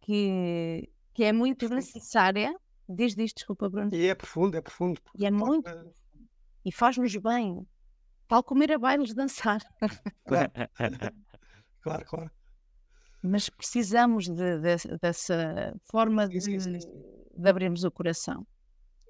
que, 0.00 0.90
que 1.12 1.24
é 1.24 1.32
muito 1.32 1.68
necessária. 1.68 2.54
Diz 2.88 3.14
disto, 3.14 3.36
desculpa, 3.36 3.68
Bruno. 3.68 3.94
E 3.94 4.06
é 4.06 4.14
profundo, 4.14 4.56
é 4.56 4.60
profundo. 4.60 5.00
E 5.14 5.26
é 5.26 5.30
muito. 5.30 5.70
E 6.64 6.72
faz-nos 6.72 7.14
bem. 7.16 7.66
Tal 8.28 8.42
como 8.42 8.62
ir 8.62 8.72
a 8.72 8.78
bailes 8.78 9.14
dançar. 9.14 9.60
Claro, 10.24 12.04
claro. 12.04 12.04
claro. 12.06 12.30
Mas 13.24 13.50
precisamos 13.50 14.28
de, 14.28 14.58
de, 14.60 14.98
dessa 15.00 15.74
forma 15.90 16.28
de, 16.28 16.40
sim, 16.40 16.60
sim, 16.60 16.78
sim. 16.78 16.88
de 17.36 17.48
abrirmos 17.48 17.82
o 17.82 17.90
coração. 17.90 18.46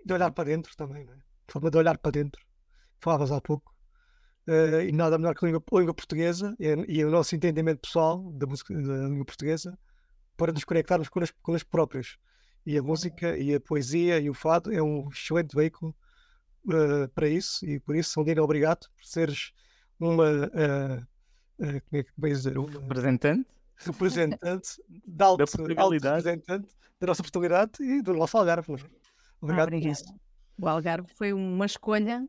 De 0.05 0.15
olhar 0.15 0.33
para 0.33 0.45
dentro 0.45 0.75
também, 0.75 1.05
não 1.05 1.13
é? 1.13 1.19
Forma 1.49 1.71
de 1.71 1.77
olhar 1.77 1.99
para 1.99 2.13
dentro. 2.13 2.43
Falavas 2.99 3.31
há 3.31 3.43
pouco 3.43 3.72
uh, 4.49 4.81
e 4.83 4.93
nada 4.93 5.19
melhor 5.19 5.35
que 5.35 5.45
a 5.45 5.49
língua, 5.49 5.63
a 5.73 5.79
língua 5.79 5.95
portuguesa 5.95 6.55
e, 6.59 6.67
e, 6.89 7.05
o 7.05 7.11
nosso 7.11 7.35
entendimento 7.35 7.81
pessoal 7.81 8.19
da, 8.33 8.47
música, 8.47 8.75
da 8.75 9.09
língua 9.09 9.25
portuguesa 9.25 9.79
para 10.37 10.53
nos 10.53 10.65
conectarmos 10.65 11.09
com 11.09 11.21
as, 11.21 11.31
com 11.31 11.55
as 11.55 11.63
próprias. 11.63 12.17
E 12.65 12.79
a 12.79 12.83
música 12.83 13.37
e 13.37 13.55
a 13.55 13.61
poesia 13.61 14.19
e 14.19 14.31
o 14.31 14.35
fado 14.35 14.73
é 14.73 14.83
um 14.83 15.09
excelente 15.09 15.55
veículo 15.55 15.95
uh, 16.67 17.09
para 17.15 17.29
isso 17.29 17.65
e 17.67 17.81
por 17.81 17.97
isso, 17.97 18.11
Sondina, 18.11 18.43
obrigado 18.43 18.89
por 18.97 19.05
seres 19.05 19.53
uma. 19.99 20.29
Uh, 20.29 21.07
como 21.59 22.01
é 22.01 22.03
que 22.03 22.11
vais 22.19 22.39
dizer? 22.39 22.59
Uma 22.59 22.71
representante? 22.71 23.47
Representante 23.77 24.83
da, 25.07 25.27
alto, 25.27 25.45
da 25.75 25.83
alto 25.83 25.93
representante 25.93 26.69
da 27.01 27.07
nossa 27.07 27.23
portugalidade 27.23 27.83
e 27.83 28.03
do 28.03 28.15
nosso 28.15 28.37
Algarve. 28.37 28.73
Obrigado. 29.41 29.69
Obrigado. 29.69 29.99
O 30.61 30.69
Algarve 30.69 31.09
foi 31.17 31.33
uma 31.33 31.67
escolha 31.67 32.27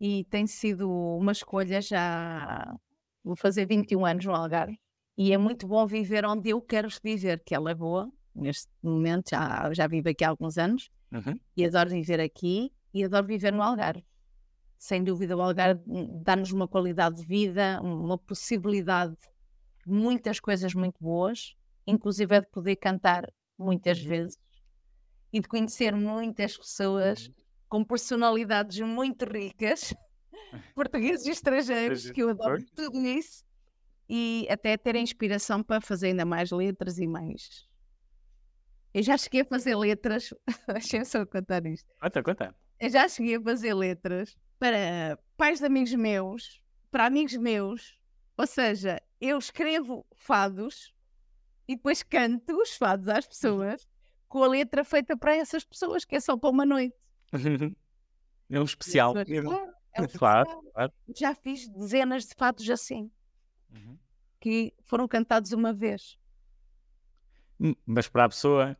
e 0.00 0.24
tem 0.24 0.46
sido 0.46 0.90
uma 0.90 1.32
escolha 1.32 1.80
já. 1.80 2.76
Vou 3.24 3.36
fazer 3.36 3.66
21 3.66 4.06
anos 4.06 4.24
no 4.24 4.34
Algarve 4.34 4.78
e 5.16 5.32
é 5.32 5.38
muito 5.38 5.66
bom 5.66 5.86
viver 5.86 6.24
onde 6.24 6.50
eu 6.50 6.60
quero 6.60 6.88
viver, 7.02 7.42
que 7.44 7.54
é 7.54 7.58
Lagoa. 7.58 8.10
Neste 8.34 8.68
momento 8.82 9.30
já, 9.30 9.72
já 9.74 9.86
vivo 9.88 10.08
aqui 10.08 10.24
há 10.24 10.28
alguns 10.28 10.56
anos 10.56 10.90
uhum. 11.12 11.38
e 11.56 11.64
adoro 11.64 11.90
viver 11.90 12.20
aqui 12.20 12.72
e 12.94 13.04
adoro 13.04 13.26
viver 13.26 13.52
no 13.52 13.62
Algarve. 13.62 14.04
Sem 14.78 15.02
dúvida, 15.02 15.36
o 15.36 15.42
Algarve 15.42 15.82
dá-nos 16.22 16.52
uma 16.52 16.68
qualidade 16.68 17.16
de 17.16 17.26
vida, 17.26 17.80
uma 17.82 18.16
possibilidade 18.16 19.16
de 19.84 19.92
muitas 19.92 20.38
coisas 20.38 20.72
muito 20.72 21.02
boas, 21.02 21.56
inclusive 21.84 22.36
é 22.36 22.40
de 22.40 22.48
poder 22.48 22.76
cantar 22.76 23.28
muitas 23.58 24.00
uhum. 24.00 24.08
vezes 24.08 24.38
e 25.32 25.40
de 25.40 25.48
conhecer 25.48 25.94
muitas 25.94 26.56
pessoas 26.56 27.26
uhum 27.26 27.47
com 27.68 27.84
personalidades 27.84 28.80
muito 28.80 29.24
ricas, 29.24 29.94
portugueses 30.74 31.26
e 31.26 31.30
estrangeiros, 31.30 32.10
que 32.10 32.22
eu 32.22 32.30
adoro 32.30 32.64
tudo 32.74 32.98
isso, 32.98 33.44
e 34.08 34.46
até 34.50 34.76
ter 34.76 34.96
inspiração 34.96 35.62
para 35.62 35.80
fazer 35.80 36.08
ainda 36.08 36.24
mais 36.24 36.50
letras 36.50 36.98
e 36.98 37.06
mais. 37.06 37.68
Eu 38.94 39.02
já 39.02 39.18
cheguei 39.18 39.42
a 39.42 39.44
fazer 39.44 39.76
letras, 39.76 40.32
deixem 40.66 41.04
só 41.04 41.24
contar 41.26 41.64
isto. 41.66 41.88
Conta, 42.00 42.22
conta. 42.22 42.54
Eu 42.80 42.88
já 42.88 43.08
cheguei 43.08 43.36
a 43.36 43.42
fazer 43.42 43.74
letras 43.74 44.36
para 44.58 45.18
pais 45.36 45.58
de 45.58 45.66
amigos 45.66 45.92
meus, 45.94 46.62
para 46.90 47.06
amigos 47.06 47.36
meus, 47.36 47.98
ou 48.36 48.46
seja, 48.46 49.00
eu 49.20 49.36
escrevo 49.36 50.06
fados 50.16 50.94
e 51.66 51.76
depois 51.76 52.02
canto 52.02 52.56
os 52.56 52.76
fados 52.76 53.08
às 53.08 53.26
pessoas 53.26 53.86
com 54.26 54.42
a 54.42 54.48
letra 54.48 54.84
feita 54.84 55.16
para 55.16 55.36
essas 55.36 55.64
pessoas, 55.64 56.04
que 56.04 56.16
é 56.16 56.20
só 56.20 56.36
para 56.36 56.50
uma 56.50 56.64
noite. 56.64 56.96
É 58.50 58.58
um 58.58 58.64
especial. 58.64 59.12
Claro, 59.12 59.34
é 59.34 59.40
um 59.42 59.44
claro, 60.08 60.48
especial. 60.48 60.62
claro. 60.72 60.92
Já 61.14 61.34
fiz 61.34 61.68
dezenas 61.68 62.24
de 62.24 62.34
fatos 62.34 62.68
assim, 62.70 63.10
Uhum. 63.70 63.98
que 64.40 64.72
foram 64.84 65.06
cantados 65.06 65.52
uma 65.52 65.72
vez. 65.74 66.16
Hum, 67.60 67.74
Mas 67.84 68.08
para 68.08 68.24
a 68.24 68.28
pessoa, 68.30 68.74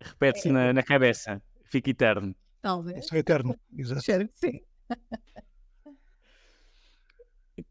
repete-se 0.00 0.50
na, 0.50 0.72
na 0.74 0.82
cabeça. 0.82 1.40
Fica 1.64 1.88
eterno. 1.90 2.36
Talvez. 2.60 3.10
É 3.10 3.18
eterno. 3.18 3.58
Exato. 3.74 4.00
Espero 4.00 4.28
que 4.28 4.38
sim. 4.38 4.60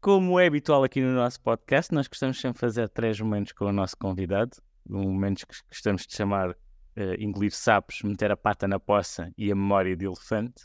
Como 0.00 0.38
é 0.40 0.46
habitual 0.46 0.82
aqui 0.82 1.00
no 1.00 1.12
nosso 1.14 1.40
podcast, 1.40 1.94
nós 1.94 2.08
gostamos 2.08 2.40
sempre 2.40 2.54
de 2.54 2.60
fazer 2.60 2.88
três 2.88 3.20
momentos 3.20 3.52
com 3.52 3.66
o 3.66 3.72
nosso 3.72 3.96
convidado. 3.96 4.56
Momentos 4.88 5.44
que 5.44 5.54
gostamos 5.68 6.06
de 6.06 6.14
chamar 6.14 6.56
uh, 6.96 7.14
engolir 7.22 7.52
sapos, 7.52 8.02
meter 8.02 8.30
a 8.30 8.36
pata 8.36 8.66
na 8.68 8.78
poça 8.80 9.32
e 9.36 9.50
a 9.50 9.54
memória 9.54 9.96
de 9.96 10.04
elefante. 10.06 10.64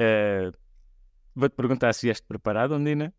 Uh, 0.00 0.56
Vou-te 1.38 1.54
perguntar 1.54 1.92
se 1.92 2.06
vieste 2.06 2.26
preparado, 2.26 2.72
Andina, 2.74 3.12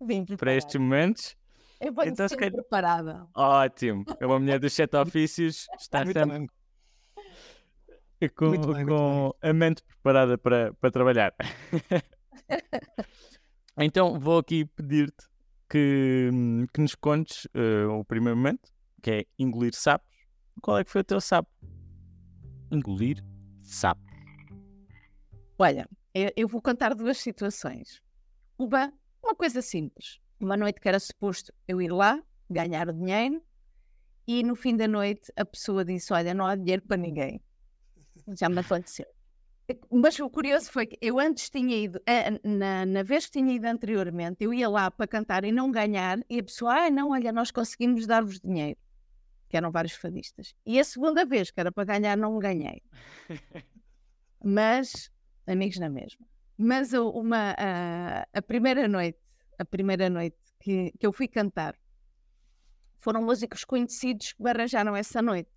Vim 0.00 0.24
para 0.24 0.36
preparada. 0.36 0.58
estes 0.58 0.76
momentos. 0.80 1.36
Eu 1.80 1.92
venho 1.92 2.12
Então, 2.12 2.28
se 2.28 2.34
sempre 2.34 2.50
calhar- 2.50 2.62
preparada. 2.62 3.26
Ótimo! 3.34 4.04
É 4.20 4.26
uma 4.26 4.38
mulher 4.38 4.60
dos 4.60 4.72
sete 4.72 4.94
ofícios, 4.96 5.66
está 5.78 6.04
Muito 6.04 6.16
sempre 6.18 6.38
bem. 6.38 6.46
com, 8.36 8.46
Muito 8.46 8.66
bem, 8.72 8.84
muito 8.84 8.88
com 8.88 9.32
a 9.42 9.52
mente 9.52 9.82
preparada 9.82 10.38
para, 10.38 10.72
para 10.74 10.90
trabalhar. 10.92 11.34
então 13.78 14.18
vou 14.18 14.38
aqui 14.38 14.64
pedir-te 14.64 15.26
que, 15.68 16.30
que 16.72 16.80
nos 16.80 16.94
contes 16.94 17.46
eh, 17.52 17.84
o 17.86 18.04
primeiro 18.04 18.36
momento, 18.36 18.70
que 19.02 19.10
é 19.10 19.24
engolir 19.38 19.74
sapos. 19.74 20.08
Qual 20.62 20.78
é 20.78 20.84
que 20.84 20.90
foi 20.90 21.00
o 21.00 21.04
teu 21.04 21.20
sapo? 21.20 21.50
Engolir 22.70 23.22
sapo. 23.62 24.00
Olha, 25.58 25.88
eu, 26.14 26.48
vou 26.48 26.60
contar 26.60 26.94
duas 26.94 27.18
situações. 27.18 28.02
Uma, 28.58 28.92
uma 29.22 29.34
coisa 29.34 29.62
simples. 29.62 30.20
Uma 30.40 30.56
noite 30.56 30.80
que 30.80 30.88
era 30.88 31.00
suposto 31.00 31.52
eu 31.66 31.80
ir 31.80 31.90
lá, 31.90 32.22
ganhar 32.50 32.88
o 32.88 32.92
dinheiro, 32.92 33.42
e 34.26 34.42
no 34.42 34.54
fim 34.54 34.76
da 34.76 34.88
noite 34.88 35.32
a 35.36 35.44
pessoa 35.44 35.84
disse: 35.84 36.12
Olha, 36.12 36.34
não 36.34 36.46
há 36.46 36.56
dinheiro 36.56 36.82
para 36.82 36.96
ninguém. 36.96 37.40
Já 38.38 38.48
me 38.48 38.58
aconteceu. 38.58 39.06
Mas 39.90 40.18
o 40.20 40.30
curioso 40.30 40.70
foi 40.70 40.86
que 40.86 40.98
eu 41.00 41.18
antes 41.18 41.50
tinha 41.50 41.76
ido, 41.76 42.00
eh, 42.06 42.38
na, 42.44 42.86
na 42.86 43.02
vez 43.02 43.26
que 43.26 43.32
tinha 43.32 43.52
ido 43.52 43.66
anteriormente, 43.66 44.44
eu 44.44 44.54
ia 44.54 44.68
lá 44.68 44.90
para 44.90 45.08
cantar 45.08 45.44
e 45.44 45.50
não 45.50 45.72
ganhar, 45.72 46.18
e 46.30 46.38
a 46.38 46.42
pessoa, 46.42 46.86
ah, 46.86 46.90
não, 46.90 47.10
olha, 47.10 47.32
nós 47.32 47.50
conseguimos 47.50 48.06
dar-vos 48.06 48.38
dinheiro, 48.38 48.78
que 49.48 49.56
eram 49.56 49.70
vários 49.70 49.94
fadistas. 49.94 50.54
E 50.64 50.78
a 50.78 50.84
segunda 50.84 51.24
vez, 51.24 51.50
que 51.50 51.60
era 51.60 51.70
para 51.70 51.84
ganhar, 51.84 52.16
não 52.16 52.38
ganhei. 52.38 52.82
Mas, 54.42 55.10
amigos 55.46 55.78
na 55.78 55.88
mesma. 55.88 56.26
Mas 56.58 56.92
uma, 56.92 57.54
a, 57.58 58.26
a 58.32 58.42
primeira 58.42 58.88
noite, 58.88 59.18
a 59.58 59.64
primeira 59.64 60.08
noite 60.08 60.38
que, 60.60 60.92
que 60.98 61.06
eu 61.06 61.12
fui 61.12 61.28
cantar, 61.28 61.76
foram 62.98 63.22
músicos 63.22 63.64
conhecidos 63.64 64.32
que 64.32 64.42
me 64.42 64.50
arranjaram 64.50 64.96
essa 64.96 65.22
noite. 65.22 65.50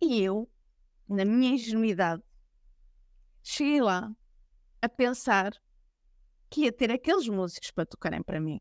E 0.00 0.22
eu, 0.22 0.48
na 1.08 1.24
minha 1.24 1.54
ingenuidade, 1.54 2.22
cheguei 3.42 3.80
lá 3.80 4.14
a 4.82 4.88
pensar 4.88 5.52
que 6.48 6.62
ia 6.62 6.72
ter 6.72 6.90
aqueles 6.90 7.28
músicos 7.28 7.70
para 7.70 7.86
tocarem 7.86 8.22
para 8.22 8.40
mim. 8.40 8.60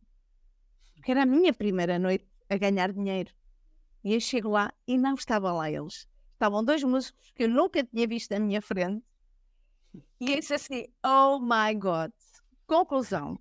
Porque 0.95 1.11
era 1.11 1.23
a 1.23 1.25
minha 1.25 1.53
primeira 1.53 1.99
noite 1.99 2.27
a 2.49 2.57
ganhar 2.57 2.91
dinheiro. 2.91 3.31
E 4.05 4.13
eu 4.13 4.19
chego 4.19 4.49
lá 4.49 4.71
e 4.87 4.99
não 4.99 5.15
estavam 5.15 5.57
lá 5.57 5.71
eles. 5.71 6.07
Estavam 6.33 6.63
dois 6.63 6.83
músicos 6.83 7.31
que 7.31 7.43
eu 7.43 7.49
nunca 7.49 7.83
tinha 7.83 8.07
visto 8.07 8.29
na 8.29 8.39
minha 8.39 8.61
frente. 8.61 9.03
E 10.21 10.31
eu 10.31 10.39
disse 10.39 10.53
assim: 10.53 10.85
Oh 11.03 11.39
my 11.39 11.73
God! 11.73 12.11
Conclusão: 12.67 13.39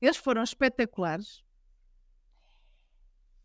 eles 0.00 0.16
foram 0.16 0.44
espetaculares. 0.44 1.42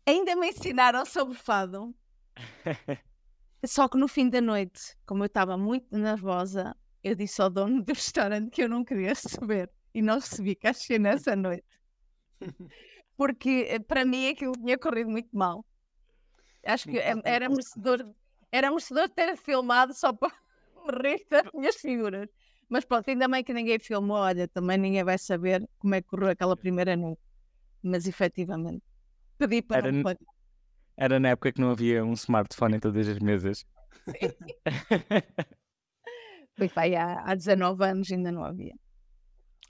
Ainda 0.06 0.36
me 0.36 0.50
ensinaram 0.50 1.04
sobre 1.04 1.34
fado. 1.34 1.92
Só 3.66 3.88
que 3.88 3.98
no 3.98 4.06
fim 4.06 4.28
da 4.28 4.40
noite, 4.40 4.96
como 5.06 5.24
eu 5.24 5.26
estava 5.26 5.56
muito 5.56 5.96
nervosa, 5.96 6.76
eu 7.02 7.16
disse 7.16 7.42
ao 7.42 7.50
dono 7.50 7.82
do 7.82 7.92
restaurante 7.92 8.50
que 8.50 8.62
eu 8.62 8.68
não 8.68 8.84
queria 8.84 9.08
receber 9.16 9.72
e 9.92 10.00
não 10.00 10.16
recebi 10.16 10.54
cachê 10.54 11.00
nessa 11.00 11.34
noite. 11.34 11.66
Porque 13.16 13.66
eh, 13.70 13.80
para 13.80 14.04
mim 14.04 14.28
aquilo 14.28 14.52
tinha 14.52 14.78
corrido 14.78 15.10
muito 15.10 15.36
mal. 15.36 15.64
Acho 16.66 16.88
que 16.88 16.98
eh, 16.98 17.14
era 17.24 17.48
merecedor, 17.48 18.06
era 18.50 18.70
merecedor 18.70 19.08
ter 19.08 19.36
filmado 19.36 19.94
só 19.94 20.12
para 20.12 20.32
me 20.86 20.92
rir 21.02 21.26
das 21.30 21.50
minhas 21.52 21.76
figuras. 21.76 22.28
Mas 22.68 22.84
pronto, 22.84 23.08
ainda 23.08 23.28
bem 23.28 23.44
que 23.44 23.52
ninguém 23.52 23.78
filmou, 23.78 24.16
olha, 24.16 24.48
também 24.48 24.78
ninguém 24.78 25.04
vai 25.04 25.18
saber 25.18 25.68
como 25.78 25.94
é 25.94 26.00
que 26.00 26.08
correu 26.08 26.30
aquela 26.30 26.56
primeira 26.56 26.96
noite. 26.96 27.20
Mas 27.82 28.06
efetivamente, 28.06 28.82
pedi 29.38 29.60
para 29.60 29.88
Era 29.88 30.02
pagar. 30.02 30.34
Era 30.96 31.20
na 31.20 31.30
época 31.30 31.52
que 31.52 31.60
não 31.60 31.70
havia 31.70 32.04
um 32.04 32.12
smartphone 32.14 32.76
em 32.76 32.80
todas 32.80 33.08
as 33.08 33.18
mesas. 33.18 33.66
Foi 36.56 36.68
pai, 36.68 36.94
há, 36.94 37.20
há 37.24 37.34
19 37.34 37.84
anos 37.84 38.10
ainda 38.12 38.30
não 38.30 38.44
havia. 38.44 38.74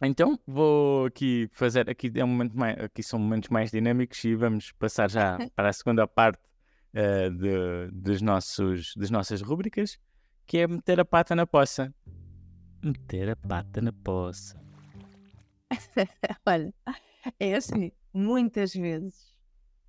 Então 0.02 0.38
vou 0.46 1.06
aqui 1.06 1.48
fazer 1.52 1.88
aqui 1.88 2.12
é 2.14 2.24
um 2.24 2.28
momento 2.28 2.56
mais, 2.56 2.78
aqui 2.78 3.02
são 3.02 3.18
momentos 3.18 3.48
mais 3.48 3.70
dinâmicos 3.70 4.22
e 4.24 4.34
vamos 4.34 4.72
passar 4.72 5.08
já 5.08 5.38
para 5.54 5.68
a 5.68 5.72
segunda 5.72 6.06
parte 6.06 6.40
eh, 6.94 7.28
de, 7.30 7.90
dos 7.92 8.22
nossos 8.22 8.94
das 8.96 9.10
nossas 9.10 9.42
rúbricas, 9.42 9.98
que 10.46 10.58
é 10.58 10.66
meter 10.66 11.00
a 11.00 11.04
pata 11.04 11.34
na 11.34 11.46
poça. 11.46 11.92
Meter 12.82 13.30
a 13.30 13.36
pata 13.36 13.80
na 13.80 13.92
poça. 13.92 14.58
Olha, 16.46 16.72
é 17.40 17.54
assim, 17.54 17.90
muitas 18.12 18.72
vezes 18.72 19.34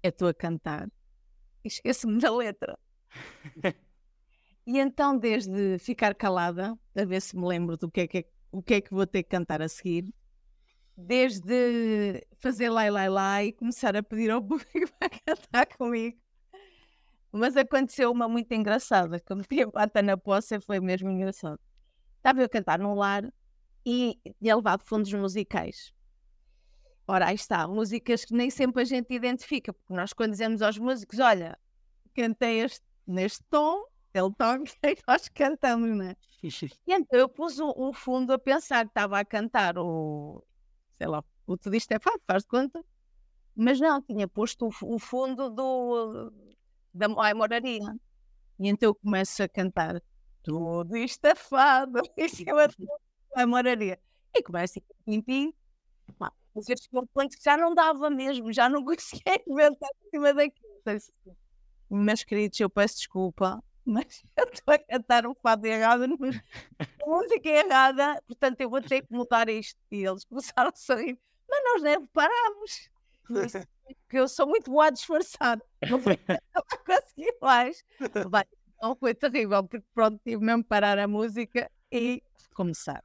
eu 0.02 0.10
estou 0.10 0.28
a 0.28 0.34
cantar 0.34 0.88
e 1.64 1.68
esqueço-me 1.68 2.20
da 2.20 2.36
letra. 2.36 2.78
E 4.68 4.80
então, 4.80 5.16
desde 5.16 5.78
ficar 5.78 6.16
calada, 6.16 6.76
a 6.98 7.06
ver 7.06 7.22
se 7.22 7.38
me 7.38 7.46
lembro 7.46 7.78
do 7.78 7.88
que 7.92 8.02
é 8.02 8.08
que, 8.08 8.18
é- 8.18 8.26
o 8.52 8.64
que 8.64 8.74
é 8.74 8.82
que 8.82 8.92
vou 8.92 9.06
ter 9.06 9.22
que 9.22 9.30
cantar 9.30 9.62
a 9.62 9.70
seguir, 9.70 10.12
desde 10.98 12.26
fazer 12.40 12.72
lai 12.72 12.90
lai 12.90 13.08
lai 13.08 13.46
e 13.50 13.54
começar 13.54 13.96
a 13.96 14.02
pedir 14.02 14.32
ao 14.32 14.42
público 14.42 14.92
para 15.00 15.10
cantar 15.24 15.68
comigo. 15.78 16.18
Mas 17.38 17.58
aconteceu 17.58 18.12
uma 18.14 18.30
muito 18.30 18.54
engraçada, 18.54 19.20
que 19.20 19.30
eu 19.30 19.36
meti 19.36 19.62
a 19.62 19.70
pata 19.70 20.02
na 20.02 20.16
poça 20.16 20.56
e 20.56 20.62
foi 20.62 20.80
mesmo 20.80 21.10
engraçado. 21.10 21.60
Estava 22.16 22.40
eu 22.40 22.46
a 22.46 22.50
cantar 22.50 22.80
num 22.80 22.94
lar 22.94 23.30
e 23.86 24.18
tinha 24.42 24.56
levado 24.56 24.84
fundos 24.84 25.12
musicais. 25.12 25.94
Ora, 27.06 27.28
aí 27.28 27.36
está, 27.36 27.68
músicas 27.68 28.24
que 28.24 28.34
nem 28.34 28.50
sempre 28.50 28.84
a 28.84 28.86
gente 28.86 29.14
identifica, 29.14 29.74
porque 29.74 29.94
nós 29.94 30.14
quando 30.14 30.32
dizemos 30.32 30.62
aos 30.62 30.78
músicos, 30.78 31.20
olha, 31.20 31.60
cantei 32.16 32.62
este, 32.62 32.86
neste 33.06 33.44
tom, 33.50 33.84
ele 34.14 34.32
toca 34.38 34.64
e 34.84 34.98
nós 35.06 35.28
cantamos, 35.28 35.90
não 35.90 36.06
é? 36.06 36.16
E 36.88 36.94
então 36.94 37.20
eu 37.20 37.28
pus 37.28 37.60
um, 37.60 37.74
um 37.76 37.92
fundo 37.92 38.32
a 38.32 38.40
pensar 38.40 38.86
que 38.86 38.92
estava 38.92 39.20
a 39.20 39.26
cantar 39.26 39.78
o, 39.78 40.42
sei 40.94 41.08
lá, 41.08 41.22
o 41.46 41.58
Tudo 41.58 41.76
Isto 41.76 41.92
é 41.92 42.00
Fado, 42.00 42.22
faz 42.26 42.44
de 42.44 42.48
conta, 42.48 42.82
mas 43.54 43.78
não, 43.80 44.02
tinha 44.02 44.26
posto 44.26 44.68
o, 44.68 44.96
o 44.96 45.00
fundo 45.00 45.50
do, 45.50 46.32
da 46.96 47.08
Ai 47.18 47.34
Moraria. 47.34 47.96
E 48.58 48.70
então 48.70 48.90
eu 48.90 48.96
começo 48.96 49.44
a 49.44 49.50
cantar 49.50 50.02
Tudo 50.42 50.96
Isto 50.98 51.26
é 51.26 51.36
Fado, 51.36 52.02
em 52.18 52.30
cima 52.30 52.68
Ai 53.36 53.46
Moraria. 53.46 54.00
E 54.34 54.42
começo 54.42 54.80
a 54.80 54.82
pim, 55.06 55.22
pim, 55.22 55.54
pá, 56.18 56.32
mas 56.54 56.70
eu 56.70 56.78
cheguei 56.78 57.00
a 57.00 57.04
um 57.04 57.08
ponto 57.08 57.38
que 57.38 57.44
já 57.44 57.58
não 57.58 57.74
dava 57.74 58.10
mesmo, 58.10 58.52
já 58.52 58.70
não 58.70 58.84
conseguia 58.86 59.42
inventar 59.48 59.90
em 60.06 60.10
cima 60.10 60.34
daquilo. 60.34 60.76
Meus 61.90 62.24
queridos, 62.24 62.60
eu 62.60 62.70
peço 62.70 62.98
desculpa, 62.98 63.64
mas 63.84 64.24
eu 64.38 64.46
estou 64.52 64.74
a 64.74 64.80
cantar 64.80 65.28
um 65.28 65.36
fado 65.36 65.68
errado, 65.68 66.08
numa 66.08 66.32
música 67.06 67.50
errada, 67.50 68.22
portanto 68.26 68.60
eu 68.62 68.70
vou 68.70 68.82
ter 68.82 69.02
que 69.02 69.14
mudar 69.14 69.50
isto. 69.50 69.80
E 69.92 70.06
eles 70.06 70.26
começaram 70.26 70.70
a 70.70 70.76
sorrir, 70.76 71.20
mas 71.48 71.64
nós 71.64 71.84
nem 71.84 72.00
reparámos. 72.00 72.90
Porque 73.86 74.18
eu 74.18 74.28
sou 74.28 74.48
muito 74.48 74.72
boa 74.72 74.88
a 74.88 74.90
disfarçar, 74.90 75.60
não 75.90 76.00
vou 76.00 76.14
conseguir 76.86 77.36
mais. 77.42 77.84
Vai, 78.30 78.44
então 78.76 78.96
foi 78.96 79.14
terrível, 79.14 79.64
porque 79.64 79.86
pronto, 79.94 80.20
tive 80.24 80.44
mesmo 80.44 80.64
que 80.64 80.70
parar 80.70 80.98
a 81.00 81.08
música 81.08 81.70
e 81.92 82.22
começar. 82.54 83.04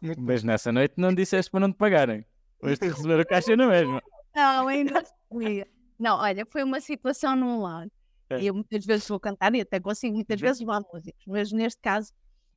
Muito 0.00 0.18
bom. 0.20 0.26
Mas 0.26 0.42
nessa 0.44 0.72
noite 0.72 0.94
não 0.96 1.14
disseste 1.14 1.50
para 1.50 1.60
não 1.60 1.72
te 1.72 1.76
pagarem. 1.76 2.24
Hoje 2.62 2.76
te 2.76 2.88
receber 2.88 3.20
o 3.20 3.26
caixa 3.26 3.56
na 3.56 3.66
mesma. 3.66 4.02
Não, 4.34 4.68
ainda 4.68 5.02
sabia. 5.04 5.66
Não, 5.98 6.18
olha, 6.18 6.46
foi 6.46 6.62
uma 6.62 6.80
situação 6.80 7.34
num 7.36 7.60
lar. 7.62 7.86
É. 8.30 8.40
E 8.40 8.46
eu 8.46 8.54
muitas 8.54 8.84
vezes 8.86 9.08
vou 9.08 9.18
cantar 9.18 9.54
e 9.54 9.60
até 9.60 9.80
consigo 9.80 10.14
muitas 10.14 10.40
Uhum. 10.40 10.46
vezes 10.46 10.60
levar 10.60 10.80
músicos, 10.92 11.24
mas 11.26 11.50
neste 11.52 11.80
caso 11.80 12.12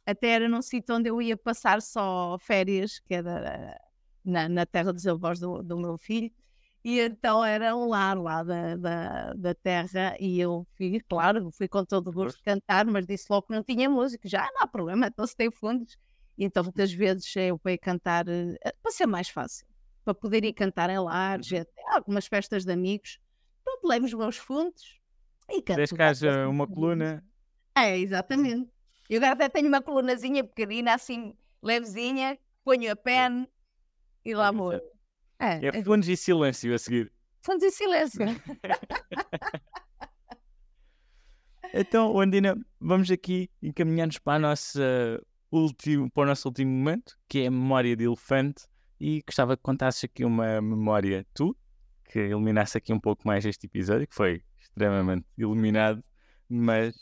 até 0.06 0.30
era 0.30 0.48
num 0.50 0.62
sítio 0.62 0.96
onde 0.96 1.10
eu 1.10 1.22
ia 1.22 1.36
passar 1.38 1.82
só 1.82 2.38
férias, 2.40 3.00
que 3.00 3.14
era 3.14 3.80
na, 4.24 4.48
na 4.50 4.66
terra 4.66 4.94
dos 4.94 5.08
avós 5.08 5.40
do, 5.40 5.64
do 5.64 5.78
meu 5.78 5.98
filho, 5.98 6.32
e 6.84 7.00
então 7.00 7.44
era 7.46 7.76
um 7.76 7.88
lar 7.88 8.18
lá 8.20 8.44
da, 8.44 8.76
da, 8.76 9.34
da 9.34 9.56
terra 9.56 10.16
e 10.20 10.40
eu 10.40 10.66
fui, 10.78 11.00
claro, 11.10 11.50
fui 11.52 11.68
com 11.68 11.86
todo 11.86 12.10
o 12.10 12.14
gosto 12.14 12.42
cantar, 12.44 12.86
mas 12.86 13.06
disse 13.08 13.28
logo 13.30 13.48
que 13.48 13.54
não 13.54 13.64
tinha 13.64 13.90
música, 13.90 14.28
já 14.28 14.42
não 14.54 14.62
há 14.64 14.68
problema, 14.68 15.08
então 15.08 15.26
se 15.26 15.36
tem 15.36 15.50
fundos. 15.52 15.98
E 16.38 16.44
então 16.46 16.64
muitas 16.64 16.92
vezes 16.92 17.32
eu 17.36 17.58
fui 17.60 17.78
cantar 17.78 18.28
eh, 18.28 18.58
para 18.82 18.92
ser 18.92 19.06
mais 19.08 19.30
fácil 19.30 19.66
para 20.04 20.14
poder 20.14 20.44
ir 20.44 20.52
cantar 20.54 20.90
em 20.90 21.00
lares, 21.00 21.50
Uhum. 21.52 21.60
até 21.62 21.82
algumas 21.96 22.26
festas 22.28 22.66
de 22.66 22.74
amigos. 22.74 23.20
Pronto, 23.64 23.88
levo 23.88 24.06
os 24.06 24.14
meus 24.14 24.36
fundos 24.38 25.00
e 25.50 25.62
canto. 25.62 25.78
Desde 25.78 25.96
que 25.96 26.02
haja 26.02 26.48
uma 26.50 26.68
coluna. 26.68 27.24
É, 27.76 27.98
exatamente. 27.98 28.70
Eu 29.10 29.18
agora 29.18 29.34
até 29.34 29.50
tenho 29.50 29.68
uma 29.68 29.82
colunazinha 29.82 30.44
pequenina, 30.44 30.94
assim, 30.94 31.34
levezinha, 31.62 32.38
ponho 32.64 32.92
a 32.92 32.96
pen 32.96 33.48
e 34.26 34.36
lá 34.36 34.52
vou. 34.52 34.74
É, 35.44 35.66
É 35.66 35.80
é 35.80 35.84
fundos 35.84 36.08
e 36.08 36.16
silêncio 36.16 36.74
a 36.74 36.78
seguir. 36.78 37.12
fundos 37.42 37.64
em 37.64 37.72
silêncio. 37.72 38.22
Então, 41.76 42.20
Andina, 42.20 42.56
vamos 42.80 43.10
aqui 43.10 43.50
encaminhar-nos 43.60 44.20
para, 44.20 44.36
a 44.36 44.40
nossa 44.40 45.20
último, 45.52 46.08
para 46.12 46.24
o 46.24 46.26
nosso 46.28 46.48
último 46.48 46.70
momento, 46.72 47.18
que 47.28 47.40
é 47.40 47.48
a 47.48 47.52
memória 47.52 47.96
de 47.96 48.04
elefante. 48.04 48.66
E 49.00 49.24
gostava 49.26 49.58
que 49.58 49.64
contasses 49.64 50.04
aqui 50.04 50.24
uma 50.24 50.62
memória 50.62 51.26
tu, 51.34 51.58
que 52.06 52.20
iluminasse 52.28 52.78
aqui 52.78 52.94
um 52.94 53.00
pouco 53.00 53.28
mais 53.28 53.44
este 53.44 53.66
episódio, 53.66 54.08
que 54.08 54.14
foi 54.14 54.44
extremamente 54.62 55.26
iluminado, 55.36 56.04
mas 56.48 56.96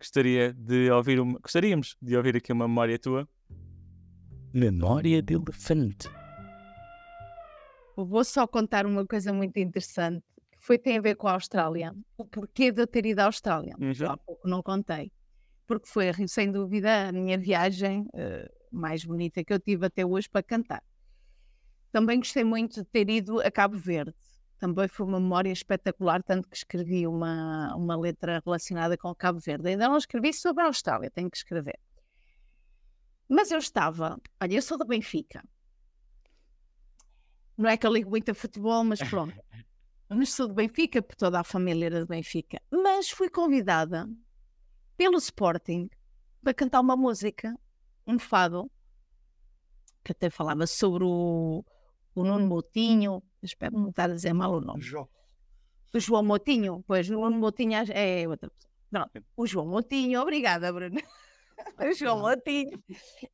gostaria 0.00 0.52
de 0.52 0.90
ouvir 0.90 1.20
uma, 1.20 1.38
gostaríamos 1.38 1.96
de 2.02 2.16
ouvir 2.16 2.36
aqui 2.36 2.52
uma 2.52 2.66
memória 2.66 2.98
tua. 2.98 3.28
Memória 4.52 5.22
de 5.22 5.34
elefante. 5.34 6.08
Vou 8.04 8.22
só 8.22 8.46
contar 8.46 8.86
uma 8.86 9.04
coisa 9.04 9.32
muito 9.32 9.56
interessante, 9.58 10.22
que 10.52 10.58
foi 10.60 10.78
tem 10.78 10.98
a 10.98 11.00
ver 11.00 11.16
com 11.16 11.26
a 11.26 11.32
Austrália. 11.32 11.92
O 12.16 12.24
porquê 12.24 12.70
de 12.70 12.82
eu 12.82 12.86
ter 12.86 13.04
ido 13.04 13.18
à 13.20 13.24
Austrália. 13.24 13.74
Uhum. 13.76 14.10
Há 14.10 14.16
pouco 14.16 14.46
não 14.48 14.62
contei. 14.62 15.10
Porque 15.66 15.88
foi, 15.88 16.12
sem 16.28 16.50
dúvida, 16.50 17.08
a 17.08 17.12
minha 17.12 17.36
viagem, 17.36 18.06
eh, 18.14 18.48
mais 18.70 19.04
bonita 19.04 19.42
que 19.42 19.52
eu 19.52 19.58
tive 19.58 19.86
até 19.86 20.06
hoje 20.06 20.28
para 20.30 20.42
cantar. 20.44 20.82
Também 21.90 22.18
gostei 22.18 22.44
muito 22.44 22.82
de 22.82 22.86
ter 22.88 23.10
ido 23.10 23.40
a 23.40 23.50
Cabo 23.50 23.76
Verde. 23.76 24.14
Também 24.58 24.86
foi 24.86 25.04
uma 25.04 25.18
memória 25.18 25.50
espetacular, 25.50 26.22
tanto 26.22 26.48
que 26.48 26.56
escrevi 26.56 27.06
uma, 27.06 27.74
uma 27.74 27.96
letra 27.96 28.40
relacionada 28.44 28.96
com 28.96 29.14
Cabo 29.14 29.40
Verde. 29.40 29.68
Ainda 29.70 29.88
não 29.88 29.96
escrevi 29.96 30.32
sobre 30.32 30.62
a 30.62 30.66
Austrália, 30.66 31.10
tenho 31.10 31.30
que 31.30 31.36
escrever. 31.36 31.78
Mas 33.28 33.50
eu 33.50 33.58
estava, 33.58 34.18
olha, 34.40 34.54
eu 34.54 34.62
sou 34.62 34.78
da 34.78 34.84
Benfica. 34.84 35.42
Não 37.58 37.68
é 37.68 37.76
que 37.76 37.84
eu 37.84 37.92
ligo 37.92 38.08
muito 38.08 38.30
a 38.30 38.34
futebol, 38.34 38.84
mas 38.84 39.00
pronto. 39.02 39.34
mas 40.08 40.32
sou 40.32 40.46
de 40.46 40.54
Benfica, 40.54 41.02
porque 41.02 41.18
toda 41.18 41.40
a 41.40 41.44
família 41.44 41.86
era 41.86 42.00
de 42.00 42.06
Benfica. 42.06 42.62
Mas 42.70 43.10
fui 43.10 43.28
convidada 43.28 44.08
pelo 44.96 45.18
Sporting 45.18 45.90
para 46.40 46.54
cantar 46.54 46.80
uma 46.80 46.96
música, 46.96 47.58
um 48.06 48.16
fado, 48.16 48.70
que 50.04 50.12
até 50.12 50.30
falava 50.30 50.68
sobre 50.68 51.02
o, 51.02 51.64
o 52.14 52.24
Nuno 52.24 52.46
Moutinho. 52.46 53.20
Espero 53.42 53.76
não 53.76 53.90
estar 53.90 54.08
a 54.08 54.14
dizer 54.14 54.32
mal 54.32 54.52
o 54.52 54.60
nome. 54.60 54.80
João. 54.80 55.08
O 55.92 55.98
João 55.98 56.22
Moutinho, 56.22 56.84
pois 56.86 57.10
o 57.10 57.14
Nuno 57.14 57.38
Moutinho 57.38 57.72
é 57.92 58.28
outra 58.28 58.48
pessoa. 58.50 58.72
Não, 58.90 59.10
o 59.36 59.46
João 59.46 59.66
Moutinho, 59.66 60.20
obrigada, 60.20 60.72
Bruno. 60.72 61.00
o 61.78 61.92
João 61.92 62.20
Moutinho. 62.20 62.82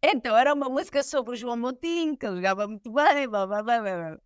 Então 0.02 0.36
era 0.36 0.52
uma 0.54 0.68
música 0.68 1.02
sobre 1.02 1.32
o 1.32 1.36
João 1.36 1.56
Moutinho, 1.56 2.16
que 2.16 2.26
ele 2.26 2.36
jogava 2.36 2.66
muito 2.66 2.90
bem, 2.92 3.28
blá, 3.28 3.46
blá, 3.46 3.62
blá, 3.62 3.80
blá. 3.80 4.18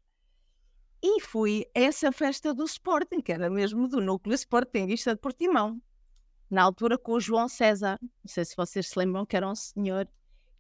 E 1.02 1.20
fui 1.20 1.64
a 1.76 1.80
essa 1.80 2.10
festa 2.10 2.52
do 2.52 2.64
Sporting, 2.64 3.20
que 3.20 3.32
era 3.32 3.48
mesmo 3.48 3.86
do 3.86 4.00
núcleo 4.00 4.34
Sportingista 4.34 5.14
de 5.14 5.20
Portimão. 5.20 5.80
Na 6.50 6.62
altura 6.62 6.98
com 6.98 7.12
o 7.12 7.20
João 7.20 7.48
César. 7.48 7.98
Não 8.02 8.26
sei 8.26 8.44
se 8.44 8.56
vocês 8.56 8.88
se 8.88 8.98
lembram 8.98 9.24
que 9.24 9.36
era 9.36 9.48
um 9.48 9.54
senhor 9.54 10.08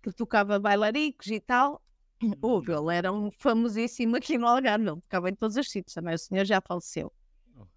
que 0.02 0.12
tocava 0.12 0.58
bailaricos 0.58 1.26
e 1.28 1.40
tal. 1.40 1.82
Oh, 2.42 2.60
ele 2.60 2.96
era 2.96 3.12
um 3.12 3.30
famosíssimo 3.30 4.16
aqui 4.16 4.36
no 4.38 4.46
Algarve, 4.46 4.88
ele 4.88 5.00
tocava 5.00 5.30
em 5.30 5.34
todos 5.34 5.56
os 5.56 5.70
sítios 5.70 5.94
também. 5.94 6.14
O 6.14 6.18
senhor 6.18 6.44
já 6.44 6.60
faleceu. 6.60 7.12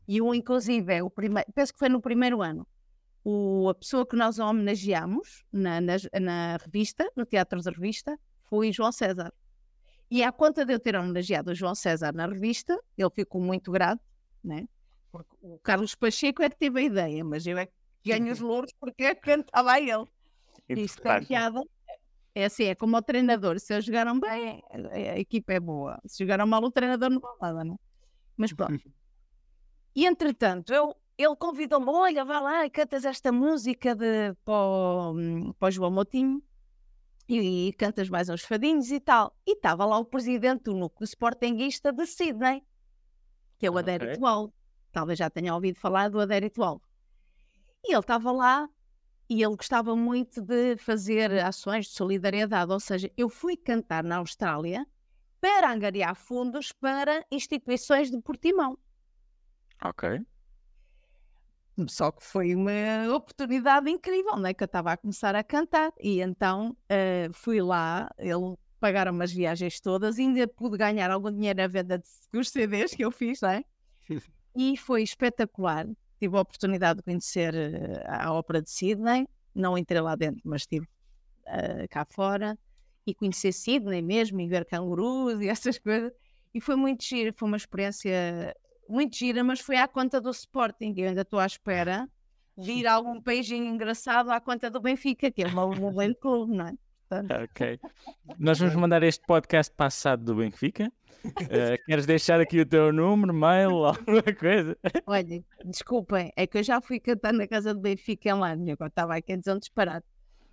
E 0.07 0.22
o, 0.22 0.34
inclusive, 0.34 0.93
é 0.93 1.03
o 1.03 1.09
primeiro, 1.09 1.51
penso 1.53 1.74
que 1.74 1.80
foi 1.80 1.89
no 1.89 2.01
primeiro 2.01 2.41
ano, 2.41 2.68
o, 3.24 3.69
a 3.69 3.76
pessoa 3.76 4.05
que 4.05 4.15
nós 4.15 4.39
homenageamos 4.39 5.43
na, 5.51 5.80
na, 5.80 5.93
na 6.19 6.57
revista, 6.57 7.09
no 7.15 7.26
Teatro 7.26 7.61
da 7.61 7.72
Revista, 7.72 8.17
foi 8.43 8.72
João 8.72 8.91
César. 8.91 9.32
E 10.09 10.24
à 10.24 10.32
conta 10.32 10.65
de 10.65 10.74
eu 10.74 10.80
ter 10.80 10.95
homenageado 10.95 11.51
o 11.51 11.55
João 11.55 11.74
César 11.74 12.13
na 12.13 12.28
revista, 12.28 12.78
ele 12.97 13.09
ficou 13.09 13.39
muito 13.39 13.72
grato, 13.72 14.03
né? 14.43 14.67
Porque 15.11 15.36
o 15.41 15.57
Carlos 15.59 15.95
Pacheco 15.95 16.43
é 16.43 16.49
que 16.49 16.57
teve 16.57 16.80
a 16.80 16.84
ideia, 16.84 17.24
mas 17.24 17.45
eu 17.47 17.57
é 17.57 17.65
que 17.65 17.74
ganho 18.05 18.32
os 18.32 18.39
louros 18.41 18.74
porque 18.80 19.03
é 19.03 19.15
que 19.15 19.22
cantava 19.22 19.72
a 19.72 19.80
ele. 19.80 20.05
Isto 20.67 21.07
é 21.07 21.22
piada. 21.22 21.61
É 22.34 22.45
assim, 22.45 22.65
é 22.65 22.76
como 22.76 22.97
o 22.97 23.01
treinador. 23.01 23.59
Se 23.59 23.74
eles 23.74 23.86
jogaram 23.86 24.19
bem, 24.19 24.61
a, 24.91 25.19
equipa 25.19 25.53
é 25.53 25.59
boa. 25.59 25.99
Se 26.05 26.24
jogaram 26.24 26.47
mal, 26.47 26.63
o 26.63 26.72
treinador 26.72 27.09
não 27.09 27.19
vale 27.19 27.38
nada, 27.41 27.63
né? 27.63 27.76
Mas 28.36 28.53
pronto. 28.53 28.82
E 29.93 30.05
entretanto, 30.05 30.74
eu, 30.74 30.95
ele 31.18 31.36
convidou-me: 31.36 31.89
olha, 31.89 32.26
vá 32.26 32.39
lá 32.39 32.66
e 32.66 32.70
cantas 32.70 33.05
esta 33.05 33.32
música 33.32 33.95
de, 33.95 34.34
para, 34.43 34.53
o, 34.53 35.53
para 35.57 35.68
o 35.68 35.72
João 35.72 35.91
Motinho 35.91 36.41
e, 37.28 37.70
e 37.70 37.74
cantas 37.74 38.09
mais 38.09 38.30
uns 38.30 38.41
fadinhos 38.41 38.91
e 38.91 38.99
tal. 38.99 39.36
E 39.45 39.53
estava 39.53 39.86
lá 39.86 39.97
o 39.97 40.05
presidente 40.05 40.64
do 40.64 40.74
núcleo 40.74 41.05
sportinguista 41.05 41.91
de 41.91 42.05
Sydney, 42.05 42.64
que 43.57 43.66
é 43.66 43.72
o 43.72 43.78
Ah, 43.78 43.80
Adérito. 43.80 44.26
Alves. 44.26 44.55
Talvez 44.91 45.18
já 45.20 45.30
tenha 45.30 45.53
ouvido 45.55 45.80
falar 45.80 46.09
do 46.09 46.20
Adérito 46.20 46.64
Alves. 46.64 46.88
E 47.84 47.93
ele 47.93 47.99
estava 47.99 48.32
lá 48.32 48.70
e 49.30 49.41
ele 49.41 49.55
gostava 49.55 49.95
muito 49.95 50.41
de 50.41 50.76
fazer 50.78 51.32
ações 51.43 51.86
de 51.86 51.93
solidariedade. 51.93 52.72
Ou 52.72 52.80
seja, 52.80 53.09
eu 53.16 53.30
fui 53.30 53.55
cantar 53.55 54.03
na 54.03 54.18
Austrália 54.18 54.86
para 55.39 55.72
angariar 55.72 56.16
fundos 56.16 56.72
para 56.74 57.26
instituições 57.32 58.12
de 58.12 58.22
Portimão. 58.22 58.78
Ok. 59.84 60.22
Só 61.88 62.11
que 62.11 62.24
foi 62.24 62.53
uma 62.53 62.72
oportunidade 63.15 63.89
incrível, 63.89 64.36
não 64.38 64.45
é? 64.45 64.53
Que 64.53 64.63
eu 64.63 64.65
estava 64.65 64.91
a 64.91 64.97
começar 64.97 65.36
a 65.36 65.43
cantar. 65.43 65.91
E 65.99 66.22
então 66.22 66.76
eh, 66.89 67.30
fui 67.34 67.61
lá, 67.61 68.09
ele 68.17 68.55
pagaram 68.80 69.19
as 69.22 69.32
viagens 69.32 69.80
todas, 69.80 70.19
ainda 70.19 70.47
pude 70.47 70.78
ganhar 70.78 71.09
algum 71.11 71.32
dinheiro 71.32 71.61
na 71.61 71.67
venda 71.67 72.01
dos 72.34 72.49
CDs 72.49 72.93
que 72.93 73.05
eu 73.05 73.11
fiz, 73.11 73.41
não 73.41 73.49
é? 73.49 73.63
E 74.55 74.76
foi 74.76 75.01
espetacular. 75.03 75.88
Tive 76.19 76.38
a 76.38 76.41
oportunidade 76.41 76.97
de 76.97 77.03
conhecer 77.03 77.55
eh, 77.55 78.03
a 78.07 78.34
ópera 78.34 78.61
de 78.61 78.69
Sydney. 78.69 79.28
Não 79.55 79.78
entrei 79.78 80.01
lá 80.01 80.15
dentro, 80.15 80.41
mas 80.43 80.63
estive 80.63 80.88
eh, 81.45 81.88
cá 81.88 82.05
fora. 82.05 82.57
E 83.05 83.15
conhecer 83.15 83.51
Sydney 83.53 84.01
mesmo, 84.01 84.39
e 84.41 84.47
ver 84.47 84.65
cangurus 84.65 85.39
e 85.41 85.47
essas 85.47 85.80
coisas. 85.80 86.11
E 86.53 86.59
foi 86.59 86.76
muito 86.76 87.03
giro, 87.03 87.34
foi 87.38 87.47
uma 87.47 87.57
experiência 87.57 88.53
muito 88.91 89.17
gira, 89.17 89.43
mas 89.43 89.59
foi 89.59 89.77
à 89.77 89.87
conta 89.87 90.19
do 90.19 90.29
Sporting. 90.29 90.93
Eu 90.97 91.09
ainda 91.09 91.21
estou 91.21 91.39
à 91.39 91.45
espera 91.45 92.07
de 92.57 92.71
ir 92.71 92.87
a 92.87 92.93
algum 92.93 93.19
beijinho 93.19 93.65
engraçado 93.65 94.29
à 94.29 94.39
conta 94.39 94.69
do 94.69 94.79
Benfica, 94.79 95.31
que 95.31 95.43
é 95.43 95.47
uma 95.47 95.65
um 95.65 95.93
grande 95.93 96.15
clube, 96.19 96.55
não 96.55 96.67
é? 96.67 96.73
Portanto, 97.09 97.43
Ok. 97.43 97.79
Nós 98.37 98.59
vamos 98.59 98.75
mandar 98.75 99.03
este 99.03 99.25
podcast 99.25 99.73
SAD 99.89 100.23
do 100.23 100.35
Benfica. 100.35 100.91
Eh, 101.51 101.77
queres 101.85 102.07
deixar 102.07 102.41
aqui 102.41 102.59
o 102.59 102.65
teu 102.65 102.91
número, 102.91 103.31
mail, 103.31 103.85
alguma 103.85 104.23
coisa? 104.39 104.75
olha, 105.05 105.43
desculpem, 105.63 106.31
é 106.35 106.47
que 106.47 106.57
eu 106.57 106.63
já 106.63 106.81
fui 106.81 106.99
cantar 106.99 107.31
na 107.31 107.47
casa 107.47 107.75
do 107.75 107.79
Benfica 107.79 108.29
em 108.29 108.33
Lândia, 108.33 108.73
agora 108.73 108.89
estava 108.89 109.15
aqui 109.15 109.33
a 109.33 109.35
dizer 109.35 109.53
um 109.53 109.59
disparate. 109.59 110.07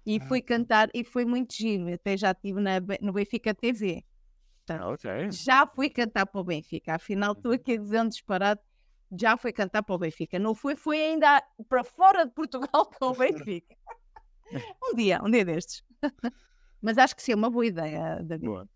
E 0.04 0.20
fui 0.20 0.42
cantar 0.42 0.90
e 0.92 1.04
foi 1.04 1.24
muito 1.24 1.54
giro. 1.54 1.90
Até 1.90 2.18
já 2.18 2.32
estive 2.32 2.60
na, 2.60 2.80
no 3.00 3.14
Benfica 3.14 3.54
TV. 3.54 4.04
Portanto, 4.76 5.06
Ok. 5.06 5.30
já 5.32 5.66
fui 5.66 5.88
cantar 5.90 6.26
para 6.26 6.40
o 6.40 6.44
Benfica. 6.44 6.94
Afinal, 6.94 7.32
estou 7.32 7.52
aqui 7.52 7.72
a 7.72 7.76
dizer 7.76 8.00
um 8.00 8.08
disparate. 8.08 8.62
Já 9.18 9.36
fui 9.38 9.52
cantar 9.52 9.82
para 9.82 9.94
o 9.94 9.98
Benfica. 9.98 10.38
Não 10.38 10.54
foi, 10.54 10.76
foi 10.76 11.00
ainda 11.00 11.42
para 11.68 11.82
fora 11.82 12.26
de 12.26 12.32
Portugal 12.32 12.86
para 12.98 13.08
o 13.08 13.14
Benfica. 13.14 13.74
um 14.84 14.94
dia, 14.94 15.20
um 15.22 15.30
dia 15.30 15.44
destes. 15.44 15.82
Mas 16.82 16.96
acho 16.98 17.16
que 17.16 17.22
sim, 17.22 17.32
é 17.32 17.34
uma 17.34 17.50
boa 17.50 17.66
ideia, 17.66 18.16
David. 18.22 18.46
Boa. 18.46 18.68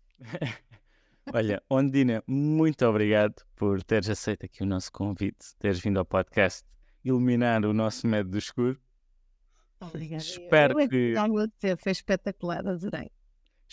Olha, 1.33 1.63
Ondina, 1.69 2.21
muito 2.27 2.85
obrigado 2.85 3.35
por 3.55 3.81
teres 3.83 4.09
aceito 4.09 4.45
aqui 4.45 4.61
o 4.61 4.65
nosso 4.65 4.91
convite, 4.91 5.55
teres 5.57 5.79
vindo 5.79 5.97
ao 5.97 6.03
podcast 6.05 6.65
iluminar 7.03 7.63
o 7.65 7.73
nosso 7.73 8.05
medo 8.07 8.29
do 8.29 8.37
escuro. 8.37 8.77
Obrigada. 9.79 10.21
Espero 10.21 10.79
Eu- 10.79 10.85
eu 10.85 11.49
que- 11.59 11.77
Foi 11.77 11.91
espetacular, 11.93 12.65
adorei. 12.67 13.09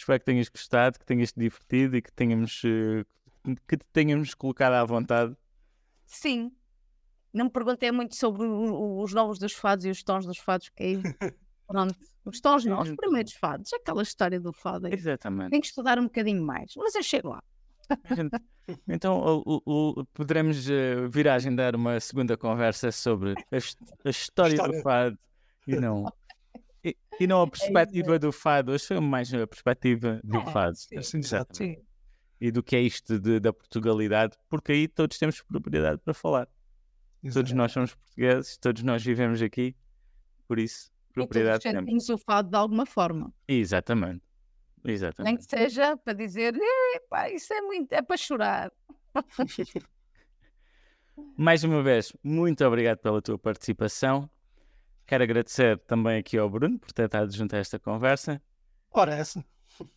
Espero 0.00 0.18
que 0.18 0.24
tenhas 0.24 0.48
gostado, 0.48 0.98
que 0.98 1.04
tenhas 1.04 1.32
te 1.32 1.38
divertido 1.40 1.96
e 1.96 2.02
que 2.02 2.12
tenhamos, 2.12 2.62
eh, 2.64 3.04
que 3.68 3.76
te 3.76 3.84
tenhamos 3.92 4.34
colocado 4.34 4.72
à 4.74 4.84
vontade. 4.84 5.36
Sim. 6.06 6.50
Não 7.32 7.44
me 7.44 7.50
perguntei 7.50 7.92
muito 7.92 8.16
sobre 8.16 8.44
os 8.46 9.12
nomes 9.12 9.38
dos 9.38 9.52
fados 9.52 9.84
e 9.84 9.90
os 9.90 10.02
tons 10.02 10.26
dos 10.26 10.38
fados, 10.38 10.68
que 10.70 10.82
aí, 10.82 10.94
pronto. 11.68 11.94
Os 12.24 12.40
tons 12.40 12.64
não, 12.64 12.80
os 12.82 12.90
primeiros 12.96 13.32
fados, 13.34 13.72
aquela 13.72 14.02
história 14.02 14.40
do 14.40 14.52
fado. 14.52 14.86
aí. 14.86 14.92
Exatamente. 14.94 15.50
Tenho 15.50 15.62
que 15.62 15.68
estudar 15.68 15.98
um 15.98 16.04
bocadinho 16.04 16.42
mais, 16.44 16.72
mas 16.76 16.94
eu 16.94 17.02
chego 17.02 17.28
lá. 17.30 17.42
Gente- 18.14 18.36
Então 18.88 19.18
o- 19.44 19.62
o- 19.66 20.00
o- 20.00 20.04
poderemos 20.14 20.68
eh, 20.70 21.08
vir 21.08 21.26
a 21.28 21.34
agendar 21.34 21.74
uma 21.74 21.98
segunda 21.98 22.36
conversa 22.36 22.92
sobre 22.92 23.32
a, 23.32 23.56
a 23.56 24.10
história 24.10 24.56
do 24.56 24.62
História. 24.62 24.82
fado 24.82 25.18
e 25.66 25.74
não, 25.76 26.04
e, 26.84 26.96
e 27.18 27.26
não 27.26 27.42
a 27.42 27.46
perspectiva 27.50 28.18
do 28.18 28.32
fado. 28.32 28.72
Hoje 28.72 28.86
foi 28.86 29.00
mais 29.00 29.32
a 29.34 29.46
perspectiva 29.46 30.20
do 30.24 30.38
É, 30.38 30.52
fado. 30.52 30.76
sim, 30.76 30.96
exato. 30.96 31.16
Exatamente. 31.62 31.84
E 32.40 32.50
do 32.50 32.62
que 32.62 32.74
é 32.74 32.80
isto 32.80 33.18
de- 33.18 33.38
da 33.38 33.52
Portugalidade, 33.52 34.36
porque 34.48 34.72
aí 34.72 34.88
todos 34.88 35.18
temos 35.18 35.42
propriedade 35.42 36.00
para 36.02 36.14
falar. 36.14 36.46
Todos 37.22 37.36
Exato. 37.36 37.54
nós 37.56 37.72
somos 37.72 37.94
portugueses, 37.94 38.56
todos 38.56 38.82
nós 38.82 39.04
vivemos 39.04 39.42
aqui, 39.42 39.76
por 40.48 40.58
isso, 40.58 40.86
E 40.86 41.12
todos 41.12 41.12
propriedade 41.28 41.62
temos. 41.62 42.08
o 42.08 42.16
fado 42.16 42.48
de 42.48 42.56
alguma 42.56 42.86
forma. 42.86 43.30
Exatamente. 43.46 44.22
Nem 44.82 44.94
Exatamente. 44.94 45.38
que 45.46 45.50
seja 45.50 45.94
para 45.98 46.14
dizer, 46.14 46.54
"Epá, 46.94 47.28
isso 47.28 47.52
é 47.52 47.60
muito, 47.60 47.92
é 47.92 48.00
para 48.00 48.16
chorar. 48.16 48.72
Mais 51.36 51.62
uma 51.64 51.82
vez, 51.82 52.12
muito 52.24 52.64
obrigado 52.64 52.98
pela 52.98 53.20
tua 53.20 53.38
participação. 53.38 54.30
Quero 55.10 55.24
agradecer 55.24 55.76
também 55.88 56.20
aqui 56.20 56.38
ao 56.38 56.48
Bruno 56.48 56.78
por 56.78 56.92
ter 56.92 57.06
estado 57.06 57.34
junto 57.34 57.56
a 57.56 57.58
esta 57.58 57.80
conversa 57.80 58.40
Ora, 58.92 59.12
essa. 59.12 59.44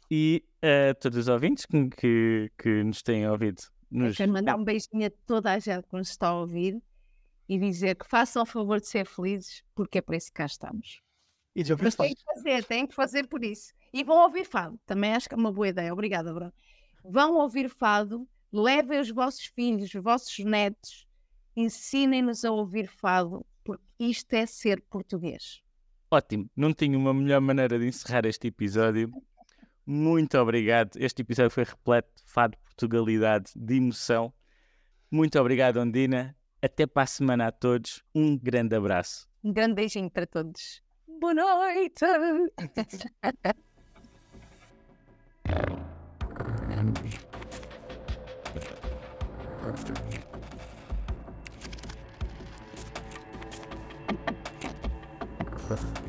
e 0.09 0.43
a 0.59 0.95
todos 0.95 1.19
os 1.19 1.27
ouvintes 1.27 1.67
que, 1.67 1.87
que, 1.89 2.51
que 2.57 2.83
nos 2.83 3.03
têm 3.03 3.29
ouvido. 3.29 3.61
Nos... 3.91 4.17
Quero 4.17 4.31
mandar 4.31 4.55
um 4.55 4.63
beijinho 4.63 5.05
a 5.05 5.11
toda 5.27 5.51
a 5.51 5.59
gente 5.59 5.87
que 5.87 5.95
nos 5.95 6.09
está 6.09 6.29
a 6.29 6.39
ouvir 6.39 6.81
e 7.47 7.59
dizer 7.59 7.95
que 7.95 8.09
façam 8.09 8.41
o 8.41 8.45
favor 8.47 8.81
de 8.81 8.87
ser 8.87 9.05
felizes, 9.05 9.63
porque 9.75 9.99
é 9.99 10.01
para 10.01 10.17
isso 10.17 10.29
que 10.29 10.33
cá 10.33 10.47
estamos. 10.47 10.99
E 11.55 11.61
de 11.61 11.71
ouvir 11.73 11.83
Mas 11.83 11.95
têm 11.95 12.07
falar. 12.07 12.15
que 12.15 12.23
fazer, 12.33 12.63
têm 12.63 12.87
que 12.87 12.95
fazer 12.95 13.27
por 13.27 13.43
isso. 13.43 13.71
E 13.93 14.03
vão 14.03 14.17
ouvir 14.17 14.45
fado, 14.45 14.79
também 14.83 15.13
acho 15.13 15.29
que 15.29 15.35
é 15.35 15.37
uma 15.37 15.51
boa 15.51 15.67
ideia. 15.67 15.93
Obrigada, 15.93 16.33
Bruno. 16.33 16.53
Vão 17.05 17.35
ouvir 17.35 17.69
fado, 17.69 18.27
levem 18.51 18.99
os 18.99 19.11
vossos 19.11 19.45
filhos, 19.45 19.93
os 19.93 20.01
vossos 20.01 20.39
netos, 20.39 21.05
ensinem-nos 21.55 22.43
a 22.43 22.51
ouvir 22.51 22.87
fado, 22.87 23.45
porque 23.63 23.83
isto 23.99 24.33
é 24.33 24.45
ser 24.45 24.81
português. 24.89 25.61
Ótimo, 26.11 26.49
não 26.55 26.73
tinha 26.73 26.97
uma 26.97 27.13
melhor 27.13 27.41
maneira 27.41 27.79
de 27.79 27.87
encerrar 27.87 28.25
este 28.25 28.47
episódio. 28.47 29.11
Muito 29.85 30.37
obrigado. 30.37 30.91
Este 30.97 31.21
episódio 31.21 31.51
foi 31.51 31.63
repleto 31.63 32.09
de 32.15 32.23
fado, 32.31 32.57
Portugalidade, 32.63 33.51
de 33.55 33.75
emoção. 33.75 34.33
Muito 35.09 35.39
obrigado, 35.39 35.77
Ondina. 35.77 36.35
Até 36.61 36.87
para 36.87 37.03
a 37.03 37.07
semana 37.07 37.47
a 37.47 37.51
todos. 37.51 38.03
Um 38.15 38.37
grande 38.37 38.75
abraço. 38.75 39.27
Um 39.43 39.51
grande 39.51 39.73
beijinho 39.73 40.09
para 40.09 40.25
todos. 40.25 40.81
Boa 41.19 41.33
noite! 41.33 42.05
подкастах. 55.75 56.02